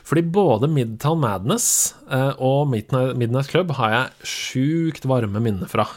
Fordi 0.05 0.21
både 0.29 0.69
Midtown 0.69 1.19
Madness 1.23 1.95
eh, 2.13 2.33
og 2.37 2.69
Midnight 2.69 3.49
Club 3.49 3.73
har 3.79 3.93
jeg 3.93 4.31
sjukt 4.35 5.07
varme 5.09 5.41
minner 5.41 5.69
fra. 5.69 5.87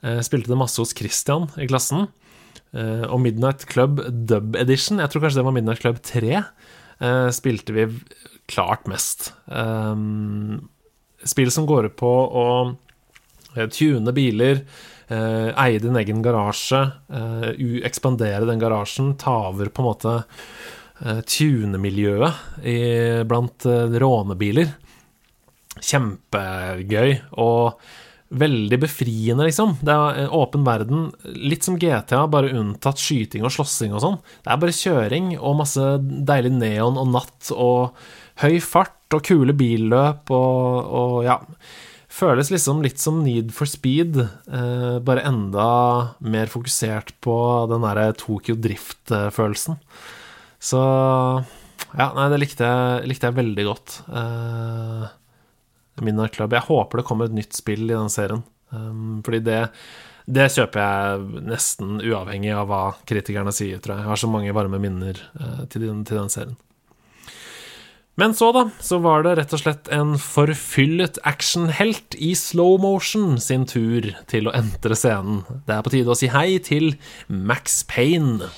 Jeg 0.00 0.22
eh, 0.22 0.24
spilte 0.24 0.52
det 0.52 0.60
masse 0.60 0.80
hos 0.80 0.94
Christian 0.96 1.50
i 1.60 1.68
klassen. 1.68 2.06
Eh, 2.72 3.04
og 3.04 3.20
Midnight 3.20 3.66
Club 3.68 4.00
Dub 4.08 4.56
Edition, 4.56 5.02
jeg 5.02 5.12
tror 5.12 5.26
kanskje 5.26 5.42
det 5.42 5.48
var 5.50 5.56
Midnight 5.58 5.84
Club 5.84 6.00
3, 6.04 6.44
spilte 7.34 7.74
vi 7.74 7.84
klart 8.46 8.84
mest. 8.86 9.32
Spill 11.26 11.48
som 11.50 11.64
går 11.66 11.88
på 11.98 12.10
å 12.38 12.44
tune 13.74 14.14
biler, 14.14 14.60
eie 15.10 15.80
din 15.82 15.98
egen 15.98 16.20
garasje, 16.22 16.84
ekspandere 17.82 18.46
den 18.46 18.62
garasjen, 18.62 19.16
ta 19.18 19.34
over 19.48 19.72
på 19.74 19.82
en 19.82 19.88
måte 19.88 20.14
tunemiljøet 21.26 22.32
blant 23.28 23.66
uh, 23.66 24.00
rånebiler. 24.02 24.68
Kjempegøy 25.82 27.16
og 27.42 27.80
veldig 28.32 28.78
befriende, 28.80 29.44
liksom. 29.48 29.76
Det 29.84 29.92
er 29.92 30.32
åpen 30.32 30.64
verden. 30.64 31.10
Litt 31.36 31.66
som 31.66 31.76
GTA, 31.80 32.24
bare 32.32 32.52
unntatt 32.56 33.00
skyting 33.00 33.44
og 33.44 33.52
slåssing 33.52 33.92
og 33.92 34.02
sånn. 34.04 34.18
Det 34.44 34.52
er 34.52 34.60
bare 34.62 34.76
kjøring 34.76 35.32
og 35.38 35.58
masse 35.60 35.86
deilig 36.00 36.54
neon 36.56 37.00
og 37.00 37.12
natt 37.12 37.52
og 37.52 37.92
høy 38.42 38.56
fart 38.64 39.12
og 39.12 39.24
kule 39.28 39.52
billøp 39.56 40.32
og, 40.32 40.88
og 40.88 41.16
ja 41.26 41.40
Føles 42.12 42.50
liksom 42.52 42.82
litt 42.84 43.00
som 43.00 43.22
Need 43.24 43.54
for 43.56 43.64
Speed, 43.64 44.18
eh, 44.20 44.96
bare 45.00 45.22
enda 45.24 45.68
mer 46.20 46.50
fokusert 46.52 47.14
på 47.24 47.36
den 47.70 47.86
derre 47.86 48.10
Tokyo 48.20 48.52
Drift-følelsen. 48.60 49.78
Så 50.62 50.78
Ja, 51.92 52.12
nei, 52.16 52.28
det 52.32 52.38
likte 52.40 52.68
jeg, 52.68 53.10
likte 53.10 53.28
jeg 53.28 53.36
veldig 53.36 53.66
godt. 53.66 53.98
Uh, 54.08 55.10
Midnight 56.00 56.36
Club. 56.38 56.54
Jeg 56.54 56.68
håper 56.70 57.00
det 57.00 57.06
kommer 57.08 57.28
et 57.28 57.36
nytt 57.36 57.56
spill 57.58 57.84
i 57.90 57.96
den 57.96 58.12
serien. 58.12 58.44
Um, 58.72 59.20
fordi 59.26 59.42
det, 59.44 59.60
det 60.24 60.48
kjøper 60.54 60.80
jeg 60.80 61.46
nesten 61.50 61.98
uavhengig 62.00 62.54
av 62.56 62.70
hva 62.70 62.82
kritikerne 63.08 63.52
sier, 63.52 63.82
tror 63.82 63.98
jeg. 63.98 64.06
Jeg 64.06 64.12
har 64.14 64.22
så 64.22 64.30
mange 64.32 64.54
varme 64.56 64.80
minner 64.80 65.18
uh, 65.36 65.64
til, 65.66 65.88
den, 65.88 66.06
til, 66.08 66.22
den, 66.22 66.32
serien. 66.32 66.56
Men 68.20 68.32
så, 68.36 68.50
da, 68.56 68.66
så 68.84 69.00
var 69.02 69.26
det 69.26 69.36
rett 69.40 69.52
og 69.56 69.60
slett 69.60 69.92
en 69.92 70.16
forfyllet 70.20 71.20
actionhelt 71.28 72.16
i 72.16 72.34
slow 72.38 72.78
motion 72.80 73.36
sin 73.40 73.64
tur 73.68 74.12
til 74.32 74.48
å 74.48 74.56
entre 74.56 74.96
scenen. 74.96 75.42
Det 75.66 75.76
er 75.76 75.84
på 75.84 75.96
tide 75.96 76.12
å 76.12 76.18
si 76.18 76.32
hei 76.32 76.60
til 76.64 76.92
Max 77.28 77.82
Payne. 77.88 78.52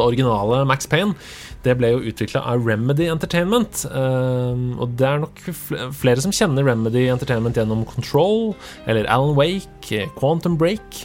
Det 0.00 0.08
originale 0.08 0.64
Max 0.68 0.88
Payne 0.90 1.14
det 1.64 1.76
ble 1.76 1.92
jo 1.92 2.04
utvikla 2.08 2.42
av 2.48 2.64
Remedy 2.64 3.08
Entertainment. 3.12 3.84
Um, 3.92 4.78
og 4.80 4.96
det 5.00 5.08
er 5.08 5.20
nok 5.26 5.42
flere 5.96 6.22
som 6.24 6.32
kjenner 6.34 6.64
Remedy 6.66 7.06
Entertainment 7.12 7.58
gjennom 7.58 7.84
Control 7.88 8.54
eller 8.88 9.08
Alan 9.12 9.36
Wake, 9.36 10.06
Quantum 10.16 10.56
Break. 10.60 11.04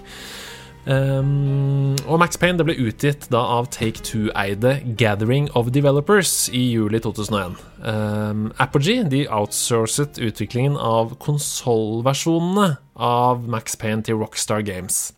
Um, 0.86 1.96
og 2.06 2.20
Max 2.22 2.38
Payne 2.38 2.60
det 2.60 2.68
ble 2.68 2.76
utgitt 2.78 3.26
da 3.34 3.42
av 3.58 3.72
Take 3.74 4.04
Two-eide 4.06 4.78
Gathering 5.00 5.50
of 5.58 5.74
Developers 5.74 6.46
i 6.54 6.62
juli 6.76 7.02
2001. 7.02 7.58
Um, 7.82 8.48
Apogee 8.62 9.04
de 9.10 9.26
outsourcet 9.26 10.22
utviklingen 10.22 10.78
av 10.78 11.18
konsollversjonene 11.26 12.76
av 12.96 13.50
Max 13.50 13.76
Payne 13.82 14.06
til 14.06 14.22
Rockstar 14.22 14.64
Games 14.66 15.10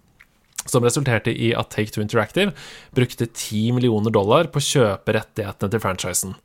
som 0.72 0.86
resulterte 0.86 1.34
i 1.34 1.54
at 1.58 1.72
Take 1.74 1.94
Two 1.94 2.04
Interactive 2.04 2.54
brukte 2.96 3.28
10 3.28 3.78
millioner 3.78 4.14
dollar 4.14 4.52
på 4.52 4.62
å 4.62 4.68
kjøpe 4.68 5.18
rettighetene 5.18 5.74
til 5.74 5.84
franchisen. 5.84 6.38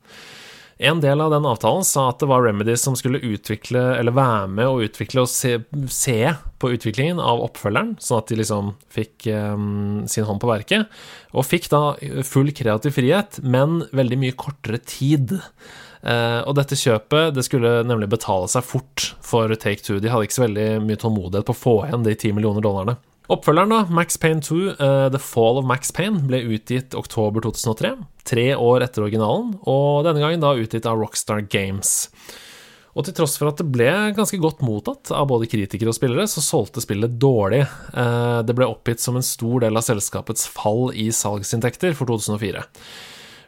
En 0.83 1.01
del 1.01 1.21
av 1.21 1.31
den 1.31 1.45
avtalen 1.47 1.85
sa 1.87 2.09
at 2.11 2.19
det 2.19 2.27
var 2.27 2.43
Remedy 2.43 2.75
som 2.81 2.97
skulle 2.99 3.21
utvikle, 3.23 3.81
eller 4.01 4.15
være 4.17 4.49
med 4.51 4.67
å 4.67 4.81
utvikle 4.83 5.23
og 5.23 5.31
se, 5.31 5.61
se 5.87 6.33
på 6.59 6.73
utviklingen 6.75 7.21
av 7.23 7.43
oppfølgeren, 7.45 7.93
sånn 8.03 8.19
at 8.19 8.33
de 8.33 8.39
liksom 8.41 8.73
fikk 8.91 9.29
um, 9.31 10.03
sin 10.11 10.27
hånd 10.27 10.43
på 10.43 10.51
verket. 10.51 10.91
Og 11.37 11.47
fikk 11.47 11.69
da 11.71 11.85
full 12.27 12.51
kreativ 12.57 12.97
frihet, 12.99 13.39
men 13.47 13.85
veldig 13.95 14.19
mye 14.25 14.39
kortere 14.39 14.83
tid. 14.83 15.37
Uh, 16.03 16.43
og 16.51 16.57
dette 16.59 16.75
kjøpet 16.75 17.37
det 17.37 17.47
skulle 17.47 17.77
nemlig 17.87 18.11
betale 18.11 18.51
seg 18.51 18.67
fort 18.67 19.13
for 19.23 19.55
Take 19.55 19.87
Two. 19.87 20.01
De 20.03 20.11
hadde 20.11 20.27
ikke 20.27 20.41
så 20.41 20.49
veldig 20.49 20.69
mye 20.89 20.99
tålmodighet 20.99 21.47
på 21.47 21.55
å 21.55 21.63
få 21.63 21.79
igjen 21.87 22.09
de 22.09 22.19
ti 22.19 22.35
millioner 22.35 22.65
dollarene. 22.65 22.99
Oppfølgeren, 23.31 23.71
da, 23.71 23.83
Max 23.95 24.17
Payne 24.19 24.43
2, 24.43 24.57
uh, 24.57 24.71
eh, 24.83 25.09
The 25.15 25.21
Fall 25.23 25.61
of 25.61 25.67
Max 25.69 25.93
Payne, 25.95 26.25
ble 26.27 26.43
utgitt 26.57 26.97
oktober 26.99 27.45
2003, 27.45 27.93
tre 28.27 28.47
år 28.59 28.83
etter 28.83 29.05
originalen, 29.07 29.55
og 29.63 30.03
denne 30.09 30.25
gangen 30.25 30.43
da 30.43 30.57
utgitt 30.59 30.89
av 30.91 30.99
Rockstar 30.99 31.45
Games. 31.47 32.11
Og 32.93 33.07
til 33.07 33.15
tross 33.17 33.39
for 33.41 33.49
at 33.49 33.61
det 33.63 33.71
ble 33.73 33.89
ganske 34.17 34.37
godt 34.43 34.61
mottatt 34.67 35.15
av 35.17 35.31
både 35.31 35.49
kritikere 35.49 35.95
og 35.95 35.97
spillere, 35.97 36.27
så 36.29 36.43
solgte 36.45 36.83
spillet 36.85 37.15
dårlig. 37.23 37.63
Uh, 37.95 38.43
det 38.45 38.57
ble 38.59 38.69
oppgitt 38.69 39.01
som 39.01 39.17
en 39.17 39.25
stor 39.25 39.63
del 39.65 39.79
av 39.79 39.87
selskapets 39.87 40.45
fall 40.51 40.91
i 40.93 41.09
salgsinntekter 41.15 41.97
for 41.97 42.11
2004. 42.11 42.67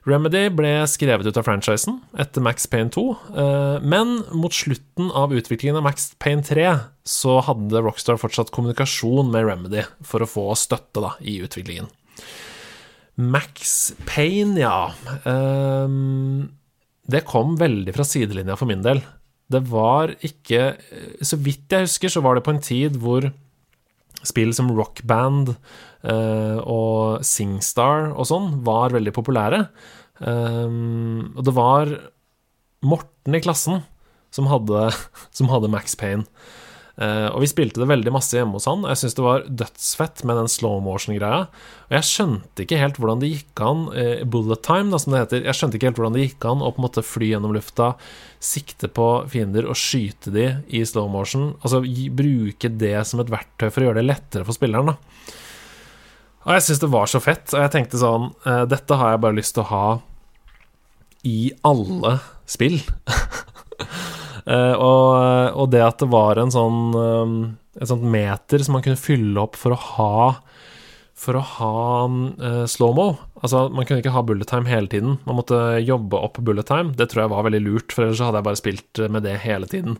Remedy 0.05 0.51
ble 0.53 0.73
skrevet 0.91 1.25
ut 1.25 1.39
av 1.41 1.47
franchisen 1.47 1.97
etter 2.21 2.45
Max 2.45 2.67
Payne 2.69 2.93
2, 2.93 3.05
eh, 3.41 3.77
men 3.81 4.19
mot 4.37 4.53
slutten 4.53 5.09
av 5.17 5.33
utviklingen 5.33 5.79
av 5.81 5.87
Max 5.87 6.11
Payne 6.21 6.45
3 6.45 6.67
så 7.09 7.39
hadde 7.47 7.81
Rockstar 7.81 8.21
fortsatt 8.21 8.53
kommunikasjon 8.53 9.33
med 9.33 9.49
Remedy 9.49 9.87
for 10.05 10.25
å 10.25 10.29
få 10.29 10.51
støtte 10.61 11.01
da, 11.05 11.15
i 11.25 11.39
utviklingen. 11.45 11.89
Max 13.17 13.95
Payne, 14.09 14.59
ja 14.59 14.91
um, 15.23 16.49
Det 17.07 17.21
kom 17.29 17.53
veldig 17.61 17.93
fra 17.95 18.03
sidelinja 18.03 18.57
for 18.59 18.67
min 18.67 18.83
del. 18.83 19.05
Det 19.47 19.61
var 19.71 20.17
ikke 20.25 20.73
Så 21.23 21.39
vidt 21.39 21.71
jeg 21.71 21.87
husker, 21.87 22.11
så 22.11 22.25
var 22.25 22.35
det 22.35 22.43
på 22.43 22.57
en 22.57 22.65
tid 22.65 22.99
hvor 22.99 23.29
spill 24.27 24.51
som 24.57 24.73
rockband 24.75 25.55
Uh, 25.55 25.94
og 26.05 27.23
Singstar 27.25 28.11
og 28.13 28.27
sånn 28.29 28.51
var 28.67 28.93
veldig 28.93 29.13
populære. 29.17 29.63
Um, 30.21 31.33
og 31.35 31.47
det 31.47 31.55
var 31.57 31.91
Morten 32.85 33.35
i 33.35 33.41
klassen 33.43 33.83
som 34.35 34.51
hadde, 34.51 34.91
som 35.37 35.51
hadde 35.53 35.73
Max 35.73 35.97
Payne. 35.99 36.27
Uh, 36.95 37.27
og 37.35 37.41
vi 37.43 37.49
spilte 37.51 37.81
det 37.83 37.89
veldig 37.91 38.13
masse 38.15 38.37
hjemme 38.37 38.55
hos 38.55 38.69
han. 38.71 38.85
Jeg 38.87 39.01
syntes 39.01 39.17
det 39.19 39.25
var 39.25 39.47
dødsfett 39.63 40.23
med 40.29 40.39
den 40.39 40.51
slow 40.51 40.77
motion-greia. 40.85 41.49
Og 41.89 41.97
jeg 41.97 42.07
skjønte 42.07 42.63
ikke 42.63 42.79
helt 42.79 43.01
hvordan 43.03 43.23
det 43.23 43.33
gikk 43.33 43.63
an 43.67 43.89
uh, 43.91 44.23
Bullet 44.31 44.63
time, 44.63 44.93
da, 44.95 45.01
som 45.03 45.15
det 45.15 45.25
heter. 45.25 45.43
Jeg 45.49 45.59
skjønte 45.59 45.81
ikke 45.81 45.91
helt 45.91 45.99
hvordan 45.99 46.15
det 46.15 46.29
gikk 46.29 46.47
an 46.53 46.63
å 46.63 46.71
på 46.71 46.79
en 46.79 46.87
måte 46.87 47.07
fly 47.07 47.33
gjennom 47.33 47.57
lufta, 47.57 47.95
sikte 48.39 48.91
på 48.95 49.09
fiender 49.33 49.67
og 49.67 49.79
skyte 49.81 50.31
de 50.35 50.51
i 50.71 50.85
slow 50.87 51.11
motion. 51.11 51.57
Altså 51.65 51.83
bruke 52.15 52.71
det 52.71 53.01
som 53.11 53.25
et 53.25 53.33
verktøy 53.33 53.67
for 53.67 53.83
å 53.83 53.91
gjøre 53.91 54.03
det 54.03 54.13
lettere 54.13 54.47
for 54.47 54.55
spilleren. 54.55 54.95
da 54.95 55.41
og 56.45 56.51
jeg 56.53 56.65
syns 56.67 56.83
det 56.83 56.91
var 56.93 57.09
så 57.11 57.21
fett, 57.25 57.47
og 57.55 57.63
jeg 57.63 57.73
tenkte 57.73 58.01
sånn 58.01 58.29
uh, 58.45 58.65
Dette 58.69 58.99
har 59.01 59.15
jeg 59.15 59.23
bare 59.25 59.39
lyst 59.39 59.57
til 59.57 59.65
å 59.65 59.71
ha 59.71 59.87
i 61.25 61.39
alle 61.65 62.19
spill. 62.45 62.79
uh, 64.45 64.77
og, 64.89 65.09
og, 65.57 65.67
det 65.73 65.81
at 65.85 66.03
det 66.05 66.11
var 66.13 66.41
en 66.41 66.53
sånn 66.53 66.81
um, 66.93 67.37
Et 67.81 67.89
sånt 67.89 68.05
meter 68.07 68.63
som 68.63 68.77
man 68.77 68.85
kunne 68.85 69.01
fylle 69.01 69.41
opp 69.41 69.57
for 69.59 69.75
å 69.75 69.81
ha 69.97 70.19
For 71.19 71.41
å 71.41 71.47
ha 71.57 71.79
uh, 72.05 72.65
slow-mo. 72.69 73.09
Altså, 73.45 73.67
man 73.69 73.85
kunne 73.85 74.01
ikke 74.01 74.15
ha 74.15 74.23
bullet 74.25 74.49
time 74.49 74.71
hele 74.71 74.89
tiden. 74.89 75.19
Man 75.29 75.37
måtte 75.37 75.59
jobbe 75.85 76.17
opp 76.17 76.39
bullet 76.41 76.65
time. 76.71 76.95
Det 76.97 77.11
tror 77.13 77.27
jeg 77.27 77.33
var 77.35 77.45
veldig 77.45 77.61
lurt, 77.61 77.93
for 77.93 78.07
ellers 78.07 78.23
hadde 78.25 78.41
jeg 78.41 78.47
bare 78.47 78.61
spilt 78.61 79.01
med 79.13 79.27
det 79.27 79.35
hele 79.43 79.69
tiden. 79.69 79.99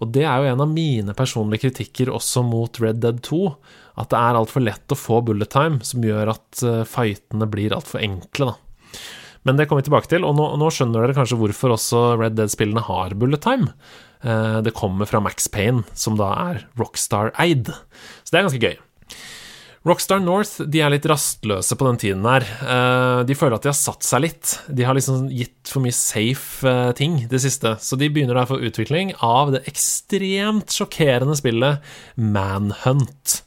Og 0.00 0.14
det 0.14 0.24
er 0.24 0.40
jo 0.40 0.54
en 0.54 0.62
av 0.64 0.72
mine 0.72 1.16
personlige 1.18 1.66
kritikker 1.66 2.08
også 2.14 2.40
mot 2.46 2.80
Red 2.80 3.02
Dead 3.04 3.20
2 3.26 3.42
at 4.00 4.12
det 4.12 4.20
er 4.20 4.38
altfor 4.38 4.64
lett 4.64 4.92
å 4.92 4.98
få 4.98 5.20
bullet 5.24 5.52
time, 5.52 5.80
som 5.84 6.04
gjør 6.04 6.32
at 6.34 6.64
uh, 6.64 6.82
fightene 6.88 7.48
blir 7.48 7.76
altfor 7.76 8.02
enkle, 8.04 8.52
da. 8.52 8.98
Men 9.46 9.60
det 9.60 9.68
kommer 9.68 9.84
vi 9.84 9.86
tilbake 9.86 10.10
til, 10.10 10.24
og 10.26 10.34
nå, 10.36 10.48
nå 10.58 10.68
skjønner 10.74 11.04
dere 11.04 11.14
kanskje 11.16 11.38
hvorfor 11.38 11.76
også 11.76 12.02
Red 12.18 12.36
Dead-spillene 12.36 12.82
har 12.88 13.14
bullet 13.16 13.44
time. 13.44 13.70
Uh, 14.24 14.58
det 14.64 14.74
kommer 14.76 15.08
fra 15.08 15.20
Max 15.24 15.48
Payne, 15.52 15.84
som 15.96 16.18
da 16.20 16.32
er 16.48 16.64
Rockstar-eid. 16.80 17.70
Så 18.24 18.32
det 18.32 18.40
er 18.40 18.48
ganske 18.48 18.64
gøy. 18.64 18.76
Rockstar 19.86 20.18
North 20.18 20.64
de 20.66 20.80
er 20.82 20.90
litt 20.90 21.06
rastløse 21.06 21.76
på 21.78 21.86
den 21.86 22.00
tiden 22.02 22.26
her. 22.26 22.42
Eh, 22.42 23.20
de 23.28 23.36
føler 23.38 23.54
at 23.54 23.66
de 23.66 23.70
har 23.70 23.78
satt 23.78 24.02
seg 24.06 24.24
litt. 24.24 24.56
De 24.66 24.86
har 24.86 24.98
liksom 24.98 25.28
gitt 25.30 25.70
for 25.70 25.84
mye 25.84 25.94
safe 25.94 26.74
ting 26.98 27.20
det 27.30 27.42
siste, 27.44 27.76
så 27.78 27.98
de 27.98 28.10
begynner 28.10 28.38
derfor 28.38 28.62
utvikling 28.66 29.14
av 29.22 29.54
det 29.54 29.62
ekstremt 29.70 30.74
sjokkerende 30.74 31.38
spillet 31.38 31.86
Manhunt. 32.18 33.42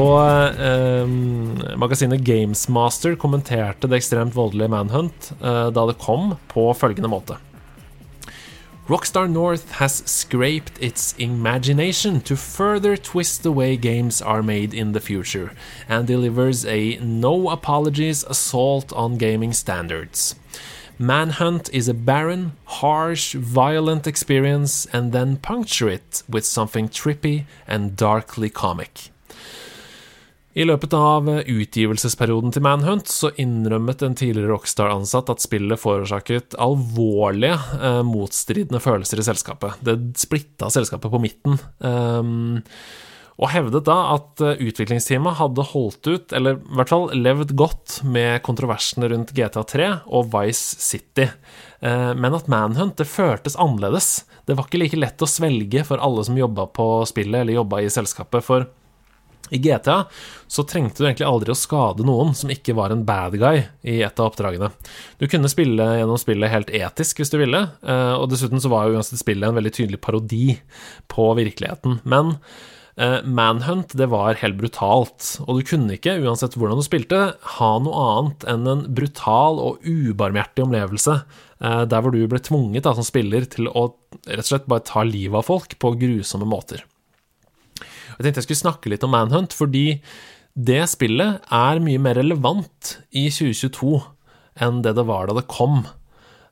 Og 0.00 0.16
eh, 0.56 1.10
magasinet 1.76 2.22
Gamesmaster 2.24 3.18
kommenterte 3.20 3.90
det 3.90 4.00
ekstremt 4.00 4.36
voldelige 4.36 4.70
Manhunt 4.72 5.32
eh, 5.40 5.68
da 5.74 5.86
det 5.90 5.98
kom, 6.00 6.36
på 6.48 6.70
følgende 6.72 7.10
måte. 7.12 7.36
Rockstar 8.90 9.28
North 9.28 9.78
has 9.78 10.02
scraped 10.06 10.72
its 10.80 11.14
imagination 11.18 12.20
to 12.20 12.34
further 12.34 12.96
twist 12.96 13.42
the 13.42 13.52
way 13.52 13.76
games 13.76 14.20
are 14.20 14.42
made 14.42 14.74
in 14.74 14.92
the 14.92 15.00
future, 15.00 15.52
and 15.88 16.08
delivers 16.08 16.64
a 16.64 16.98
no 17.00 17.50
apologies 17.50 18.24
assault 18.24 18.92
on 18.92 19.16
gaming 19.16 19.52
standards. 19.52 20.34
Manhunt 20.98 21.70
is 21.72 21.88
a 21.88 21.94
barren, 21.94 22.52
harsh, 22.64 23.34
violent 23.34 24.06
experience, 24.06 24.86
and 24.92 25.12
then 25.12 25.36
puncture 25.36 25.88
it 25.88 26.22
with 26.28 26.44
something 26.44 26.88
trippy 26.88 27.44
and 27.68 27.96
darkly 27.96 28.50
comic. 28.50 29.10
I 30.58 30.64
løpet 30.66 30.94
av 30.98 31.28
utgivelsesperioden 31.30 32.50
til 32.50 32.64
Manhunt 32.66 33.10
så 33.10 33.28
innrømmet 33.38 34.00
en 34.02 34.16
tidligere 34.18 34.50
Rockstar-ansatt 34.50 35.30
at 35.30 35.44
spillet 35.44 35.78
forårsaket 35.78 36.56
alvorlige, 36.58 37.60
eh, 37.78 38.00
motstridende 38.02 38.80
følelser 38.82 39.22
i 39.22 39.26
selskapet. 39.28 39.78
Det 39.86 39.94
splitta 40.18 40.66
selskapet 40.74 41.12
på 41.12 41.22
midten. 41.22 41.60
Um, 41.78 42.58
og 43.40 43.48
hevdet 43.54 43.86
da 43.86 43.96
at 44.16 44.42
eh, 44.42 44.58
utviklingsteamet 44.66 45.38
hadde 45.38 45.68
holdt 45.70 46.10
ut, 46.10 46.34
eller 46.34 46.58
i 46.58 46.74
hvert 46.80 46.92
fall 46.92 47.06
levd 47.14 47.54
godt, 47.54 48.00
med 48.02 48.42
kontroversene 48.42 49.08
rundt 49.12 49.30
GTA3 49.36 49.92
og 50.10 50.28
Vice 50.34 50.82
City. 50.82 51.28
Eh, 51.80 52.10
men 52.18 52.36
at 52.36 52.50
Manhunt 52.50 52.98
det 52.98 53.06
føltes 53.08 53.54
annerledes. 53.54 54.26
Det 54.50 54.58
var 54.58 54.66
ikke 54.66 54.82
like 54.82 54.98
lett 54.98 55.22
å 55.22 55.30
svelge 55.30 55.86
for 55.86 56.02
alle 56.02 56.26
som 56.26 56.36
jobba 56.36 56.66
på 56.74 56.90
spillet 57.08 57.44
eller 57.44 57.60
jobba 57.60 57.84
i 57.86 57.94
selskapet. 57.94 58.44
for 58.44 58.66
i 59.50 59.58
GTA 59.58 60.04
så 60.50 60.64
trengte 60.66 61.02
du 61.02 61.06
egentlig 61.08 61.28
aldri 61.28 61.52
å 61.54 61.58
skade 61.58 62.06
noen 62.06 62.32
som 62.38 62.50
ikke 62.50 62.74
var 62.78 62.94
en 62.94 63.04
bad 63.06 63.36
guy 63.38 63.62
i 63.86 64.00
et 64.06 64.18
av 64.20 64.30
oppdragene. 64.30 64.70
Du 65.18 65.28
kunne 65.30 65.50
spille 65.50 65.86
gjennom 66.00 66.18
spillet 66.20 66.52
helt 66.52 66.72
etisk 66.74 67.20
hvis 67.20 67.32
du 67.32 67.38
ville, 67.42 67.66
eh, 67.82 68.14
og 68.16 68.30
dessuten 68.32 68.62
så 68.62 68.72
var 68.72 68.88
jo 68.88 68.98
uansett 68.98 69.22
spillet 69.22 69.50
en 69.50 69.58
veldig 69.58 69.74
tydelig 69.76 70.02
parodi 70.02 70.58
på 71.10 71.28
virkeligheten. 71.38 72.00
Men 72.02 72.36
eh, 72.96 73.20
Manhunt, 73.26 73.94
det 73.98 74.10
var 74.10 74.38
helt 74.42 74.58
brutalt, 74.58 75.36
og 75.46 75.60
du 75.60 75.66
kunne 75.70 75.98
ikke, 75.98 76.18
uansett 76.22 76.58
hvordan 76.58 76.80
du 76.80 76.86
spilte, 76.86 77.22
ha 77.58 77.72
noe 77.82 78.06
annet 78.14 78.46
enn 78.50 78.70
en 78.70 78.86
brutal 78.94 79.62
og 79.62 79.86
ubarmhjertig 79.86 80.66
opplevelse, 80.66 81.20
eh, 81.62 81.82
der 81.90 82.02
hvor 82.02 82.14
du 82.14 82.22
ble 82.30 82.42
tvunget 82.42 82.86
da, 82.86 82.94
som 82.98 83.06
spiller 83.06 83.46
til 83.50 83.70
å 83.70 83.92
rett 84.26 84.44
og 84.44 84.50
slett 84.50 84.70
bare 84.70 84.86
ta 84.86 85.06
livet 85.06 85.42
av 85.42 85.46
folk 85.46 85.78
på 85.78 85.94
grusomme 86.00 86.48
måter. 86.48 86.86
Jeg 88.20 88.26
tenkte 88.26 88.42
jeg 88.42 88.50
skulle 88.50 88.64
snakke 88.66 88.90
litt 88.92 89.04
om 89.06 89.14
Manhunt, 89.16 89.54
fordi 89.56 90.02
det 90.52 90.82
spillet 90.92 91.40
er 91.56 91.78
mye 91.80 92.00
mer 92.04 92.18
relevant 92.20 92.98
i 93.16 93.30
2022 93.32 93.94
enn 94.60 94.82
det 94.84 94.92
det 94.98 95.06
var 95.08 95.30
da 95.30 95.38
det 95.38 95.46
kom. 95.48 95.86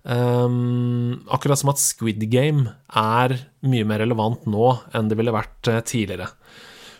Um, 0.08 1.18
akkurat 1.28 1.60
som 1.60 1.74
at 1.74 1.82
Squid 1.82 2.22
Game 2.32 2.70
er 2.96 3.34
mye 3.68 3.84
mer 3.84 4.00
relevant 4.00 4.46
nå 4.48 4.70
enn 4.96 5.10
det 5.10 5.18
ville 5.20 5.34
vært 5.34 5.68
uh, 5.68 5.82
tidligere. 5.84 6.30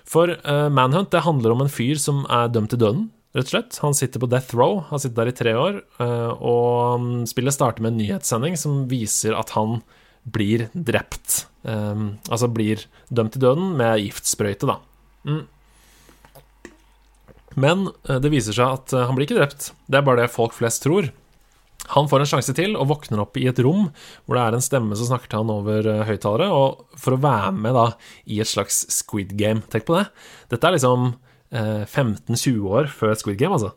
For 0.04 0.34
uh, 0.36 0.68
Manhunt 0.68 1.14
det 1.16 1.24
handler 1.24 1.54
om 1.54 1.64
en 1.64 1.72
fyr 1.72 1.96
som 1.96 2.26
er 2.28 2.52
dømt 2.52 2.74
til 2.74 2.82
døden, 2.82 3.06
rett 3.32 3.48
og 3.48 3.54
slett. 3.54 3.80
Han 3.86 3.96
sitter 3.96 4.20
på 4.20 4.28
death 4.28 4.52
row, 4.52 4.82
har 4.90 5.00
sittet 5.00 5.16
der 5.22 5.32
i 5.32 5.38
tre 5.38 5.56
år, 5.56 5.80
uh, 6.02 6.36
og 6.44 7.08
spillet 7.32 7.56
starter 7.56 7.86
med 7.86 7.94
en 7.94 8.02
nyhetssending 8.02 8.60
som 8.60 8.84
viser 8.92 9.32
at 9.38 9.56
han 9.56 9.78
blir 10.24 10.68
drept. 10.72 11.44
Um, 11.62 12.18
altså 12.30 12.48
blir 12.50 12.86
dømt 13.12 13.36
til 13.36 13.44
døden 13.44 13.72
med 13.78 14.02
giftsprøyte, 14.02 14.68
da. 14.68 14.78
Mm. 15.28 15.44
Men 17.58 17.88
det 18.06 18.30
viser 18.30 18.54
seg 18.54 18.76
at 18.76 18.92
han 18.94 19.16
blir 19.16 19.26
ikke 19.26 19.40
drept. 19.40 19.72
Det 19.90 19.98
er 19.98 20.04
bare 20.06 20.22
det 20.22 20.30
folk 20.30 20.54
flest 20.54 20.84
tror. 20.84 21.08
Han 21.94 22.08
får 22.08 22.22
en 22.22 22.28
sjanse 22.28 22.52
til 22.56 22.74
og 22.76 22.90
våkner 22.90 23.22
opp 23.22 23.38
i 23.40 23.46
et 23.48 23.60
rom 23.64 23.86
hvor 24.26 24.36
det 24.36 24.42
er 24.42 24.56
en 24.56 24.64
stemme 24.64 24.98
som 24.98 25.08
snakker 25.08 25.30
til 25.30 25.40
han 25.40 25.52
over 25.54 25.86
uh, 25.88 26.04
høyttalere, 26.08 26.48
og 26.52 26.98
for 27.00 27.16
å 27.16 27.22
være 27.22 27.54
med 27.56 27.76
da 27.78 27.86
i 28.28 28.42
et 28.42 28.50
slags 28.50 28.82
Squid 28.92 29.32
Game. 29.38 29.64
Tenk 29.72 29.86
på 29.88 29.96
det. 29.96 30.04
Dette 30.52 30.68
er 30.68 30.76
liksom 30.76 31.12
uh, 31.14 31.58
eh, 31.58 31.84
15-20 31.86 32.66
år 32.68 32.90
før 32.92 33.14
Squid 33.16 33.38
Game, 33.40 33.56
altså. 33.56 33.72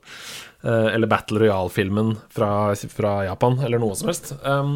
Eller 0.62 1.10
Battle 1.10 1.39
Royale-filmen 1.41 2.12
fra, 2.30 2.49
fra, 2.93 3.12
Japan, 3.25 3.56
eller 3.65 3.82
noe 3.82 3.95
som 3.97 4.12
helst. 4.12 4.27
Um, 4.45 4.75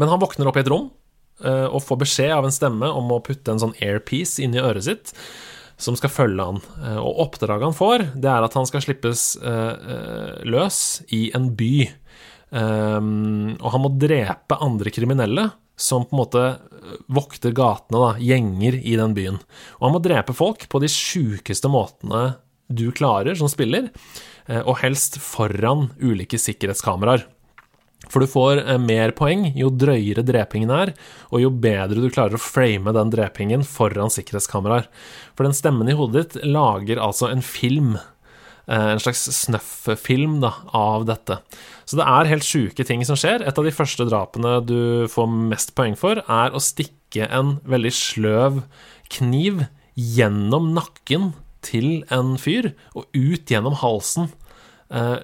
men 0.00 0.10
han 0.10 0.22
våkner 0.22 0.50
opp 0.50 0.58
i 0.58 0.62
et 0.64 0.70
rom 0.72 0.92
og 1.44 1.80
får 1.82 1.98
beskjed 1.98 2.30
av 2.30 2.46
en 2.46 2.54
stemme 2.54 2.86
om 2.94 3.08
å 3.10 3.18
putte 3.24 3.50
en 3.50 3.58
sånn 3.58 3.72
airpiece 3.82 4.38
inn 4.44 4.54
i 4.54 4.60
øret 4.62 4.86
sitt 4.86 5.10
som 5.82 5.96
skal 5.98 6.12
følge 6.14 6.46
han. 6.46 6.60
Og 7.02 7.18
oppdraget 7.24 7.66
han 7.66 7.74
får, 7.74 8.04
det 8.14 8.30
er 8.30 8.46
at 8.46 8.54
han 8.54 8.68
skal 8.70 8.84
slippes 8.84 9.24
løs 10.46 10.78
i 11.10 11.24
en 11.34 11.50
by 11.58 11.72
Um, 12.54 13.56
og 13.58 13.72
han 13.74 13.82
må 13.82 13.90
drepe 13.98 14.60
andre 14.62 14.92
kriminelle 14.94 15.48
som 15.74 16.04
på 16.06 16.14
en 16.14 16.20
måte 16.20 16.42
vokter 17.10 17.54
gatene, 17.56 17.98
da, 17.98 18.10
gjenger 18.22 18.76
i 18.78 18.94
den 19.00 19.14
byen. 19.16 19.40
Og 19.80 19.88
han 19.88 19.94
må 19.96 20.02
drepe 20.04 20.36
folk 20.36 20.68
på 20.70 20.80
de 20.82 20.90
sjukeste 20.92 21.70
måtene 21.72 22.36
du 22.70 22.86
klarer 22.94 23.34
som 23.36 23.50
spiller, 23.50 23.88
eh, 24.46 24.62
og 24.62 24.78
helst 24.84 25.18
foran 25.22 25.88
ulike 25.98 26.38
sikkerhetskameraer. 26.38 27.26
For 28.08 28.24
du 28.24 28.30
får 28.30 28.62
eh, 28.62 28.80
mer 28.80 29.14
poeng 29.16 29.48
jo 29.56 29.70
drøyere 29.72 30.24
drepingen 30.26 30.72
er, 30.74 30.94
og 31.30 31.44
jo 31.44 31.52
bedre 31.52 32.00
du 32.00 32.08
klarer 32.12 32.38
å 32.38 32.42
frame 32.42 32.94
den 32.96 33.12
drepingen 33.14 33.66
foran 33.68 34.12
sikkerhetskameraer. 34.12 34.90
For 35.34 35.46
den 35.48 35.56
stemmen 35.56 35.90
i 35.90 35.96
hodet 35.98 36.34
ditt 36.34 36.48
lager 36.48 37.02
altså 37.02 37.30
en 37.32 37.44
film 37.44 37.94
Eh, 38.66 38.90
en 38.94 39.00
slags 39.00 39.26
snøff-film 39.28 40.38
av 40.72 41.04
dette. 41.08 41.36
Så 41.84 41.98
det 42.00 42.06
er 42.08 42.30
helt 42.30 42.46
sjuke 42.48 42.86
ting 42.88 43.04
som 43.04 43.18
skjer. 43.20 43.44
Et 43.44 43.58
av 43.58 43.66
de 43.66 43.74
første 43.74 44.06
drapene 44.08 44.56
du 44.64 45.04
får 45.12 45.28
mest 45.52 45.74
poeng 45.76 45.96
for, 46.00 46.22
er 46.24 46.54
å 46.54 46.62
stikke 46.62 47.28
en 47.28 47.58
veldig 47.68 47.92
sløv 47.92 48.62
kniv 49.12 49.66
gjennom 49.94 50.72
nakken 50.76 51.34
til 51.64 52.06
en 52.12 52.38
fyr 52.40 52.72
og 52.96 53.04
ut 53.12 53.52
gjennom 53.52 53.76
halsen 53.80 54.32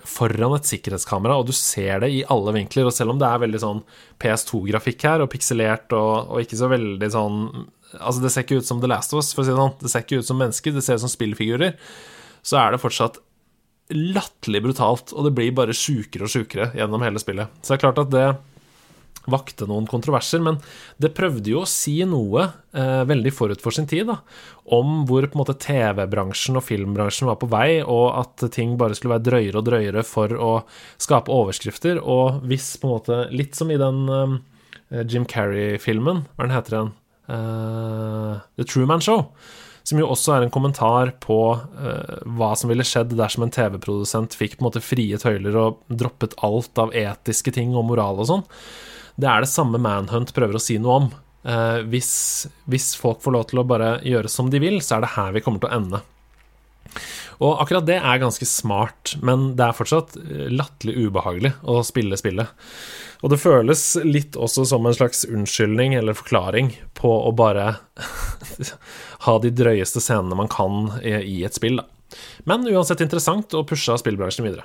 foran 0.08 0.56
et 0.56 0.66
sikkerhetskamera, 0.66 1.36
og 1.38 1.50
du 1.50 1.54
ser 1.56 2.02
det 2.04 2.10
i 2.14 2.22
alle 2.32 2.54
vinkler. 2.56 2.88
Og 2.88 2.94
selv 2.96 3.14
om 3.14 3.20
det 3.20 3.28
er 3.28 3.42
veldig 3.44 3.60
sånn 3.62 3.82
PS2-grafikk 4.22 5.06
her, 5.06 5.24
og 5.24 5.30
pikselert 5.32 5.94
og, 5.96 6.32
og, 6.32 6.40
ikke 6.42 6.58
så 6.60 6.70
veldig 6.72 7.12
sånn 7.16 7.44
Altså, 7.90 8.20
det 8.22 8.30
ser 8.30 8.44
ikke 8.44 8.60
ut 8.62 8.68
som 8.68 8.78
The 8.78 8.86
Last 8.86 9.10
of 9.10 9.18
Us, 9.18 9.32
for 9.34 9.42
å 9.42 9.46
si 9.48 9.50
det 9.50 9.58
sånn. 9.58 9.72
Det 9.80 9.90
ser 9.90 10.04
ikke 10.04 10.20
ut 10.22 10.26
som 10.28 10.38
mennesker, 10.38 10.74
det 10.76 10.82
ser 10.86 11.00
ut 11.00 11.02
som 11.02 11.10
spillfigurer. 11.10 11.72
Så 12.46 12.54
er 12.60 12.70
det 12.70 12.78
fortsatt 12.78 13.16
latterlig 13.90 14.60
brutalt, 14.62 15.10
og 15.10 15.26
det 15.26 15.32
blir 15.34 15.56
bare 15.58 15.74
sjukere 15.74 16.28
og 16.28 16.30
sjukere 16.30 16.68
gjennom 16.78 17.02
hele 17.02 17.18
spillet. 17.18 17.50
Så 17.58 17.72
det 17.72 17.76
er 17.80 17.82
klart 17.82 17.98
at 17.98 18.12
det 18.14 18.28
vakte 19.30 19.66
noen 19.68 19.88
kontroverser, 19.90 20.40
men 20.44 20.58
det 21.02 21.12
prøvde 21.16 21.52
jo 21.52 21.62
å 21.62 21.68
si 21.68 21.98
noe 22.08 22.46
eh, 22.72 23.02
veldig 23.08 23.32
forut 23.34 23.60
for 23.62 23.76
sin 23.76 23.88
tid, 23.90 24.08
da, 24.08 24.20
om 24.76 25.04
hvor 25.08 25.26
på 25.26 25.36
en 25.36 25.42
måte 25.42 25.58
TV-bransjen 25.60 26.58
og 26.60 26.64
filmbransjen 26.66 27.28
var 27.28 27.40
på 27.40 27.50
vei, 27.52 27.80
og 27.84 28.06
at 28.22 28.46
ting 28.54 28.76
bare 28.80 28.96
skulle 28.96 29.18
være 29.18 29.26
drøyere 29.28 29.60
og 29.60 29.68
drøyere 29.68 30.04
for 30.06 30.34
å 30.36 30.52
skape 31.00 31.32
overskrifter. 31.34 32.00
Og 32.00 32.44
hvis 32.48 32.72
på 32.80 32.88
en 32.88 32.96
måte 32.96 33.18
Litt 33.30 33.56
som 33.58 33.70
i 33.70 33.78
den 33.80 34.06
eh, 34.10 35.02
Jim 35.08 35.26
Carrey-filmen, 35.28 36.24
hva 36.34 36.46
den 36.46 36.56
heter 36.56 36.78
den? 36.78 36.94
Eh, 37.30 38.38
The 38.56 38.66
Truman 38.66 39.04
Show 39.04 39.28
som 39.86 39.98
jo 40.00 40.10
også 40.12 40.36
er 40.36 40.44
en 40.44 40.52
kommentar 40.52 41.14
på 41.22 41.38
uh, 41.56 42.18
hva 42.36 42.52
som 42.58 42.70
ville 42.70 42.84
skjedd 42.86 43.14
dersom 43.18 43.46
en 43.46 43.54
TV-produsent 43.54 44.36
fikk 44.38 44.58
på 44.58 44.62
en 44.62 44.68
måte 44.68 44.84
frie 44.84 45.18
tøyler 45.18 45.56
og 45.58 45.80
droppet 45.88 46.36
alt 46.46 46.78
av 46.78 46.94
etiske 46.96 47.54
ting 47.56 47.74
og 47.74 47.88
moral 47.88 48.20
og 48.22 48.28
sånn. 48.30 48.44
Det 49.20 49.28
er 49.28 49.44
det 49.44 49.50
samme 49.50 49.80
Manhunt 49.82 50.32
prøver 50.36 50.56
å 50.56 50.62
si 50.62 50.78
noe 50.80 51.02
om. 51.02 51.10
Eh, 51.44 51.80
hvis, 51.92 52.12
hvis, 52.68 52.94
folk 53.00 53.22
får 53.24 53.36
lov 53.36 53.44
til 53.50 53.62
å 53.62 53.66
bare 53.68 53.98
gjøre 54.06 54.30
som 54.32 54.50
de 54.52 54.60
vil, 54.62 54.80
så 54.84 54.96
er 54.96 55.04
det 55.04 55.14
her 55.16 55.36
vi 55.36 55.44
kommer 55.44 55.62
til 55.62 55.70
å 55.70 55.76
ende. 55.76 56.02
Og 57.40 57.62
akkurat 57.62 57.86
det 57.88 57.96
er 57.96 58.20
ganske 58.20 58.44
smart, 58.48 59.14
men 59.24 59.54
det 59.56 59.64
er 59.64 59.76
fortsatt 59.76 60.16
eh, 60.20 60.48
latterlig 60.52 61.06
ubehagelig 61.06 61.54
å 61.64 61.80
spille 61.86 62.18
spillet. 62.20 62.52
Og 63.20 63.32
det 63.32 63.40
føles 63.40 63.84
litt 64.06 64.36
også 64.40 64.64
som 64.68 64.88
en 64.88 64.96
slags 64.96 65.26
unnskyldning 65.28 65.96
eller 65.96 66.16
forklaring 66.16 66.72
på 66.96 67.12
å 67.28 67.32
bare 67.36 67.74
ha 69.26 69.38
de 69.44 69.52
drøyeste 69.52 70.00
scenene 70.00 70.38
man 70.38 70.48
kan 70.52 70.96
i 71.04 71.42
et 71.44 71.56
spill, 71.56 71.82
da. 71.82 71.88
Men 72.48 72.64
uansett 72.66 73.04
interessant 73.04 73.52
og 73.54 73.68
pusha 73.70 73.94
spillbransjen 74.00 74.48
videre. 74.48 74.64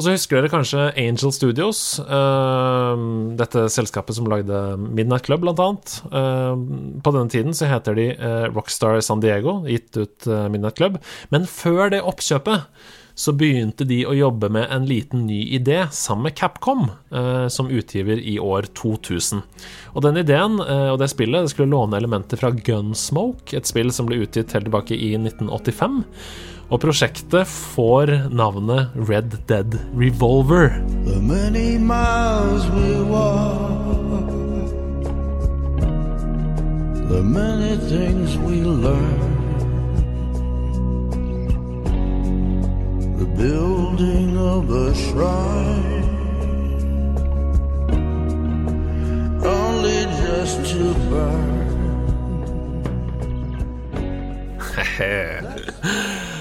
Og 0.00 0.06
så 0.06 0.14
husker 0.14 0.38
dere 0.38 0.48
kanskje 0.48 0.86
Angel 0.96 1.32
Studios, 1.36 1.80
uh, 2.00 2.96
dette 3.36 3.66
selskapet 3.68 4.16
som 4.16 4.30
lagde 4.32 4.56
Midnight 4.80 5.26
Club, 5.26 5.42
blant 5.44 5.60
annet. 5.60 5.96
Uh, 6.08 6.56
på 7.04 7.12
denne 7.12 7.28
tiden 7.28 7.52
så 7.52 7.68
heter 7.68 7.98
de 7.98 8.06
uh, 8.16 8.46
Rockstar 8.54 8.96
San 9.04 9.20
Diego, 9.20 9.58
gitt 9.68 9.92
ut 10.00 10.30
Midnight 10.48 10.80
Club. 10.80 10.96
Men 11.28 11.44
før 11.44 11.92
det 11.92 12.00
oppkjøpet 12.00 12.64
så 13.20 13.34
begynte 13.36 13.84
de 13.84 13.98
å 14.08 14.14
jobbe 14.16 14.48
med 14.48 14.70
en 14.72 14.86
liten 14.88 15.26
ny 15.28 15.42
idé 15.52 15.82
sammen 15.92 16.30
med 16.30 16.36
Capcom, 16.38 16.86
eh, 17.12 17.48
som 17.52 17.68
utgiver 17.68 18.16
i 18.16 18.38
år 18.40 18.70
2000. 18.80 19.42
Og 19.92 20.04
den 20.06 20.16
ideen 20.22 20.56
eh, 20.64 20.88
og 20.88 21.02
det 21.02 21.10
spillet 21.12 21.44
det 21.44 21.52
skulle 21.52 21.74
låne 21.74 21.98
elementer 22.00 22.40
fra 22.40 22.48
Gunsmoke, 22.50 23.52
et 23.56 23.68
spill 23.68 23.92
som 23.92 24.08
ble 24.08 24.22
utgitt 24.24 24.54
helt 24.56 24.70
tilbake 24.70 24.96
i 24.96 25.12
1985. 25.18 26.00
Og 26.70 26.80
prosjektet 26.80 27.50
får 27.50 28.14
navnet 28.32 28.94
Red 28.94 29.36
Dead 29.50 29.76
Revolver. 29.92 30.70
The 31.04 31.20
many 31.20 31.76
miles 31.76 32.64
we 32.72 33.02
walk, 33.04 34.32
the 37.10 37.20
many 37.20 37.76
things 37.90 38.38
we 38.38 38.64
learn. 38.64 39.39
The 43.20 43.26
building 43.36 44.32
of 44.38 44.70
a 44.72 44.94
shrine, 44.96 46.08
only 49.44 50.08
just 50.24 50.64
to 50.72 50.94
burn. 51.12 51.60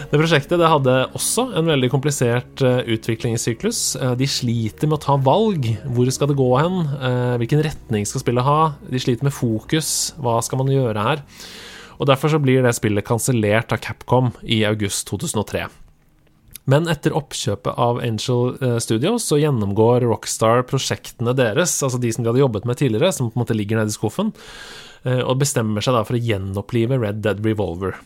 Det 0.09 0.17
prosjektet 0.17 0.57
det 0.57 0.65
hadde 0.65 0.93
også 1.13 1.43
en 1.59 1.67
veldig 1.69 1.91
komplisert 1.93 2.63
uh, 2.65 2.79
utviklingssyklus. 2.89 3.93
Uh, 3.99 4.15
de 4.17 4.25
sliter 4.25 4.89
med 4.89 4.97
å 4.97 5.03
ta 5.03 5.13
valg. 5.21 5.67
Hvor 5.85 6.09
skal 6.09 6.31
det 6.31 6.39
gå 6.39 6.47
hen? 6.57 6.79
Uh, 6.95 7.35
hvilken 7.37 7.61
retning 7.61 8.07
skal 8.09 8.23
spillet 8.23 8.47
ha? 8.47 8.71
De 8.89 9.03
sliter 9.03 9.27
med 9.27 9.35
fokus. 9.35 10.15
Hva 10.17 10.39
skal 10.41 10.63
man 10.63 10.73
gjøre 10.73 11.03
her? 11.05 11.21
Og 11.99 12.09
Derfor 12.09 12.33
så 12.33 12.41
blir 12.41 12.65
det 12.65 12.73
spillet 12.79 13.05
kansellert 13.05 13.75
av 13.75 13.83
Capcom 13.85 14.31
i 14.41 14.63
august 14.65 15.05
2003. 15.11 15.67
Men 16.69 16.89
etter 16.91 17.15
oppkjøpet 17.17 17.79
av 17.81 18.01
Angel 18.03 18.53
eh, 18.61 18.77
Studios 18.83 19.25
så 19.29 19.39
gjennomgår 19.41 20.05
Rockstar 20.05 20.65
prosjektene 20.69 21.33
deres, 21.37 21.73
altså 21.85 22.01
de 22.01 22.11
som 22.13 22.25
de 22.25 22.29
hadde 22.31 22.43
jobbet 22.43 22.67
med 22.69 22.77
tidligere, 22.81 23.13
som 23.15 23.31
på 23.31 23.39
en 23.39 23.45
måte 23.45 23.57
ligger 23.57 23.79
nede 23.79 23.93
i 23.93 23.97
skuffen, 23.97 24.29
eh, 25.07 25.23
og 25.23 25.39
bestemmer 25.41 25.85
seg 25.85 25.97
da 25.97 26.05
for 26.05 26.19
å 26.19 26.21
gjenopplive 26.21 27.01
Red 27.01 27.23
Dead 27.25 27.41
Revolver. 27.45 27.97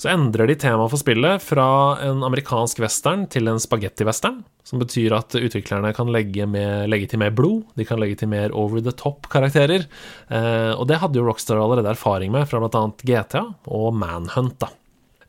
Så 0.00 0.08
endrer 0.08 0.48
de 0.48 0.56
temaet 0.56 0.88
for 0.88 1.00
spillet 1.02 1.42
fra 1.44 1.66
en 2.06 2.22
amerikansk 2.24 2.78
western 2.80 3.26
til 3.28 3.50
en 3.52 3.60
spagetti-western, 3.60 4.38
som 4.64 4.80
betyr 4.80 5.12
at 5.12 5.36
utviklerne 5.36 5.92
kan 5.92 6.08
legge, 6.14 6.46
med, 6.48 6.88
legge, 6.88 7.10
til 7.10 7.20
mer 7.20 7.34
blod, 7.36 7.66
de 7.76 7.84
kan 7.84 8.00
legge 8.00 8.22
til 8.22 8.30
mer 8.32 8.54
over 8.56 8.80
the 8.80 8.96
top-karakterer. 8.96 9.84
Eh, 10.32 10.72
og 10.72 10.86
det 10.88 11.02
hadde 11.02 11.20
jo 11.20 11.26
Rockstar 11.28 11.60
allerede 11.60 11.92
erfaring 11.92 12.32
med 12.32 12.48
fra 12.48 12.62
bl.a. 12.64 12.86
GTA 13.04 13.44
og 13.68 13.92
Manhunt. 14.00 14.56
da. 14.64 14.72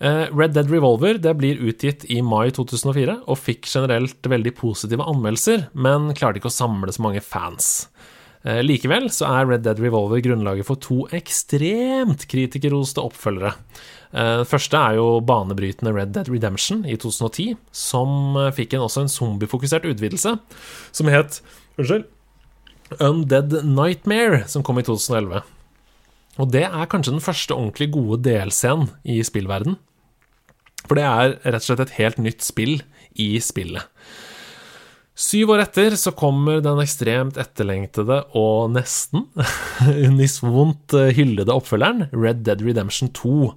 Eh, 0.02 0.28
Red 0.34 0.56
Dead 0.56 0.72
Revolver 0.72 1.20
det 1.22 1.34
blir 1.38 1.60
utgitt 1.62 2.08
i 2.10 2.24
mai 2.26 2.50
2004 2.50 3.20
og 3.30 3.38
fikk 3.38 3.68
generelt 3.70 4.26
veldig 4.26 4.56
positive 4.58 5.06
anmeldelser, 5.06 5.68
men 5.78 6.10
klarte 6.18 6.42
ikke 6.42 6.50
å 6.50 6.56
samle 6.56 6.90
så 6.94 7.04
mange 7.06 7.22
fans. 7.22 7.86
Eh, 8.42 8.64
likevel 8.66 9.12
så 9.14 9.30
er 9.30 9.50
Red 9.52 9.66
Dead 9.68 9.82
Revolver 9.84 10.24
grunnlaget 10.26 10.66
for 10.66 10.82
to 10.82 11.04
ekstremt 11.14 12.26
kritikerroste 12.32 13.04
oppfølgere. 13.04 13.54
Den 14.12 14.44
første 14.44 14.76
er 14.76 14.98
jo 14.98 15.22
banebrytende 15.24 15.94
Red 15.96 16.10
Dead 16.12 16.28
Redemption 16.28 16.82
i 16.84 16.98
2010, 17.00 17.54
som 17.72 18.36
fikk 18.52 18.74
en, 18.76 18.84
også 18.84 19.06
en 19.06 19.14
zombiefokusert 19.14 19.86
utvidelse 19.88 20.34
som 20.92 21.12
het 21.14 21.38
Unnskyld 21.80 22.10
Undead 23.00 23.62
Nightmare, 23.64 24.42
som 24.52 24.66
kom 24.68 24.82
i 24.82 24.84
2011. 24.84 25.46
Og 26.44 26.52
det 26.52 26.66
er 26.68 26.90
kanskje 26.92 27.16
den 27.16 27.24
første 27.24 27.56
ordentlig 27.56 27.88
gode 27.94 28.20
delscenen 28.26 28.92
i 29.08 29.22
spillverden. 29.24 29.78
For 30.88 30.98
det 30.98 31.06
er 31.08 31.38
rett 31.44 31.62
og 31.62 31.70
slett 31.70 31.86
et 31.86 31.98
helt 32.00 32.22
nytt 32.22 32.46
spill 32.46 32.80
i 33.20 33.34
spillet. 33.44 33.86
Syv 35.22 35.52
år 35.54 35.66
etter 35.66 35.94
så 36.00 36.14
kommer 36.18 36.64
den 36.64 36.80
ekstremt 36.82 37.38
etterlengtede 37.40 38.24
og 38.40 38.72
nesten 38.74 39.28
unisvont 40.08 40.96
hyllede 41.14 41.54
oppfølgeren 41.54 42.08
Red 42.16 42.46
Dead 42.48 42.64
Redemption 42.66 43.12
2 43.14 43.52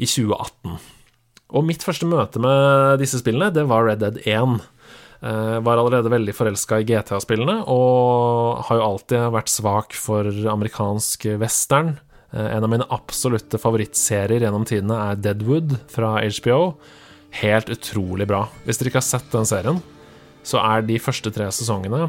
i 0.00 0.08
2018. 0.08 0.78
Og 1.48 1.64
mitt 1.64 1.84
første 1.86 2.08
møte 2.08 2.40
med 2.42 2.98
disse 3.00 3.20
spillene, 3.22 3.52
det 3.54 3.68
var 3.70 3.86
Red 3.86 4.02
Dead 4.02 4.18
1. 4.24 4.58
Jeg 5.18 5.62
var 5.66 5.80
allerede 5.80 6.12
veldig 6.12 6.34
forelska 6.36 6.78
i 6.78 6.86
GTA-spillene, 6.86 7.62
og 7.66 8.60
har 8.68 8.78
jo 8.78 8.84
alltid 8.84 9.32
vært 9.34 9.50
svak 9.50 9.96
for 9.96 10.28
amerikansk 10.52 11.26
western. 11.40 11.96
Uh, 12.34 12.44
en 12.44 12.64
av 12.64 12.70
mine 12.72 12.88
absolutte 12.92 13.60
favorittserier 13.60 14.44
gjennom 14.44 14.66
tidene 14.68 14.96
er 15.10 15.20
Deadwood 15.28 15.76
fra 15.92 16.18
HBO. 16.22 16.74
Helt 17.40 17.70
utrolig 17.72 18.28
bra. 18.28 18.46
Hvis 18.64 18.80
dere 18.80 18.92
ikke 18.92 19.02
har 19.02 19.08
sett 19.08 19.32
den 19.32 19.48
serien, 19.48 19.82
så 20.46 20.60
er 20.62 20.86
de 20.86 21.00
første 21.02 21.32
tre 21.34 21.48
sesongene 21.52 22.06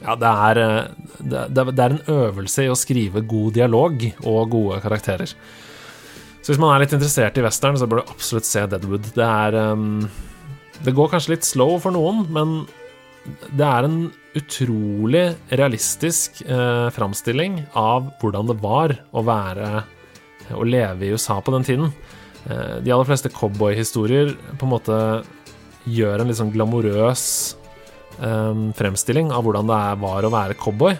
Ja, 0.00 0.14
det 0.16 0.30
er, 0.30 0.60
eh, 0.62 1.08
det, 1.20 1.64
er 1.68 1.92
en 1.92 2.06
øvelse 2.08 2.64
i 2.64 2.70
å 2.72 2.78
skrive 2.78 3.20
god 3.28 3.52
dialog 3.58 4.04
og 4.24 4.54
gode 4.54 4.80
karakterer. 4.80 5.34
Så 6.40 6.52
hvis 6.52 6.60
man 6.60 6.72
er 6.72 6.84
litt 6.84 6.94
interessert 6.96 7.36
i 7.36 7.44
western, 7.44 7.76
så 7.76 7.88
bør 7.88 8.00
du 8.00 8.12
absolutt 8.14 8.48
se 8.48 8.64
Deadwood. 8.64 9.10
Det 9.12 9.26
er 9.26 9.58
um, 9.74 10.08
Det 10.80 10.94
går 10.96 11.10
kanskje 11.12 11.34
litt 11.34 11.44
slow 11.44 11.76
for 11.82 11.92
noen, 11.92 12.24
men 12.32 12.62
det 13.52 13.66
er 13.66 13.84
en 13.84 13.98
utrolig 14.38 15.24
realistisk 15.48 16.42
eh, 16.46 16.88
framstilling 16.94 17.64
av 17.78 18.12
hvordan 18.20 18.50
det 18.50 18.58
var 18.62 18.94
å 19.10 19.24
være 19.26 19.70
Å 20.50 20.64
leve 20.66 21.06
i 21.06 21.12
USA 21.14 21.36
på 21.38 21.52
den 21.54 21.66
tiden. 21.66 21.92
Eh, 22.50 22.78
de 22.82 22.90
aller 22.90 23.06
fleste 23.06 23.30
cowboyhistorier 23.30 24.32
på 24.58 24.66
en 24.66 24.72
måte 24.72 24.96
gjør 25.86 26.22
en 26.22 26.30
litt 26.30 26.38
sånn 26.40 26.50
glamorøs 26.50 27.24
eh, 28.18 28.62
fremstilling 28.78 29.30
av 29.30 29.46
hvordan 29.46 29.70
det 29.70 29.80
var 30.02 30.26
å 30.26 30.32
være 30.34 30.58
cowboy. 30.58 30.98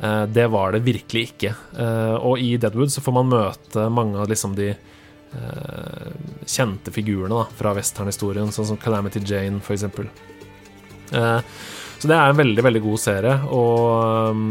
Eh, 0.00 0.24
det 0.32 0.46
var 0.52 0.72
det 0.72 0.84
virkelig 0.84 1.30
ikke. 1.30 1.54
Eh, 1.80 2.16
og 2.16 2.40
i 2.40 2.54
Deadwood 2.60 2.92
så 2.92 3.04
får 3.04 3.16
man 3.16 3.32
møte 3.32 3.88
mange 3.92 4.20
av 4.20 4.28
liksom 4.28 4.56
de 4.56 4.70
eh, 4.72 6.08
kjente 6.44 6.92
figurene 6.92 7.40
da, 7.42 7.46
fra 7.56 7.74
westernhistorien, 7.76 8.52
sånn 8.52 8.72
som 8.72 8.80
Calamity 8.80 9.24
Jane, 9.24 9.60
f.eks. 9.64 9.88
Så 12.00 12.08
det 12.08 12.16
er 12.16 12.32
en 12.32 12.38
veldig 12.38 12.64
veldig 12.64 12.82
god 12.84 13.00
serie. 13.02 13.34
Og 13.52 14.32
um, 14.32 14.44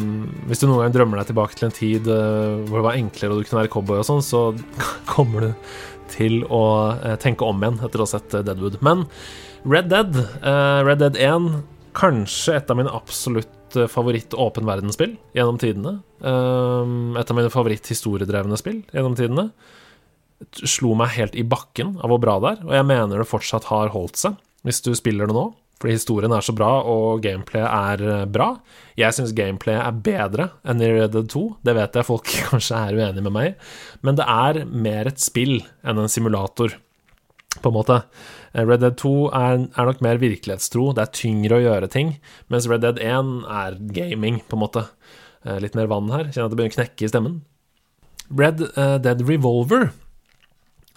hvis 0.49 0.61
du 0.61 0.67
noen 0.67 0.83
gang 0.85 0.95
drømmer 0.95 1.21
deg 1.21 1.31
tilbake 1.31 1.57
til 1.57 1.69
en 1.69 1.75
tid 1.75 2.09
uh, 2.09 2.61
hvor 2.69 2.79
det 2.79 2.87
var 2.87 2.99
enklere 2.99 3.33
og 3.33 3.41
du 3.41 3.49
kunne 3.49 3.63
være 3.63 3.73
cowboy 3.73 4.03
og 4.03 4.09
sånn, 4.09 4.25
så 4.25 4.43
kommer 5.13 5.47
du 5.47 5.71
til 6.13 6.43
å 6.45 6.63
uh, 7.01 7.15
tenke 7.21 7.47
om 7.47 7.61
igjen 7.63 7.81
etter 7.85 8.01
å 8.01 8.07
ha 8.07 8.13
sett 8.13 8.37
uh, 8.37 8.43
Deadwood. 8.45 8.79
Men 8.85 9.07
Red 9.67 9.89
Dead, 9.91 10.13
Red 10.87 11.01
Dead 11.01 11.17
1, 11.19 11.47
kanskje 11.97 12.53
et 12.55 12.69
av 12.71 12.77
mine 12.79 12.93
absolutt 12.95 13.57
Eh, 13.75 13.87
favoritt 13.87 14.33
åpen 14.33 14.65
verdensspill 14.65 15.15
gjennom 15.35 15.59
tidene. 15.61 15.99
Um, 16.19 17.15
et 17.19 17.29
av 17.29 17.37
mine 17.37 17.51
favoritt 17.53 17.89
historiedrevne 17.91 18.57
spill 18.59 18.81
gjennom 18.93 19.17
tidene. 19.17 19.49
Slo 20.63 20.95
meg 20.97 21.13
helt 21.17 21.35
i 21.37 21.45
bakken 21.45 21.97
av 21.99 22.11
hvor 22.11 22.21
bra 22.23 22.37
det 22.41 22.53
er, 22.53 22.61
og 22.67 22.75
jeg 22.77 22.87
mener 22.87 23.21
det 23.21 23.29
fortsatt 23.29 23.67
har 23.69 23.91
holdt 23.93 24.19
seg 24.19 24.37
hvis 24.67 24.81
du 24.83 24.93
spiller 24.97 25.29
det 25.29 25.35
nå. 25.35 25.49
Fordi 25.79 25.95
historien 25.95 26.33
er 26.35 26.43
så 26.43 26.53
bra, 26.55 26.69
og 26.83 27.21
gameplay 27.23 27.63
er 27.63 28.03
eh, 28.03 28.25
bra. 28.27 28.49
Jeg 28.99 29.15
syns 29.15 29.31
gameplay 29.35 29.77
er 29.79 30.01
bedre 30.03 30.49
enn 30.67 30.83
i 30.83 30.91
Red 30.91 31.13
Dead 31.15 31.29
2. 31.31 31.43
Det 31.63 31.75
vet 31.77 31.95
jeg 31.95 32.07
folk 32.07 32.33
kanskje 32.49 32.81
er 32.81 32.99
uenige 32.99 33.23
med 33.23 33.35
meg 33.35 33.47
i, 33.51 33.55
men 34.03 34.19
det 34.19 34.27
er 34.27 34.61
mer 34.67 35.09
et 35.09 35.23
spill 35.23 35.61
enn 35.87 36.01
en 36.03 36.11
simulator, 36.11 36.75
på 37.63 37.71
en 37.71 37.77
måte. 37.77 38.01
Eh, 38.51 38.65
Red 38.65 38.83
Dead 38.83 38.99
2 38.99 39.13
er, 39.29 39.63
er, 39.69 39.87
nok 39.87 40.03
mer 40.03 40.19
virkelighetstro, 40.19 40.89
det 40.97 41.05
er 41.05 41.15
tyngre 41.21 41.61
å 41.61 41.63
gjøre 41.63 41.91
ting, 41.95 42.17
mens 42.51 42.67
Red 42.67 42.83
Dead 42.83 42.99
1 42.99 43.31
er 43.61 43.79
gaming, 43.95 44.43
på 44.51 44.59
en 44.59 44.65
måte. 44.65 44.85
Eh, 45.47 45.61
litt 45.63 45.79
mer 45.79 45.87
vann 45.91 46.11
her, 46.11 46.27
kjenner 46.27 46.49
at 46.49 46.57
det 46.57 46.59
begynner 46.59 46.75
å 46.75 46.79
knekke 46.81 47.07
i 47.07 47.13
stemmen. 47.13 47.39
Red 48.29 48.59
Dead 49.01 49.23
Revolver, 49.25 49.87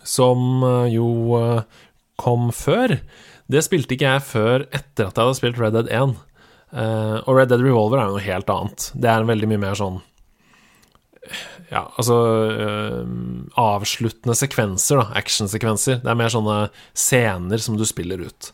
som 0.05 0.61
jo 0.93 1.07
kom 2.21 2.51
før, 2.53 2.99
det 3.53 3.65
spilte 3.67 3.97
ikke 3.97 4.15
jeg 4.15 4.25
før 4.27 4.65
etter 4.69 5.09
at 5.09 5.17
jeg 5.17 5.23
hadde 5.23 5.39
spilt 5.39 5.61
Red 5.61 5.77
Dead 5.77 5.91
1. 5.93 6.15
og 7.29 7.37
Red 7.37 7.53
Dead 7.53 7.61
Revolver 7.61 8.01
er 8.01 8.09
jo 8.09 8.17
noe 8.17 8.25
helt 8.25 8.51
annet. 8.53 8.89
Det 8.97 9.11
er 9.13 9.21
en 9.21 9.29
veldig 9.29 9.51
mye 9.51 9.61
mer 9.67 9.79
sånn 9.79 10.01
ja, 11.73 11.87
altså 11.97 12.17
uh, 12.53 13.03
avsluttende 13.61 14.37
sekvenser, 14.37 15.01
da. 15.01 15.19
Actionsekvenser. 15.21 16.03
Det 16.03 16.11
er 16.11 16.19
mer 16.19 16.33
sånne 16.33 16.57
scener 16.93 17.63
som 17.63 17.79
du 17.79 17.87
spiller 17.89 18.25
ut. 18.27 18.53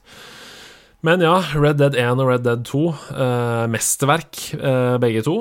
Men 1.07 1.23
ja, 1.23 1.37
Red 1.55 1.81
Dead 1.81 1.97
1 1.99 2.23
og 2.23 2.31
Red 2.31 2.45
Dead 2.47 2.65
2, 2.67 2.83
uh, 3.15 3.65
mesterverk 3.71 4.41
øh, 4.59 4.97
begge 5.03 5.23
to, 5.27 5.37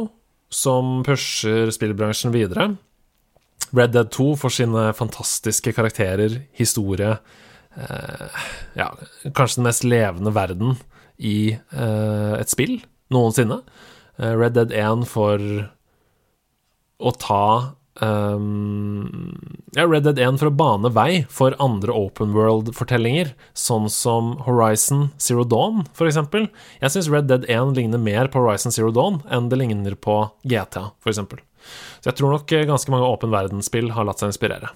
som 0.54 1.02
pusher 1.06 1.72
spillbransjen 1.74 2.34
videre. 2.34 2.70
Red 3.76 3.96
Dead 3.96 4.12
2 4.14 4.30
for 4.40 4.54
sine 4.54 4.92
fantastiske 4.98 5.74
karakterer, 5.76 6.44
historie 6.58 7.18
Ja, 7.78 8.88
kanskje 9.38 9.60
den 9.60 9.68
mest 9.68 9.84
levende 9.86 10.32
verden 10.34 10.76
i 11.18 11.58
et 11.70 12.50
spill 12.50 12.80
noensinne. 13.14 13.60
Red 14.18 14.58
Dead 14.58 14.74
1 14.74 15.06
for 15.10 15.42
å 16.98 17.12
ta 17.22 17.44
um, 18.02 19.38
ja, 19.76 19.86
Red 19.86 20.04
Dead 20.08 20.20
1 20.20 20.40
for 20.42 20.50
å 20.50 20.56
bane 20.58 20.92
vei 20.94 21.26
for 21.30 21.56
andre 21.64 21.94
open 21.94 22.34
world-fortellinger, 22.36 23.34
sånn 23.58 23.90
som 23.94 24.36
Horizon 24.48 25.10
Zero 25.22 25.46
Dawn, 25.48 25.86
eksempel. 25.94 26.50
Jeg 26.82 26.96
syns 26.96 27.12
Red 27.14 27.30
Dead 27.32 27.48
1 27.50 27.76
ligner 27.78 28.02
mer 28.02 28.32
på 28.32 28.42
Horizon 28.44 28.74
Zero 28.74 28.94
Dawn 28.96 29.22
enn 29.34 29.52
det 29.52 29.62
ligner 29.62 29.98
på 30.00 30.20
GTA, 30.48 30.90
eksempel. 31.06 31.44
Så 32.02 32.12
jeg 32.12 32.20
tror 32.20 32.36
nok 32.36 32.54
ganske 32.70 32.94
mange 32.94 33.10
åpen 33.10 33.34
verdensspill 33.34 33.92
har 33.96 34.08
latt 34.08 34.22
seg 34.24 34.32
inspirere. 34.32 34.72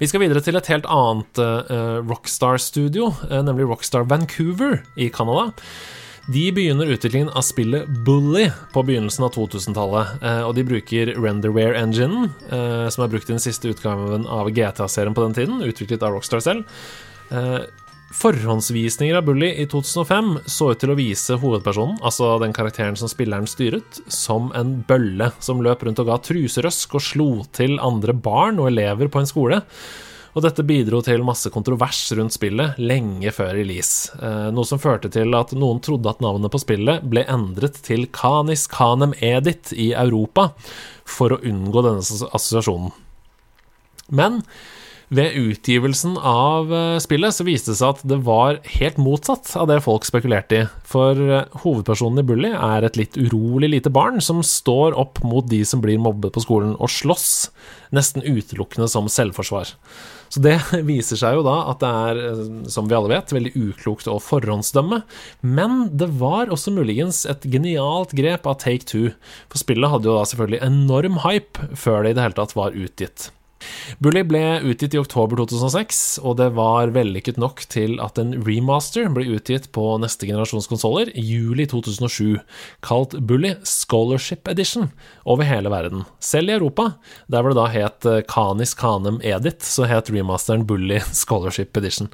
Vi 0.00 0.08
skal 0.10 0.24
videre 0.24 0.42
til 0.44 0.58
et 0.58 0.70
helt 0.72 0.88
annet 0.90 1.40
uh, 1.42 2.00
Rockstar-studio, 2.06 3.12
uh, 3.28 3.40
nemlig 3.46 3.68
Rockstar 3.70 4.08
Vancouver 4.08 4.80
i 4.96 5.10
Canada. 5.12 5.50
De 6.30 6.52
begynner 6.52 6.86
utviklingen 6.86 7.30
av 7.34 7.42
spillet 7.42 7.88
Bully 8.06 8.50
på 8.74 8.82
begynnelsen 8.86 9.24
av 9.26 9.32
2000-tallet. 9.34 10.20
Eh, 10.22 10.42
og 10.46 10.54
de 10.54 10.64
bruker 10.68 11.14
Renderware-enginen, 11.16 12.28
eh, 12.52 12.86
som 12.92 13.04
er 13.04 13.10
brukt 13.10 13.30
i 13.30 13.34
den 13.34 13.42
siste 13.42 13.72
utgaven 13.72 14.28
av 14.30 14.52
GTA-serien 14.54 15.16
på 15.16 15.24
den 15.24 15.34
tiden, 15.38 15.62
utviklet 15.66 16.04
av 16.06 16.14
Rockstar 16.14 16.44
selv. 16.44 16.68
Forhåndsvisninger 18.10 19.14
av 19.14 19.24
Bully 19.24 19.52
i 19.62 19.66
2005 19.70 20.38
så 20.50 20.72
ut 20.72 20.80
til 20.82 20.90
å 20.90 20.96
vise 20.98 21.36
hovedpersonen, 21.38 22.00
altså 22.02 22.32
den 22.42 22.54
karakteren 22.54 22.96
som 22.98 23.08
spilleren 23.10 23.46
styret, 23.46 24.00
som 24.10 24.48
en 24.58 24.80
bølle 24.88 25.28
som 25.38 25.60
løp 25.62 25.84
rundt 25.86 26.02
og 26.02 26.08
ga 26.10 26.16
truserøsk 26.26 26.96
og 26.98 27.04
slo 27.06 27.28
til 27.54 27.78
andre 27.78 28.16
barn 28.18 28.58
og 28.58 28.72
elever 28.72 29.12
på 29.12 29.22
en 29.22 29.30
skole. 29.30 29.60
Og 30.34 30.42
dette 30.42 30.64
bidro 30.66 31.00
til 31.06 31.22
masse 31.26 31.50
kontrovers 31.54 32.00
rundt 32.18 32.34
spillet 32.34 32.78
lenge 32.82 33.30
før 33.34 33.54
release, 33.60 34.10
eh, 34.18 34.50
noe 34.54 34.66
som 34.66 34.82
førte 34.82 35.10
til 35.10 35.30
at 35.38 35.54
noen 35.54 35.78
trodde 35.82 36.10
at 36.10 36.22
navnet 36.22 36.50
på 36.50 36.62
spillet 36.62 37.06
ble 37.06 37.24
endret 37.30 37.78
til 37.86 38.08
Canis 38.14 38.66
Canem 38.70 39.14
Edit 39.22 39.70
i 39.74 39.92
Europa, 39.94 40.50
for 41.06 41.34
å 41.34 41.40
unngå 41.46 41.86
denne 41.86 42.02
assosiasjonen. 42.02 42.90
Men 44.10 44.42
ved 45.10 45.34
utgivelsen 45.34 46.14
av 46.16 46.70
eh, 46.74 46.98
spillet 47.02 47.34
så 47.34 47.46
viste 47.46 47.72
det 47.72 47.80
seg 47.80 47.96
at 47.96 48.04
det 48.06 48.20
var 48.26 48.60
helt 48.76 49.00
motsatt 49.02 49.48
av 49.58 49.66
det 49.70 49.80
folk 49.82 50.06
spekulerte 50.06 50.60
i. 50.60 50.68
For 50.86 51.18
eh, 51.18 51.58
hovedpersonen 51.64 52.22
i 52.22 52.26
Bully 52.28 52.52
er 52.54 52.86
et 52.86 52.98
litt 53.00 53.18
urolig 53.18 53.72
lite 53.72 53.90
barn 53.90 54.22
som 54.22 54.44
står 54.46 54.94
opp 55.00 55.18
mot 55.26 55.48
de 55.50 55.64
som 55.66 55.82
blir 55.82 55.98
mobbet 55.98 56.36
på 56.36 56.44
skolen, 56.44 56.76
og 56.78 56.92
slåss 56.94 57.50
nesten 57.96 58.22
utelukkende 58.22 58.86
som 58.90 59.10
selvforsvar. 59.10 59.74
Så 60.30 60.44
det 60.46 60.54
viser 60.92 61.18
seg 61.18 61.40
jo 61.40 61.42
da 61.42 61.56
at 61.72 61.82
det 61.82 61.90
er, 61.90 62.22
eh, 62.28 62.46
som 62.70 62.86
vi 62.86 62.98
alle 63.00 63.10
vet, 63.10 63.34
veldig 63.34 63.54
uklokt 63.58 64.06
å 64.06 64.20
forhåndsdømme. 64.22 65.02
Men 65.42 65.82
det 65.90 66.12
var 66.22 66.54
også 66.54 66.76
muligens 66.76 67.24
et 67.26 67.50
genialt 67.50 68.14
grep 68.14 68.46
av 68.46 68.60
Take 68.62 68.86
Two, 68.86 69.10
for 69.50 69.58
spillet 69.58 69.90
hadde 69.90 70.06
jo 70.06 70.16
da 70.20 70.30
selvfølgelig 70.30 70.62
enorm 70.70 71.20
hype 71.26 71.74
før 71.74 72.04
det 72.06 72.14
i 72.14 72.20
det 72.20 72.28
hele 72.28 72.38
tatt 72.38 72.54
var 72.54 72.78
utgitt. 72.78 73.32
Bully 74.00 74.22
ble 74.24 74.42
utgitt 74.70 74.94
i 74.96 75.00
oktober 75.00 75.40
2006, 75.40 76.20
og 76.24 76.38
det 76.40 76.50
var 76.56 76.92
vellykket 76.94 77.40
nok 77.40 77.64
til 77.72 77.98
at 78.02 78.18
en 78.20 78.32
remaster 78.46 79.10
ble 79.12 79.26
utgitt 79.36 79.70
på 79.76 79.84
neste 80.02 80.28
generasjons 80.28 80.68
konsoller 80.70 81.10
juli 81.14 81.66
2007, 81.70 82.40
kalt 82.86 83.18
Bully 83.20 83.56
Scholarship 83.66 84.48
Edition, 84.48 84.90
over 85.24 85.48
hele 85.48 85.72
verden. 85.72 86.06
Selv 86.22 86.50
i 86.50 86.56
Europa, 86.56 86.94
der 87.28 87.44
hvor 87.44 87.54
det 87.54 87.60
da 87.60 87.68
het 87.74 88.10
Canis 88.30 88.74
Canem 88.78 89.20
Edit, 89.20 89.62
så 89.66 89.88
het 89.90 90.12
remasteren 90.12 90.66
Bully 90.68 91.02
Scholarship 91.22 91.76
Edition. 91.76 92.10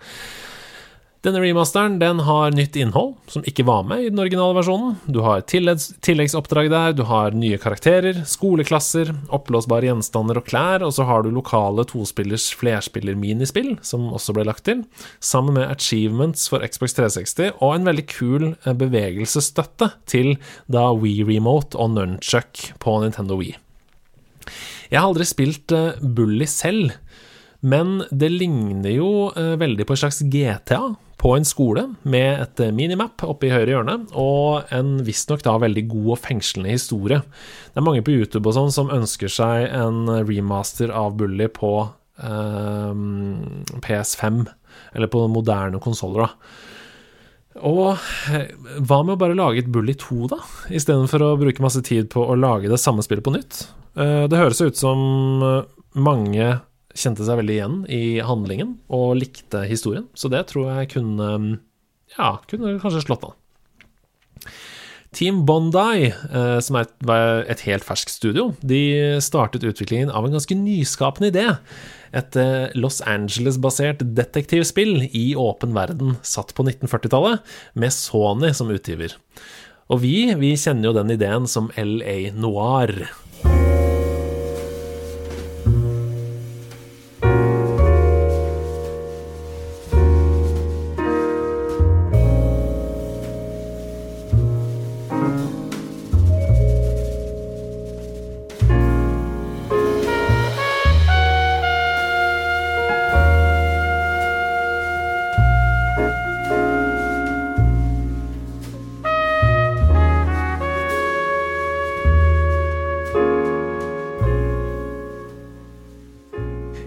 Denne 1.26 1.40
remasteren 1.42 1.96
den 1.98 2.20
har 2.22 2.52
nytt 2.54 2.76
innhold, 2.78 3.16
som 3.26 3.42
ikke 3.50 3.64
var 3.66 3.80
med 3.88 4.04
i 4.04 4.10
den 4.12 4.20
originale 4.22 4.54
versjonen. 4.54 4.92
Du 5.10 5.24
har 5.24 5.40
tilleggs, 5.50 5.88
tilleggsoppdrag 6.06 6.68
der, 6.70 6.92
du 6.94 7.00
har 7.08 7.34
nye 7.34 7.56
karakterer, 7.58 8.20
skoleklasser, 8.30 9.08
oppblåsbare 9.34 9.88
gjenstander 9.88 10.38
og 10.38 10.44
klær, 10.46 10.84
og 10.86 10.92
så 10.94 11.02
har 11.08 11.24
du 11.24 11.32
lokale 11.34 11.82
tospillers 11.90 12.44
flerspiller-minispill, 12.60 13.72
som 13.82 14.04
også 14.14 14.36
ble 14.36 14.44
lagt 14.46 14.68
til, 14.68 14.84
sammen 15.18 15.56
med 15.56 15.66
achievements 15.66 16.44
for 16.52 16.62
Xbox 16.62 16.94
360 16.94 17.56
og 17.56 17.72
en 17.72 17.88
veldig 17.88 18.04
kul 18.12 18.44
eh, 18.52 18.76
bevegelsesstøtte 18.78 19.88
til 20.06 20.36
da 20.70 20.92
Wii 20.94 21.24
Remote 21.26 21.74
og 21.74 21.96
Nunchuck 21.96 22.68
på 22.78 22.94
Nintendo 23.02 23.40
Wii. 23.40 23.56
Jeg 24.92 25.00
har 25.00 25.08
aldri 25.08 25.26
spilt 25.26 25.74
uh, 25.74 25.98
Bully 25.98 26.46
selv, 26.46 26.94
men 27.66 28.04
det 28.14 28.30
ligner 28.30 28.94
jo 28.94 29.10
uh, 29.34 29.56
veldig 29.58 29.88
på 29.88 29.96
et 29.96 30.04
slags 30.04 30.22
GTA 30.30 30.84
på 31.16 31.32
en 31.36 31.46
skole, 31.48 31.86
med 32.04 32.42
et 32.42 32.60
uh, 32.60 32.72
minimap 32.76 33.24
oppe 33.24 33.48
i 33.48 33.52
høyre 33.54 33.72
hjørne, 33.72 33.96
og 34.12 34.68
en 34.74 34.98
visstnok 35.06 35.44
da 35.46 35.56
veldig 35.62 35.86
god 35.92 36.10
og 36.16 36.22
fengslende 36.24 36.74
historie. 36.74 37.22
Det 37.72 37.80
er 37.80 37.86
mange 37.88 38.04
på 38.04 38.14
YouTube 38.14 38.50
og 38.50 38.56
sånn 38.58 38.74
som 38.74 38.92
ønsker 38.94 39.32
seg 39.32 39.68
en 39.72 40.04
remaster 40.28 40.92
av 40.94 41.16
Bully 41.20 41.48
på 41.52 41.72
PS5, 43.84 44.38
eller 44.96 45.10
på 45.12 45.20
moderne 45.28 45.80
konsoller, 45.84 46.24
da. 46.24 46.30
Og 47.64 47.96
hva 48.84 48.98
med 49.04 49.14
å 49.14 49.20
bare 49.20 49.36
lage 49.36 49.62
et 49.62 49.72
Bully 49.72 49.94
2, 49.96 50.26
da? 50.32 50.40
Istedenfor 50.68 51.24
å 51.24 51.36
bruke 51.40 51.64
masse 51.64 51.80
tid 51.86 52.10
på 52.12 52.20
å 52.24 52.36
lage 52.36 52.68
det 52.68 52.80
samme 52.82 53.04
spillet 53.04 53.24
på 53.24 53.32
nytt? 53.36 53.62
Eh, 53.96 54.24
det 54.28 54.40
høres 54.40 54.60
ut 54.60 54.76
som 54.76 54.98
eh, 55.44 55.62
mange 55.96 56.50
kjente 56.96 57.26
seg 57.26 57.40
veldig 57.40 57.56
igjen 57.56 57.80
i 57.92 58.04
handlingen 58.24 58.76
og 58.92 59.18
likte 59.20 59.64
historien, 59.68 60.06
så 60.16 60.30
det 60.32 60.46
tror 60.52 60.72
jeg 60.72 60.94
kunne 60.96 61.60
Ja, 62.16 62.36
kunne 62.48 62.78
kanskje 62.80 63.02
slått 63.04 63.26
an. 63.26 63.34
Team 65.16 65.44
Bondi, 65.48 66.10
eh, 66.10 66.58
som 66.60 66.78
er 66.78 66.88
et 67.50 67.64
helt 67.66 67.86
ferskt 67.86 68.12
studio, 68.12 68.50
de 68.60 69.18
startet 69.24 69.64
utviklingen 69.64 70.10
av 70.12 70.26
en 70.26 70.36
ganske 70.36 70.54
nyskapende 70.58 71.32
idé. 71.32 71.46
Et 72.16 72.38
Los 72.78 73.00
Angeles-basert 73.02 74.04
detektivspill 74.16 75.08
i 75.10 75.34
åpen 75.36 75.74
verden 75.76 76.16
satt 76.22 76.54
på 76.54 76.64
1940-tallet, 76.64 77.42
med 77.74 77.92
Sony 77.92 78.52
som 78.56 78.70
utgiver. 78.72 79.16
Og 79.92 80.02
vi, 80.02 80.16
vi 80.38 80.54
kjenner 80.58 80.90
jo 80.90 80.96
den 80.96 81.14
ideen 81.14 81.46
som 81.50 81.70
LA 81.78 82.32
Noir. 82.34 83.06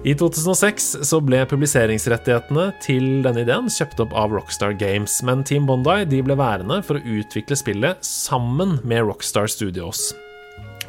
I 0.10 0.16
2006 0.18 0.86
så 1.06 1.18
ble 1.22 1.44
publiseringsrettighetene 1.46 2.70
til 2.82 3.20
denne 3.22 3.44
ideen 3.44 3.68
kjøpt 3.70 4.00
opp 4.02 4.16
av 4.18 4.32
Rockstar 4.34 4.72
Games, 4.80 5.20
men 5.28 5.44
Team 5.46 5.68
Bondi 5.70 6.08
de 6.10 6.22
ble 6.26 6.38
værende 6.40 6.80
for 6.88 6.98
å 6.98 7.18
utvikle 7.20 7.58
spillet 7.60 8.02
sammen 8.08 8.80
med 8.88 9.04
Rockstar 9.06 9.52
Studios. 9.52 10.08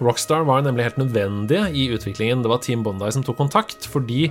Rockstar 0.01 0.47
var 0.49 0.63
nemlig 0.65 0.87
helt 0.87 1.03
nødvendige 1.03 1.67
i 1.77 1.91
utviklingen. 1.93 2.41
Det 2.41 2.53
var 2.55 2.63
Team 2.65 2.87
Bondi 2.87 3.11
som 3.13 3.27
tok 3.27 3.37
kontakt, 3.43 3.85
fordi 3.93 4.31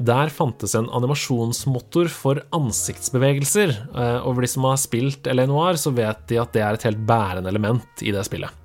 der 0.00 0.32
fantes 0.32 0.78
en 0.78 0.88
animasjonsmotor 0.88 2.08
for 2.08 2.40
ansiktsbevegelser. 2.56 3.74
Eh, 3.92 4.18
og 4.22 4.38
for 4.38 4.46
de 4.46 4.52
som 4.54 4.70
har 4.70 4.80
spilt 4.80 5.28
LA 5.28 5.44
Noir, 5.50 5.76
så 5.76 5.92
vet 5.92 6.24
de 6.32 6.40
at 6.40 6.56
det 6.56 6.64
er 6.64 6.78
et 6.78 6.88
helt 6.88 7.04
bærende 7.04 7.52
element 7.52 8.06
i 8.06 8.16
det 8.16 8.24
spillet. 8.30 8.62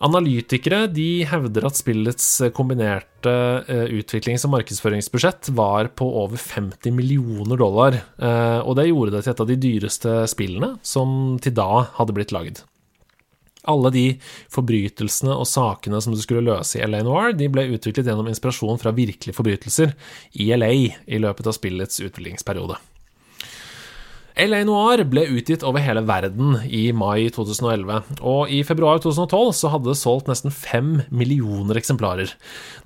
Analytikere 0.00 0.86
de 0.88 1.26
hevder 1.28 1.66
at 1.68 1.76
spillets 1.76 2.26
kombinerte 2.56 3.32
eh, 3.68 3.90
utviklings- 3.98 4.46
og 4.48 4.54
markedsføringsbudsjett 4.54 5.50
var 5.52 5.90
på 5.92 6.06
over 6.22 6.40
50 6.40 6.94
millioner 6.96 7.60
dollar, 7.60 7.98
eh, 8.16 8.60
og 8.64 8.78
det 8.78 8.88
gjorde 8.88 9.18
det 9.18 9.26
til 9.26 9.34
et 9.34 9.42
av 9.44 9.50
de 9.50 9.58
dyreste 9.60 10.14
spillene 10.32 10.70
som 10.80 11.36
til 11.44 11.52
da 11.58 11.84
hadde 11.98 12.16
blitt 12.16 12.32
lagd. 12.32 12.62
Alle 13.68 13.90
de 13.92 14.06
forbrytelsene 14.48 15.34
og 15.36 15.44
sakene 15.44 16.00
som 16.00 16.16
du 16.16 16.22
skulle 16.22 16.46
løse 16.48 16.80
i 16.80 16.86
LA 16.86 17.02
Noir, 17.04 17.34
de 17.36 17.50
ble 17.52 17.66
utviklet 17.74 18.08
gjennom 18.08 18.30
inspirasjon 18.30 18.80
fra 18.80 18.94
virkelige 18.96 19.36
forbrytelser 19.36 19.92
i 20.40 20.48
LA 20.56 20.72
i 21.04 21.20
løpet 21.20 21.50
av 21.50 21.58
spillets 21.58 22.00
utviklingsperiode. 22.00 22.80
LA 24.40 24.62
Noir 24.64 25.02
ble 25.10 25.26
utgitt 25.36 25.64
over 25.66 25.82
hele 25.84 26.00
verden 26.08 26.54
i 26.64 26.86
mai 26.96 27.28
2011, 27.34 28.14
og 28.24 28.52
i 28.52 28.62
februar 28.64 29.02
2012 29.02 29.50
så 29.58 29.72
hadde 29.74 29.90
det 29.90 29.98
solgt 30.00 30.30
nesten 30.30 30.54
fem 30.54 31.02
millioner 31.12 31.76
eksemplarer, 31.80 32.32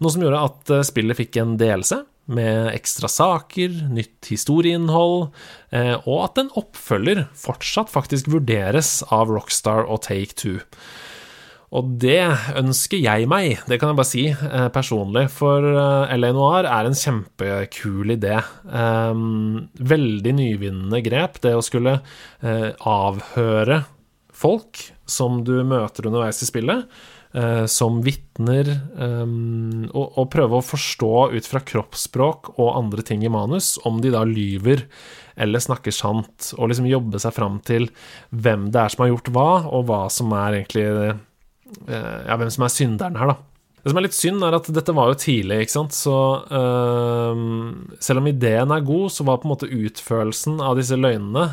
noe 0.03 0.15
som 0.15 0.25
gjorde 0.25 0.43
at 0.49 0.75
eh, 0.75 0.85
spillet 0.89 1.21
fikk 1.21 1.39
en 1.39 1.55
delelse 1.61 2.01
med 2.35 2.73
ekstra 2.73 3.11
saker, 3.13 3.77
nytt 3.93 4.33
historieinnhold, 4.33 5.29
eh, 5.77 5.95
og 6.03 6.25
at 6.25 6.43
en 6.43 6.53
oppfølger 6.59 7.27
fortsatt 7.39 7.93
faktisk 7.93 8.33
vurderes 8.33 8.97
av 9.15 9.31
Rockstar 9.31 9.87
og 9.87 10.03
Take 10.09 10.35
Two. 10.41 10.59
Og 11.75 11.97
det 12.03 12.23
ønsker 12.55 13.01
jeg 13.03 13.27
meg, 13.31 13.65
det 13.67 13.81
kan 13.81 13.91
jeg 13.91 13.99
bare 13.99 14.11
si 14.11 14.25
eh, 14.31 14.69
personlig, 14.75 15.27
for 15.35 15.65
eh, 15.73 16.13
LA 16.15 16.31
Noir 16.37 16.69
er 16.71 16.87
en 16.87 16.99
kjempekul 16.99 18.15
idé. 18.15 18.37
Um, 18.71 19.65
veldig 19.83 20.37
nyvinnende 20.39 21.03
grep, 21.05 21.41
det 21.43 21.57
å 21.57 21.65
skulle 21.65 21.99
avhøre 22.45 23.83
folk 24.35 24.81
som 25.09 25.43
du 25.47 25.57
møter 25.67 26.09
underveis 26.09 26.43
i 26.45 26.49
spillet, 26.49 26.87
som 27.71 27.97
vitner, 28.05 28.69
og, 29.91 30.21
prøve 30.31 30.59
å 30.61 30.63
forstå 30.63 31.15
ut 31.33 31.49
fra 31.51 31.63
kroppsspråk 31.67 32.53
og 32.53 32.77
andre 32.77 33.03
ting 33.07 33.25
i 33.27 33.33
manus 33.33 33.73
om 33.89 33.99
de 34.05 34.13
da 34.15 34.23
lyver 34.29 34.85
eller 35.35 35.65
snakker 35.65 35.95
sant, 35.95 36.53
og 36.55 36.71
liksom 36.71 36.87
jobbe 36.87 37.19
seg 37.23 37.35
fram 37.35 37.59
til 37.67 37.89
hvem 38.31 38.69
det 38.71 38.85
er 38.85 38.95
som 38.95 39.03
har 39.03 39.11
gjort 39.17 39.33
hva, 39.35 39.51
og 39.67 39.89
hva 39.89 40.03
som 40.15 40.31
er 40.39 40.61
egentlig 40.61 40.87
Eh, 41.05 41.17
ja, 41.89 42.37
hvem 42.39 42.51
som 42.53 42.67
er 42.67 42.73
synderen 42.73 43.19
her, 43.19 43.35
da. 43.35 43.41
Det 43.85 43.93
som 43.93 43.99
er 44.01 44.07
litt 44.07 44.17
synd, 44.17 44.41
er 44.47 44.55
at 44.57 44.69
dette 44.73 44.93
var 44.97 45.11
jo 45.11 45.17
tidlig, 45.21 45.59
ikke 45.67 45.75
sant, 45.75 45.93
så 45.93 46.17
øh, 46.49 47.41
Selv 48.01 48.23
om 48.23 48.29
ideen 48.31 48.73
er 48.73 48.87
god, 48.87 49.11
så 49.13 49.27
var 49.29 49.43
på 49.43 49.45
en 49.45 49.53
måte 49.53 49.69
utførelsen 49.69 50.57
av 50.65 50.79
disse 50.79 50.97
løgnene 50.97 51.51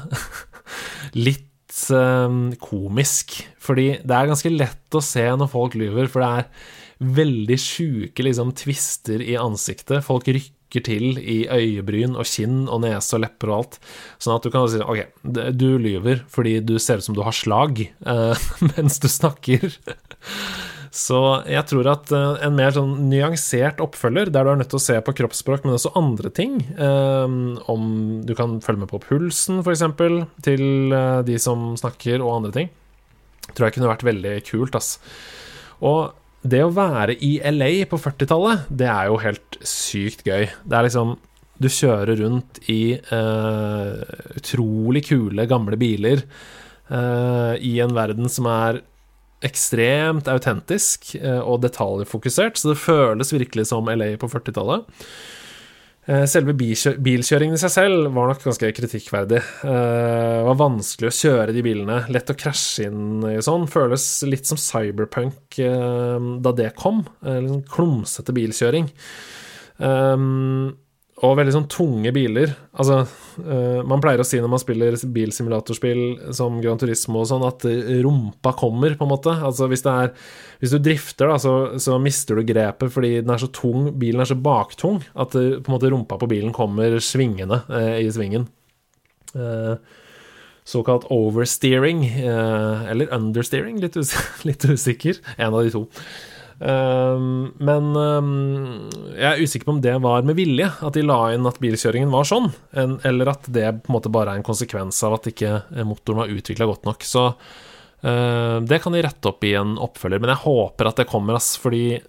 litt 1.27 1.81
øh, 1.91 2.37
komisk. 2.63 3.35
Fordi 3.59 3.89
det 3.99 4.15
er 4.15 4.31
ganske 4.31 4.53
lett 4.53 4.95
å 4.95 5.03
se 5.03 5.25
når 5.27 5.51
folk 5.51 5.75
lyver, 5.75 6.07
for 6.07 6.23
det 6.23 6.31
er 6.31 7.11
veldig 7.19 7.59
sjuke 7.59 8.23
liksom, 8.23 8.55
tvister 8.55 9.23
i 9.25 9.35
ansiktet. 9.35 9.99
Folk 10.07 10.31
rykker 10.31 10.55
til 10.79 11.19
i 11.19 11.43
øyebryn 11.51 12.15
og 12.15 12.23
kinn 12.29 12.63
og 12.71 12.85
nese 12.85 13.17
og 13.17 13.25
lepper 13.25 13.51
og 13.51 13.57
alt. 13.57 13.79
Sånn 14.21 14.37
at 14.37 14.45
du 14.47 14.53
kan 14.53 14.69
si 14.71 14.79
ok, 14.79 15.03
du 15.51 15.75
lyver 15.81 16.23
fordi 16.31 16.61
du 16.63 16.77
ser 16.79 17.01
ut 17.01 17.07
som 17.09 17.17
du 17.17 17.23
har 17.25 17.35
slag 17.35 17.83
uh, 18.07 18.31
mens 18.71 19.01
du 19.03 19.09
snakker. 19.11 19.67
Så 20.91 21.19
jeg 21.47 21.63
tror 21.69 21.87
at 21.87 22.09
eh, 22.11 22.41
en 22.43 22.55
mer 22.57 22.73
sånn 22.75 23.05
nyansert 23.07 23.79
oppfølger, 23.79 24.27
der 24.27 24.43
du 24.43 24.49
er 24.51 24.57
nødt 24.59 24.73
til 24.73 24.79
å 24.79 24.83
se 24.83 24.97
på 24.99 25.13
kroppsspråk, 25.15 25.63
men 25.63 25.77
også 25.77 25.93
andre 25.95 26.27
ting, 26.35 26.57
um, 26.75 27.53
om 27.71 27.85
du 28.27 28.33
kan 28.35 28.57
følge 28.59 28.83
med 28.83 28.91
på 28.91 28.99
pulsen, 28.99 29.61
f.eks., 29.63 29.85
til 30.43 30.91
de 31.23 31.37
som 31.39 31.77
snakker, 31.79 32.19
og 32.19 32.41
andre 32.41 32.51
ting, 32.57 32.73
tror 33.53 33.69
jeg 33.69 33.77
kunne 33.77 33.87
vært 33.93 34.03
veldig 34.03 34.35
kult, 34.49 34.75
ass. 34.75 34.97
Og 35.79 36.11
det 36.41 36.61
å 36.65 36.73
være 36.73 37.15
i 37.21 37.35
LA 37.53 37.85
på 37.89 37.99
40-tallet, 38.01 38.69
det 38.73 38.87
er 38.89 39.09
jo 39.11 39.19
helt 39.21 39.59
sykt 39.67 40.25
gøy. 40.25 40.47
Det 40.65 40.77
er 40.77 40.87
liksom 40.87 41.17
Du 41.61 41.67
kjører 41.69 42.17
rundt 42.17 42.57
i 42.73 42.97
uh, 43.11 44.01
utrolig 44.33 45.03
kule, 45.05 45.45
gamle 45.45 45.77
biler 45.77 46.23
uh, 46.89 47.53
i 47.61 47.75
en 47.83 47.93
verden 47.93 48.31
som 48.33 48.49
er 48.49 48.81
ekstremt 49.45 50.27
autentisk 50.29 51.15
eh, 51.17 51.39
og 51.41 51.63
detaljfokusert, 51.63 52.59
så 52.61 52.71
det 52.71 52.81
føles 52.81 53.33
virkelig 53.33 53.67
som 53.71 53.89
LA 53.89 54.11
på 54.21 54.29
40-tallet. 54.29 54.85
Eh, 56.11 56.25
selve 56.27 56.51
bilkjøringen 56.57 57.55
i 57.55 57.61
seg 57.61 57.71
selv 57.71 58.09
var 58.15 58.31
nok 58.31 58.43
ganske 58.43 58.71
kritikkverdig. 58.75 59.39
Eh, 59.63 60.37
det 60.41 60.47
var 60.49 60.59
vanskelig 60.59 61.11
å 61.11 61.15
kjøre 61.15 61.55
de 61.55 61.63
bilene, 61.63 61.99
lett 62.11 62.33
å 62.33 62.35
krasje 62.35 62.89
inn 62.89 63.23
i 63.29 63.37
sånn. 63.45 63.67
Føles 63.71 64.05
litt 64.27 64.49
som 64.49 64.59
cyberpunk 64.59 65.61
da 65.61 66.55
det 66.57 66.71
kom. 66.79 67.05
Litt 67.23 67.69
klumsete 67.71 68.35
bilkjøring. 68.35 68.89
Og 71.21 71.35
veldig 71.37 71.53
sånn 71.53 71.67
tunge 71.69 72.09
biler. 72.15 72.49
Altså, 72.81 73.03
uh, 73.45 73.81
man 73.85 74.01
pleier 74.01 74.23
å 74.23 74.25
si 74.25 74.39
når 74.41 74.49
man 74.55 74.61
spiller 74.61 74.97
bilsimulatorspill 74.97 76.33
som 76.33 76.57
Gran 76.63 76.81
Turismo 76.81 77.21
og 77.21 77.29
sånn, 77.29 77.45
at 77.45 77.65
rumpa 78.01 78.55
kommer, 78.57 78.95
på 78.97 79.05
en 79.05 79.11
måte. 79.11 79.35
Altså 79.37 79.69
hvis 79.69 79.85
er 79.85 80.15
Hvis 80.61 80.73
du 80.73 80.79
drifter, 80.81 81.29
da, 81.29 81.37
så, 81.41 81.77
så 81.81 81.97
mister 82.01 82.37
du 82.37 82.45
grepet 82.45 82.93
fordi 82.93 83.15
den 83.21 83.33
er 83.33 83.41
så 83.41 83.49
tung, 83.53 83.91
bilen 84.01 84.21
er 84.21 84.29
så 84.29 84.37
baktung, 84.37 85.01
at 85.13 85.33
på 85.33 85.69
en 85.69 85.73
måte 85.73 85.89
rumpa 85.93 86.17
på 86.21 86.29
bilen 86.29 86.53
kommer 86.53 86.97
svingende 87.01 87.63
uh, 87.69 87.97
i 88.01 88.09
svingen. 88.13 88.49
Uh, 89.35 89.77
såkalt 90.65 91.07
oversteering, 91.11 92.03
eller 92.21 93.09
understeering, 93.13 93.79
litt, 93.81 93.97
us 93.97 94.13
litt 94.47 94.63
usikker. 94.65 95.17
En 95.37 95.53
av 95.53 95.65
de 95.65 95.73
to. 95.73 95.87
Ehm, 96.61 97.53
men 97.57 97.87
ehm, 97.97 98.27
jeg 99.15 99.27
er 99.31 99.41
usikker 99.41 99.67
på 99.67 99.75
om 99.75 99.81
det 99.81 99.95
var 100.03 100.27
med 100.27 100.37
vilje, 100.37 100.67
at 100.69 100.97
de 100.97 101.03
la 101.05 101.19
inn 101.33 101.47
at 101.49 101.57
bilkjøringen 101.63 102.13
var 102.13 102.27
sånn, 102.29 102.51
eller 102.77 103.33
at 103.33 103.49
det 103.49 103.67
på 103.81 103.91
en 103.91 103.97
måte 103.97 104.13
bare 104.13 104.35
er 104.35 104.41
en 104.41 104.47
konsekvens 104.47 105.01
av 105.07 105.17
at 105.17 105.31
ikke 105.31 105.57
motoren 105.87 106.23
var 106.23 106.33
utvikla 106.35 106.69
godt 106.69 106.85
nok. 106.89 107.07
Så 107.07 107.25
ehm, 108.05 108.69
det 108.69 108.81
kan 108.83 108.93
de 108.93 109.03
rette 109.07 109.31
opp 109.31 109.47
i 109.47 109.55
en 109.57 109.77
oppfølger, 109.81 110.21
men 110.21 110.35
jeg 110.35 110.45
håper 110.45 110.91
at 110.91 111.01
det 111.01 111.09
kommer, 111.09 111.39
ass, 111.39 111.55
fordi 111.61 111.99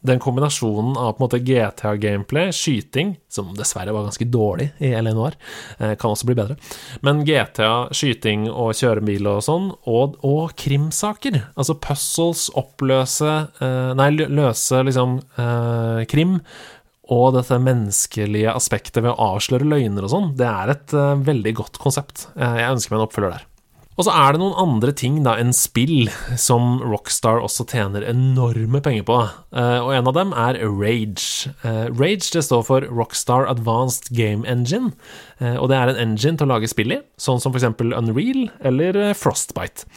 den 0.00 0.20
kombinasjonen 0.22 0.96
av 0.96 1.12
på 1.12 1.18
en 1.18 1.24
måte 1.26 1.40
GTA-gameplay, 1.42 2.52
skyting, 2.54 3.16
som 3.28 3.50
dessverre 3.58 3.92
var 3.94 4.06
ganske 4.06 4.28
dårlig 4.30 4.70
i 4.78 4.92
LNOR, 4.94 5.34
eh, 5.78 5.94
kan 5.98 6.14
også 6.14 6.28
bli 6.28 6.38
bedre, 6.38 6.56
men 7.02 7.24
GTA, 7.26 7.88
skyting 7.90 8.46
og 8.50 8.76
kjørebil 8.78 9.26
og 9.30 9.42
sånn, 9.46 9.68
og, 9.90 10.18
og, 10.26 10.54
krimsaker, 10.58 11.40
altså 11.58 11.78
puzzles, 11.82 12.48
oppløse 12.58 13.34
eh, 13.62 13.76
Nei, 13.98 14.10
løse 14.14 14.82
liksom 14.86 15.18
eh, 15.40 16.02
krim, 16.10 16.38
og 17.08 17.32
dette 17.38 17.56
menneskelige 17.62 18.52
aspektet 18.52 19.00
ved 19.00 19.14
å 19.14 19.30
avsløre 19.32 19.66
løgner 19.66 20.04
og 20.04 20.12
sånn, 20.12 20.32
det 20.38 20.48
er 20.48 20.74
et 20.74 20.92
veldig 21.24 21.54
godt 21.56 21.80
konsept. 21.80 22.26
Jeg 22.36 22.68
ønsker 22.68 22.92
meg 22.92 23.00
en 23.00 23.06
oppfølger 23.06 23.32
der. 23.32 23.47
Og 23.98 24.06
så 24.06 24.12
er 24.14 24.34
det 24.34 24.38
noen 24.38 24.54
andre 24.62 24.92
ting 24.94 25.16
da 25.24 25.32
enn 25.42 25.50
spill 25.56 26.06
som 26.38 26.78
Rockstar 26.86 27.40
også 27.42 27.66
tjener 27.66 28.06
enorme 28.06 28.78
penger 28.84 29.02
på, 29.08 29.16
uh, 29.26 29.80
og 29.82 29.90
en 29.96 30.10
av 30.10 30.14
dem 30.14 30.30
er 30.38 30.60
Rage. 30.62 31.50
Uh, 31.64 31.90
Rage 31.98 32.30
det 32.30 32.44
står 32.46 32.62
for 32.68 32.86
Rockstar 32.94 33.50
Advanced 33.50 34.12
Game 34.14 34.46
Engine, 34.46 34.92
uh, 35.42 35.58
og 35.58 35.66
det 35.72 35.80
er 35.80 35.90
en 35.90 36.00
engine 36.06 36.38
til 36.38 36.46
å 36.46 36.52
lage 36.54 36.70
spill 36.70 36.94
i, 36.94 37.02
sånn 37.18 37.42
som 37.42 37.50
f.eks. 37.50 37.66
Unreal 37.74 38.46
eller 38.70 39.02
Frostbite. 39.18 39.90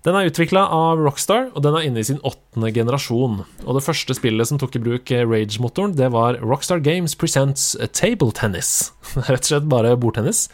Den 0.00 0.16
er 0.16 0.30
utvikla 0.30 0.64
av 0.72 1.04
Rockstar, 1.04 1.50
og 1.52 1.60
den 1.60 1.76
er 1.76 1.84
inne 1.84 2.00
i 2.00 2.08
sin 2.08 2.22
åttende 2.24 2.70
generasjon. 2.72 3.42
Og 3.66 3.74
det 3.76 3.84
første 3.84 4.16
spillet 4.16 4.48
som 4.48 4.56
tok 4.56 4.78
i 4.78 4.80
bruk 4.80 5.12
Rage-motoren, 5.12 5.92
det 5.92 6.08
var 6.16 6.40
Rockstar 6.40 6.80
Games 6.80 7.12
Presents 7.20 7.74
Table 7.92 8.32
Tennis. 8.32 8.94
Rett 9.28 9.44
og 9.44 9.50
slett 9.50 9.68
bare 9.68 9.98
bordtennis. 10.00 10.46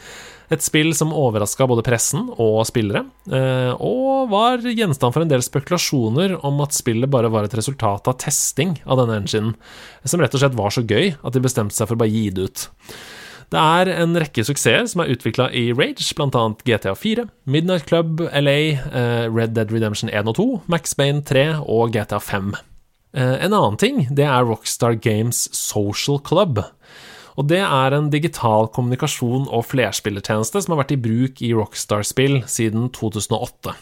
Et 0.52 0.62
spill 0.62 0.92
som 0.94 1.14
overraska 1.16 1.66
både 1.66 1.82
pressen 1.86 2.28
og 2.38 2.60
spillere, 2.68 3.02
eh, 3.26 3.72
og 3.82 4.30
var 4.30 4.62
gjenstand 4.62 5.14
for 5.14 5.24
en 5.24 5.32
del 5.32 5.42
spekulasjoner 5.42 6.36
om 6.46 6.62
at 6.62 6.76
spillet 6.76 7.10
bare 7.10 7.30
var 7.32 7.48
et 7.48 7.56
resultat 7.58 8.06
av 8.06 8.18
testing 8.22 8.76
av 8.86 9.02
denne 9.02 9.18
enginen, 9.20 9.56
som 10.04 10.22
rett 10.22 10.34
og 10.34 10.44
slett 10.44 10.58
var 10.58 10.74
så 10.74 10.86
gøy 10.86 11.16
at 11.16 11.34
de 11.34 11.42
bestemte 11.42 11.74
seg 11.74 11.88
for 11.88 11.98
å 11.98 12.04
bare 12.04 12.14
gi 12.14 12.28
det 12.30 12.46
ut. 12.46 12.68
Det 13.54 13.62
er 13.62 13.90
en 14.02 14.16
rekke 14.18 14.42
suksesser 14.42 14.88
som 14.90 15.02
er 15.02 15.12
utvikla 15.14 15.48
i 15.54 15.68
Rage, 15.74 16.08
bl.a. 16.18 16.46
GTA 16.66 16.94
4, 16.98 17.26
Midnight 17.46 17.86
Club, 17.86 18.24
LA, 18.34 18.58
eh, 18.74 19.26
Red 19.30 19.54
Dead 19.54 19.70
Redemption 19.70 20.10
1 20.10 20.32
og 20.32 20.38
2, 20.38 20.48
Max 20.72 20.96
Bane 20.98 21.22
3 21.26 21.46
og 21.62 21.94
GTA 21.94 22.18
5. 22.22 22.56
Eh, 23.16 23.36
en 23.46 23.54
annen 23.54 23.78
ting, 23.80 24.02
det 24.10 24.26
er 24.26 24.44
Rockstar 24.44 24.98
Games 24.98 25.46
Social 25.54 26.18
Club. 26.18 26.58
Og 27.36 27.48
det 27.50 27.60
er 27.60 27.94
en 27.94 28.08
digital 28.12 28.70
kommunikasjon- 28.72 29.50
og 29.52 29.66
flerspillertjeneste 29.68 30.62
som 30.62 30.74
har 30.74 30.84
vært 30.84 30.96
i 30.96 31.02
bruk 31.04 31.42
i 31.44 31.52
Rockstar-spill 31.56 32.40
siden 32.48 32.88
2008. 32.96 33.76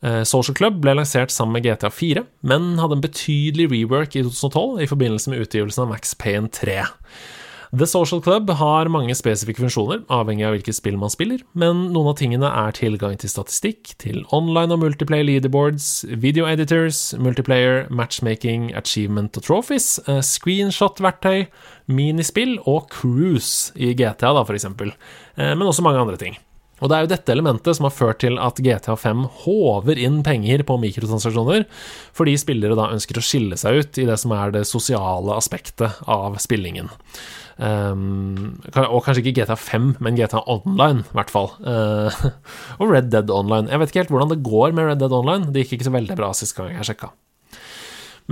Eh, 0.00 0.22
Social 0.24 0.56
Club 0.56 0.80
ble 0.80 0.94
lansert 0.96 1.32
sammen 1.32 1.58
med 1.58 1.66
GTA 1.68 1.90
4, 1.92 2.24
men 2.40 2.78
hadde 2.80 2.96
en 2.96 3.04
betydelig 3.04 3.68
rework 3.72 4.16
i 4.16 4.24
2012 4.24 4.80
i 4.80 4.88
forbindelse 4.88 5.32
med 5.32 5.44
utgivelsen 5.44 5.84
av 5.84 5.92
Max 5.92 6.14
Payne 6.16 6.48
3. 6.48 6.86
The 7.70 7.86
Social 7.86 8.18
Club 8.18 8.48
har 8.58 8.88
mange 8.90 9.14
spesifikke 9.14 9.62
funksjoner, 9.62 10.00
avhengig 10.10 10.42
av 10.42 10.56
hvilket 10.56 10.74
spill 10.74 10.96
man 10.98 11.12
spiller, 11.12 11.44
men 11.54 11.84
noen 11.94 12.08
av 12.10 12.16
tingene 12.18 12.48
er 12.50 12.74
tilgang 12.74 13.14
til 13.22 13.30
statistikk, 13.30 13.92
til 14.02 14.24
online 14.34 14.74
og 14.74 14.80
multiplayer 14.82 15.28
leaderboards, 15.28 16.02
video 16.10 16.48
editors, 16.50 17.12
multiplayer, 17.22 17.84
matchmaking, 17.94 18.72
achievement 18.74 19.38
og 19.38 19.46
trophies, 19.46 20.00
eh, 20.08 20.18
screenshot-verktøy, 20.18 21.46
minispill 21.86 22.58
og 22.66 22.90
cruise 22.90 23.70
i 23.78 23.94
GTA, 23.94 24.34
da, 24.34 24.42
for 24.42 24.58
eksempel, 24.58 24.90
eh, 25.36 25.54
men 25.54 25.68
også 25.70 25.86
mange 25.86 26.02
andre 26.02 26.18
ting. 26.18 26.40
Og 26.80 26.88
det 26.88 26.96
er 26.96 27.04
jo 27.04 27.10
dette 27.12 27.32
elementet 27.34 27.76
som 27.76 27.86
har 27.86 27.94
ført 27.94 28.22
til 28.24 28.38
at 28.40 28.58
GTA5 28.64 29.26
håver 29.44 30.00
inn 30.00 30.22
penger 30.24 30.64
på 30.66 30.78
mikrotransaksjoner, 30.80 31.66
fordi 32.16 32.38
spillere 32.40 32.78
da 32.78 32.88
ønsker 32.94 33.20
å 33.20 33.24
skille 33.24 33.58
seg 33.60 33.82
ut 33.82 34.00
i 34.00 34.06
det 34.08 34.16
som 34.18 34.32
er 34.32 34.54
det 34.56 34.64
sosiale 34.68 35.36
aspektet 35.36 36.00
av 36.08 36.40
spillingen. 36.40 36.88
Um, 37.60 38.56
og 38.72 39.02
kanskje 39.04 39.20
ikke 39.20 39.42
GTA 39.42 39.56
5, 39.58 39.92
men 40.00 40.16
GTA 40.16 40.40
Online, 40.48 41.04
i 41.04 41.18
hvert 41.18 41.32
fall. 41.32 41.52
Uh, 41.60 42.08
og 42.80 42.88
Red 42.94 43.10
Dead 43.12 43.30
Online. 43.32 43.68
Jeg 43.68 43.82
vet 43.82 43.92
ikke 43.92 44.04
helt 44.04 44.14
hvordan 44.14 44.32
det 44.32 44.40
går 44.46 44.72
med 44.76 44.88
Red 44.88 45.04
Dead 45.04 45.14
Online. 45.16 45.52
Det 45.52 45.66
gikk 45.66 45.78
ikke 45.78 45.90
så 45.90 45.98
veldig 45.98 46.16
bra 46.18 46.32
sist 46.36 46.56
gang 46.56 46.72
jeg 46.72 46.88
sjekka. 46.88 47.12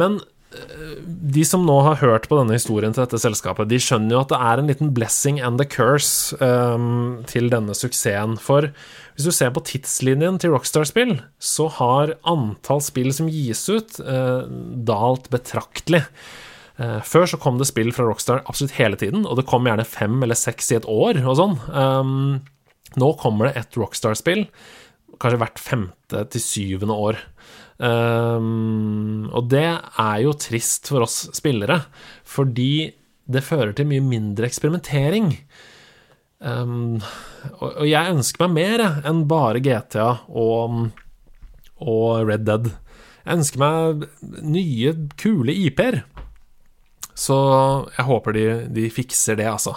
Men 0.01 0.16
uh, 0.22 0.97
de 1.37 1.45
som 1.45 1.66
nå 1.68 1.76
har 1.85 2.01
hørt 2.01 2.31
på 2.31 2.41
denne 2.41 2.57
historien 2.57 2.97
til 2.97 3.05
dette 3.05 3.20
selskapet, 3.20 3.68
de 3.68 3.83
skjønner 3.85 4.16
jo 4.16 4.24
at 4.24 4.33
det 4.33 4.41
er 4.49 4.62
en 4.62 4.72
liten 4.72 4.97
blessing 4.97 5.43
and 5.45 5.61
a 5.61 5.68
curse 5.68 6.33
um, 6.41 7.20
til 7.29 7.53
denne 7.53 7.76
suksessen. 7.76 8.41
For 8.41 8.70
hvis 8.72 9.29
du 9.29 9.35
ser 9.35 9.53
på 9.53 9.66
tidslinjen 9.68 10.41
til 10.41 10.57
Rockstar-spill, 10.57 11.18
så 11.37 11.68
har 11.76 12.16
antall 12.24 12.81
spill 12.87 13.12
som 13.12 13.29
gis 13.29 13.66
ut, 13.68 14.01
uh, 14.01 14.49
dalt 14.89 15.29
betraktelig. 15.35 16.07
Uh, 16.79 17.01
før 17.03 17.26
så 17.26 17.41
kom 17.43 17.59
det 17.59 17.66
spill 17.70 17.91
fra 17.95 18.07
Rockstar 18.07 18.45
absolutt 18.47 18.76
hele 18.79 18.99
tiden, 19.01 19.26
og 19.26 19.39
det 19.39 19.49
kom 19.51 19.66
gjerne 19.66 19.87
fem 19.89 20.20
eller 20.22 20.39
seks 20.39 20.70
i 20.72 20.79
et 20.79 20.87
år 20.89 21.22
og 21.24 21.39
sånn. 21.41 21.57
Um, 21.74 22.12
nå 22.99 23.14
kommer 23.20 23.49
det 23.49 23.59
et 23.61 23.81
Rockstar-spill 23.81 24.47
kanskje 25.18 25.41
hvert 25.43 25.61
femte 25.62 26.22
til 26.33 26.43
syvende 26.43 26.95
år. 26.95 27.18
Um, 27.79 29.29
og 29.31 29.51
det 29.53 29.66
er 29.70 30.22
jo 30.24 30.35
trist 30.39 30.91
for 30.91 31.07
oss 31.07 31.26
spillere, 31.37 31.83
fordi 32.26 32.91
det 33.29 33.45
fører 33.45 33.74
til 33.76 33.89
mye 33.91 34.05
mindre 34.05 34.49
eksperimentering. 34.49 35.33
Um, 36.39 36.99
og, 37.59 37.68
og, 37.72 37.87
jeg 37.89 38.14
ønsker 38.14 38.47
meg 38.47 38.55
mer 38.55 38.85
enn 39.09 39.24
bare 39.31 39.62
GTA 39.62 40.11
og, 40.31 40.93
og 41.83 42.29
Red 42.29 42.47
Dead. 42.47 42.70
Jeg 43.24 43.41
ønsker 43.41 43.62
meg 43.62 44.07
nye, 44.47 44.95
kule 45.20 45.55
IP-er. 45.66 46.03
Så 47.19 47.37
jeg 47.97 48.07
håper 48.07 48.37
de, 48.37 48.47
de, 48.71 48.87
fikser 48.95 49.39
det, 49.41 49.49
altså, 49.51 49.75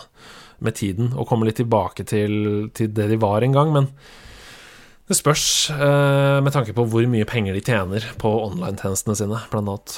med 0.62 0.78
tiden, 0.78 1.12
og 1.18 1.26
kommer 1.30 1.50
litt 1.50 1.58
tilbake 1.58 2.06
til, 2.06 2.70
til 2.78 2.92
det 2.94 3.10
de 3.10 3.18
var 3.22 3.42
en 3.42 3.56
gang. 3.56 3.74
Men 3.74 3.90
det 5.10 5.18
spørs, 5.18 5.46
eh, 5.74 6.38
med 6.46 6.54
tanke 6.54 6.76
på 6.78 6.86
hvor 6.88 7.08
mye 7.10 7.28
penger 7.28 7.58
de 7.58 7.64
tjener 7.66 8.06
på 8.22 8.30
online-tjenestene 8.46 9.18
sine, 9.18 9.42
blant 9.52 9.72
annet. 9.74 9.96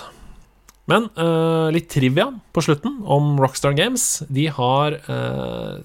Men 0.89 1.07
eh, 1.19 1.67
litt 1.75 1.91
trivia 1.91 2.29
på 2.55 2.63
slutten 2.63 3.01
om 3.03 3.35
Rockstar 3.39 3.75
Games. 3.77 4.23
De 4.31 4.47
har 4.51 4.97
eh, 4.97 5.83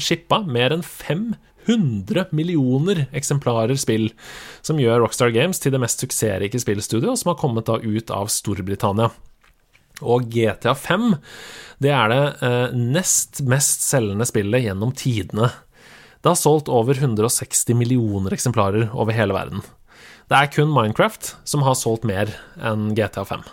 shippa 0.00 0.40
mer 0.48 0.74
enn 0.74 0.84
500 0.84 2.32
millioner 2.36 3.04
eksemplarer 3.16 3.78
spill, 3.80 4.10
som 4.64 4.80
gjør 4.80 5.04
Rockstar 5.04 5.32
Games 5.36 5.60
til 5.62 5.76
det 5.76 5.80
mest 5.84 6.02
suksessrike 6.02 6.60
spillstudioet 6.60 7.20
som 7.20 7.32
har 7.32 7.40
kommet 7.40 7.68
da 7.70 7.78
ut 7.80 8.12
av 8.12 8.32
Storbritannia. 8.32 9.12
Og 10.02 10.26
GTA 10.32 10.74
5 10.74 11.14
det 11.84 11.92
er 11.94 12.10
det 12.10 12.22
eh, 12.46 12.74
nest 12.74 13.42
mest 13.46 13.84
selgende 13.86 14.26
spillet 14.26 14.64
gjennom 14.64 14.94
tidene. 14.96 15.50
Det 16.22 16.32
har 16.32 16.38
solgt 16.40 16.70
over 16.72 16.96
160 16.96 17.76
millioner 17.76 18.32
eksemplarer 18.34 18.88
over 18.94 19.12
hele 19.12 19.36
verden. 19.36 19.60
Det 20.30 20.38
er 20.38 20.52
kun 20.54 20.72
Minecraft 20.72 21.34
som 21.44 21.66
har 21.66 21.76
solgt 21.76 22.06
mer 22.08 22.32
enn 22.56 22.94
GTA 22.96 23.26
5. 23.28 23.44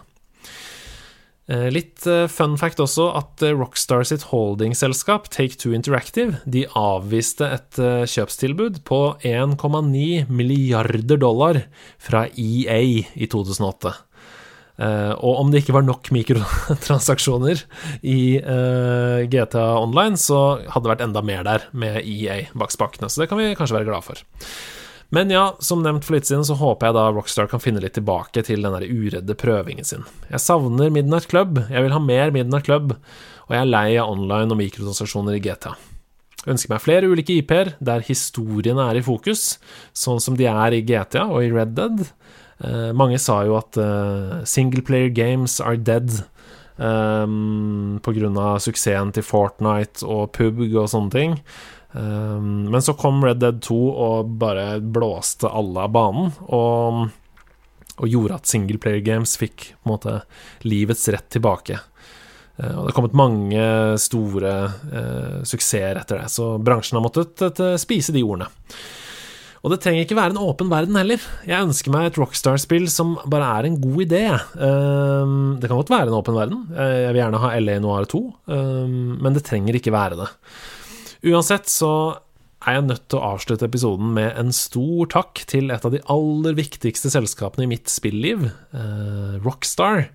Eh, 1.52 1.68
litt 1.74 2.06
eh, 2.08 2.30
fun 2.32 2.54
fact 2.60 2.80
også 2.80 3.10
at 3.18 3.42
eh, 3.44 3.56
Rockstar 3.58 4.06
sitt 4.08 4.28
holdingselskap 4.30 5.28
Take-Two 5.34 5.74
Interactive 5.76 6.38
de 6.46 6.64
avviste 6.78 7.48
et 7.58 7.80
kjøpstilbud 8.14 8.84
på 8.88 9.02
1,9 9.28 10.30
milliarder 10.32 11.20
dollar 11.20 11.64
fra 12.00 12.28
EA 12.30 12.80
i 12.80 13.28
2008. 13.28 13.96
Uh, 14.82 15.14
og 15.22 15.44
om 15.44 15.52
det 15.54 15.62
ikke 15.62 15.76
var 15.76 15.86
nok 15.86 16.10
mikrotransaksjoner 16.16 17.60
i 18.02 18.40
eh, 18.42 19.20
GTA 19.30 19.66
Online, 19.78 20.18
så 20.18 20.40
hadde 20.58 20.88
det 20.88 20.94
vært 20.96 21.04
enda 21.06 21.22
mer 21.26 21.44
der 21.46 21.68
med 21.70 22.00
EA 22.02 22.48
bak 22.58 22.74
spakene, 22.74 23.12
så 23.12 23.22
det 23.22 23.28
kan 23.30 23.38
vi 23.38 23.52
kanskje 23.58 23.78
være 23.78 23.90
glad 23.92 24.08
for. 24.08 24.24
Men 25.14 25.30
ja, 25.30 25.44
som 25.60 25.84
nevnt 25.84 26.08
for 26.08 26.16
litt 26.16 26.26
siden, 26.30 26.46
så 26.48 26.56
håper 26.58 26.88
jeg 26.88 26.98
da 26.98 27.06
Rockstar 27.12 27.50
kan 27.52 27.62
finne 27.62 27.84
litt 27.84 27.98
tilbake 27.98 28.42
til 28.48 28.64
den 28.64 28.74
der 28.74 28.88
uredde 28.88 29.36
prøvingen 29.38 29.86
sin. 29.86 30.08
Jeg 30.32 30.42
savner 30.42 30.90
Midnight 30.94 31.28
Club, 31.30 31.60
jeg 31.68 31.84
vil 31.84 31.94
ha 31.94 32.02
mer 32.02 32.32
Midnight 32.34 32.66
Club, 32.70 32.96
og 32.96 33.54
jeg 33.54 33.62
er 33.62 33.70
lei 33.70 33.88
av 34.00 34.14
online 34.16 34.56
og 34.56 34.62
mikrotransaksjoner 34.64 35.36
i 35.36 35.44
GTA. 35.44 35.76
Jeg 36.42 36.56
ønsker 36.56 36.72
meg 36.74 36.82
flere 36.82 37.10
ulike 37.12 37.36
IP-er 37.38 37.76
der 37.84 38.02
historiene 38.08 38.88
er 38.90 38.98
i 38.98 39.06
fokus, 39.06 39.60
sånn 39.94 40.24
som 40.24 40.40
de 40.40 40.48
er 40.50 40.74
i 40.74 40.82
GTA 40.82 41.28
og 41.28 41.44
i 41.46 41.52
Red 41.54 41.76
Dead. 41.78 42.08
Uh, 42.62 42.92
mange 42.94 43.18
sa 43.22 43.42
jo 43.48 43.58
at 43.58 43.78
uh, 43.82 44.42
singleplayer 44.46 45.10
games 45.10 45.60
are 45.60 45.80
dead 45.80 46.14
um, 46.82 48.00
grunn 48.06 48.38
av 48.38 48.60
suksessen 48.64 49.14
til 49.16 49.26
Fortnite 49.26 50.06
og 50.06 50.32
PUBG 50.38 50.76
og 50.76 50.90
sånne 50.92 51.14
ting. 51.14 51.38
Um, 51.92 52.70
men 52.72 52.82
så 52.84 52.96
kom 52.96 53.24
Red 53.24 53.42
Dead 53.44 53.62
2 53.64 53.80
og 53.92 54.36
bare 54.42 54.80
blåste 54.80 55.50
alle 55.52 55.88
av 55.88 55.94
banen, 55.96 56.32
og, 56.48 57.10
og 57.98 58.08
gjorde 58.08 58.40
at 58.40 58.52
singleplayer 58.52 59.04
games 59.06 59.36
fikk 59.40 59.74
på 59.74 59.90
en 59.90 59.96
måte 59.96 60.18
livets 60.68 61.08
rett 61.12 61.28
tilbake. 61.34 61.82
Uh, 62.62 62.78
og 62.78 62.86
det 62.86 62.90
har 62.92 62.98
kommet 62.98 63.20
mange 63.20 63.68
store 64.02 64.56
uh, 64.72 65.38
suksesser 65.48 66.00
etter 66.00 66.24
det, 66.24 66.32
så 66.32 66.56
bransjen 66.62 67.00
har 67.00 67.06
måttet 67.06 67.62
uh, 67.62 67.78
spise 67.82 68.16
de 68.16 68.24
ordene. 68.26 68.50
Og 69.62 69.70
det 69.70 69.78
trenger 69.84 70.08
ikke 70.08 70.18
være 70.18 70.34
en 70.34 70.42
åpen 70.42 70.72
verden 70.72 70.98
heller. 70.98 71.22
Jeg 71.46 71.68
ønsker 71.68 71.94
meg 71.94 72.08
et 72.10 72.18
Rockstar-spill 72.18 72.88
som 72.90 73.14
bare 73.30 73.50
er 73.60 73.68
en 73.68 73.78
god 73.84 74.00
idé. 74.08 74.24
Um, 74.58 75.60
det 75.62 75.70
kan 75.70 75.78
godt 75.78 75.94
være 75.94 76.10
en 76.10 76.18
åpen 76.18 76.38
verden. 76.38 76.64
Jeg 76.74 77.12
vil 77.12 77.22
gjerne 77.22 77.42
ha 77.44 77.54
LA 77.60 77.78
Noir 77.84 78.10
2, 78.10 78.24
um, 78.50 78.98
men 79.22 79.38
det 79.38 79.46
trenger 79.46 79.78
ikke 79.78 79.94
være 79.94 80.18
det. 80.24 80.30
Uansett 81.30 81.70
så 81.70 81.94
er 82.62 82.78
jeg 82.78 82.88
nødt 82.88 83.08
til 83.10 83.18
å 83.18 83.32
avslutte 83.36 83.66
episoden 83.70 84.12
med 84.18 84.36
en 84.38 84.52
stor 84.54 85.10
takk 85.14 85.42
til 85.50 85.74
et 85.74 85.86
av 85.86 85.94
de 85.94 86.02
aller 86.14 86.58
viktigste 86.58 87.10
selskapene 87.14 87.66
i 87.66 87.72
mitt 87.72 87.90
spilliv, 87.90 88.46
eh, 88.74 89.40
Rockstar. 89.42 90.10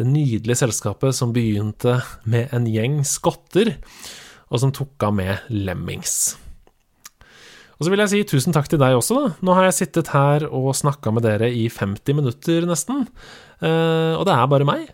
Det 0.00 0.06
nydelige 0.08 0.62
selskapet 0.62 1.14
som 1.14 1.34
begynte 1.36 2.00
med 2.24 2.48
en 2.52 2.64
gjeng 2.64 3.02
skotter, 3.04 3.76
og 4.48 4.60
som 4.60 4.72
tok 4.72 5.04
av 5.04 5.14
med 5.14 5.38
Lemmings. 5.50 6.36
Og 7.82 7.88
så 7.88 7.90
vil 7.90 7.98
jeg 7.98 8.10
si 8.12 8.18
tusen 8.30 8.54
takk 8.54 8.68
til 8.70 8.78
deg 8.78 8.94
også, 8.94 9.16
da. 9.18 9.28
Nå 9.42 9.54
har 9.58 9.64
jeg 9.66 9.74
sittet 9.80 10.12
her 10.14 10.44
og 10.54 10.68
snakka 10.78 11.10
med 11.10 11.24
dere 11.26 11.48
i 11.50 11.64
50 11.66 12.14
minutter, 12.14 12.62
nesten. 12.70 13.08
Eh, 13.58 14.14
og 14.14 14.22
det 14.28 14.36
er 14.36 14.50
bare 14.52 14.68
meg. 14.68 14.84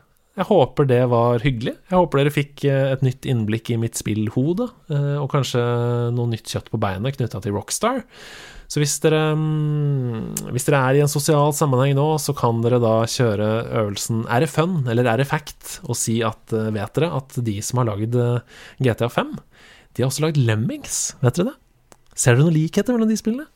Jeg 0.40 0.48
håper 0.48 0.88
det 0.88 1.02
var 1.12 1.44
hyggelig. 1.44 1.74
Jeg 1.90 1.98
håper 1.98 2.22
dere 2.22 2.32
fikk 2.32 2.64
eh, 2.64 2.94
et 2.94 3.04
nytt 3.04 3.28
innblikk 3.28 3.68
i 3.74 3.76
mitt 3.82 4.00
spillhode, 4.00 4.70
eh, 4.88 5.18
og 5.20 5.28
kanskje 5.34 5.66
noe 6.16 6.32
nytt 6.32 6.48
kjøtt 6.48 6.72
på 6.72 6.80
beinet 6.80 7.18
knytta 7.18 7.42
til 7.44 7.58
Rockstar. 7.58 8.00
Så 8.72 8.80
hvis 8.80 8.96
dere, 9.04 9.20
mm, 9.36 10.48
hvis 10.56 10.70
dere 10.70 10.80
er 10.88 10.96
i 10.96 11.04
en 11.04 11.12
sosial 11.12 11.52
sammenheng 11.60 11.92
nå, 12.00 12.08
så 12.24 12.32
kan 12.40 12.64
dere 12.64 12.80
da 12.80 13.02
kjøre 13.04 13.52
øvelsen 13.82 14.24
Er 14.32 14.46
det 14.46 14.52
fun, 14.56 14.80
eller 14.88 15.12
er 15.12 15.20
det 15.20 15.28
fact, 15.28 15.82
og 15.84 16.00
si 16.00 16.22
at 16.24 16.56
vet 16.56 16.96
dere 16.96 17.12
at 17.20 17.36
de 17.36 17.60
som 17.60 17.84
har 17.84 17.92
lagd 17.92 18.16
GTA 18.80 19.12
5, 19.12 19.36
de 19.92 20.06
har 20.06 20.08
også 20.08 20.30
lagd 20.30 20.40
Lemmings, 20.40 21.02
vet 21.20 21.36
dere 21.36 21.52
det? 21.52 21.58
Ser 22.18 22.34
dere 22.34 22.48
noen 22.48 22.56
likheter 22.56 22.96
mellom 22.96 23.10
de 23.12 23.20
spillene? 23.20 23.48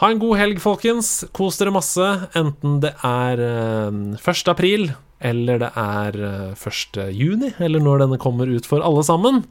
Ha 0.00 0.08
en 0.08 0.16
god 0.16 0.38
helg, 0.40 0.62
folkens. 0.64 1.26
Kos 1.36 1.58
dere 1.60 1.74
masse, 1.76 2.06
enten 2.32 2.78
det 2.80 2.94
er 3.04 3.42
1. 4.16 4.46
april 4.48 4.86
eller 5.20 5.60
det 5.60 5.70
er 5.76 6.16
1. 6.56 7.00
Eh, 7.02 7.10
juni, 7.12 7.52
eller 7.60 7.82
når 7.84 8.04
denne 8.04 8.20
kommer 8.20 8.48
ut 8.48 8.68
for 8.68 8.80
alle 8.84 9.04
sammen. 9.04 9.42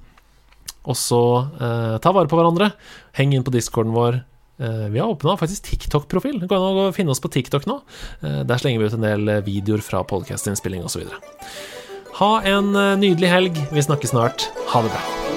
Og 0.90 0.98
så 0.98 1.22
eh, 1.60 1.96
ta 2.02 2.14
vare 2.16 2.30
på 2.32 2.40
hverandre. 2.40 2.72
Heng 3.20 3.36
inn 3.36 3.46
på 3.46 3.54
discorden 3.54 3.94
vår. 3.94 4.24
Eh, 4.60 4.88
vi 4.90 5.02
har 5.02 5.12
åpna 5.12 5.38
faktisk 5.38 5.70
TikTok-profil. 5.70 6.42
Gå 6.42 6.50
kan 6.50 6.66
og 6.66 6.96
finne 6.98 7.14
oss 7.14 7.22
på 7.22 7.32
TikTok 7.32 7.70
nå. 7.70 7.82
Eh, 8.24 8.42
der 8.50 8.62
slenger 8.62 8.82
vi 8.82 8.90
ut 8.90 8.98
en 8.98 9.06
del 9.06 9.36
eh, 9.36 9.44
videoer 9.46 9.86
fra 9.86 10.02
podkastinnspilling 10.10 10.86
osv. 10.90 11.06
Ha 12.20 12.36
en 12.50 12.74
eh, 12.74 12.96
nydelig 13.06 13.34
helg. 13.36 13.66
Vi 13.70 13.86
snakkes 13.86 14.16
snart. 14.18 14.50
Ha 14.74 14.86
det 14.88 14.96
bra. 14.96 15.29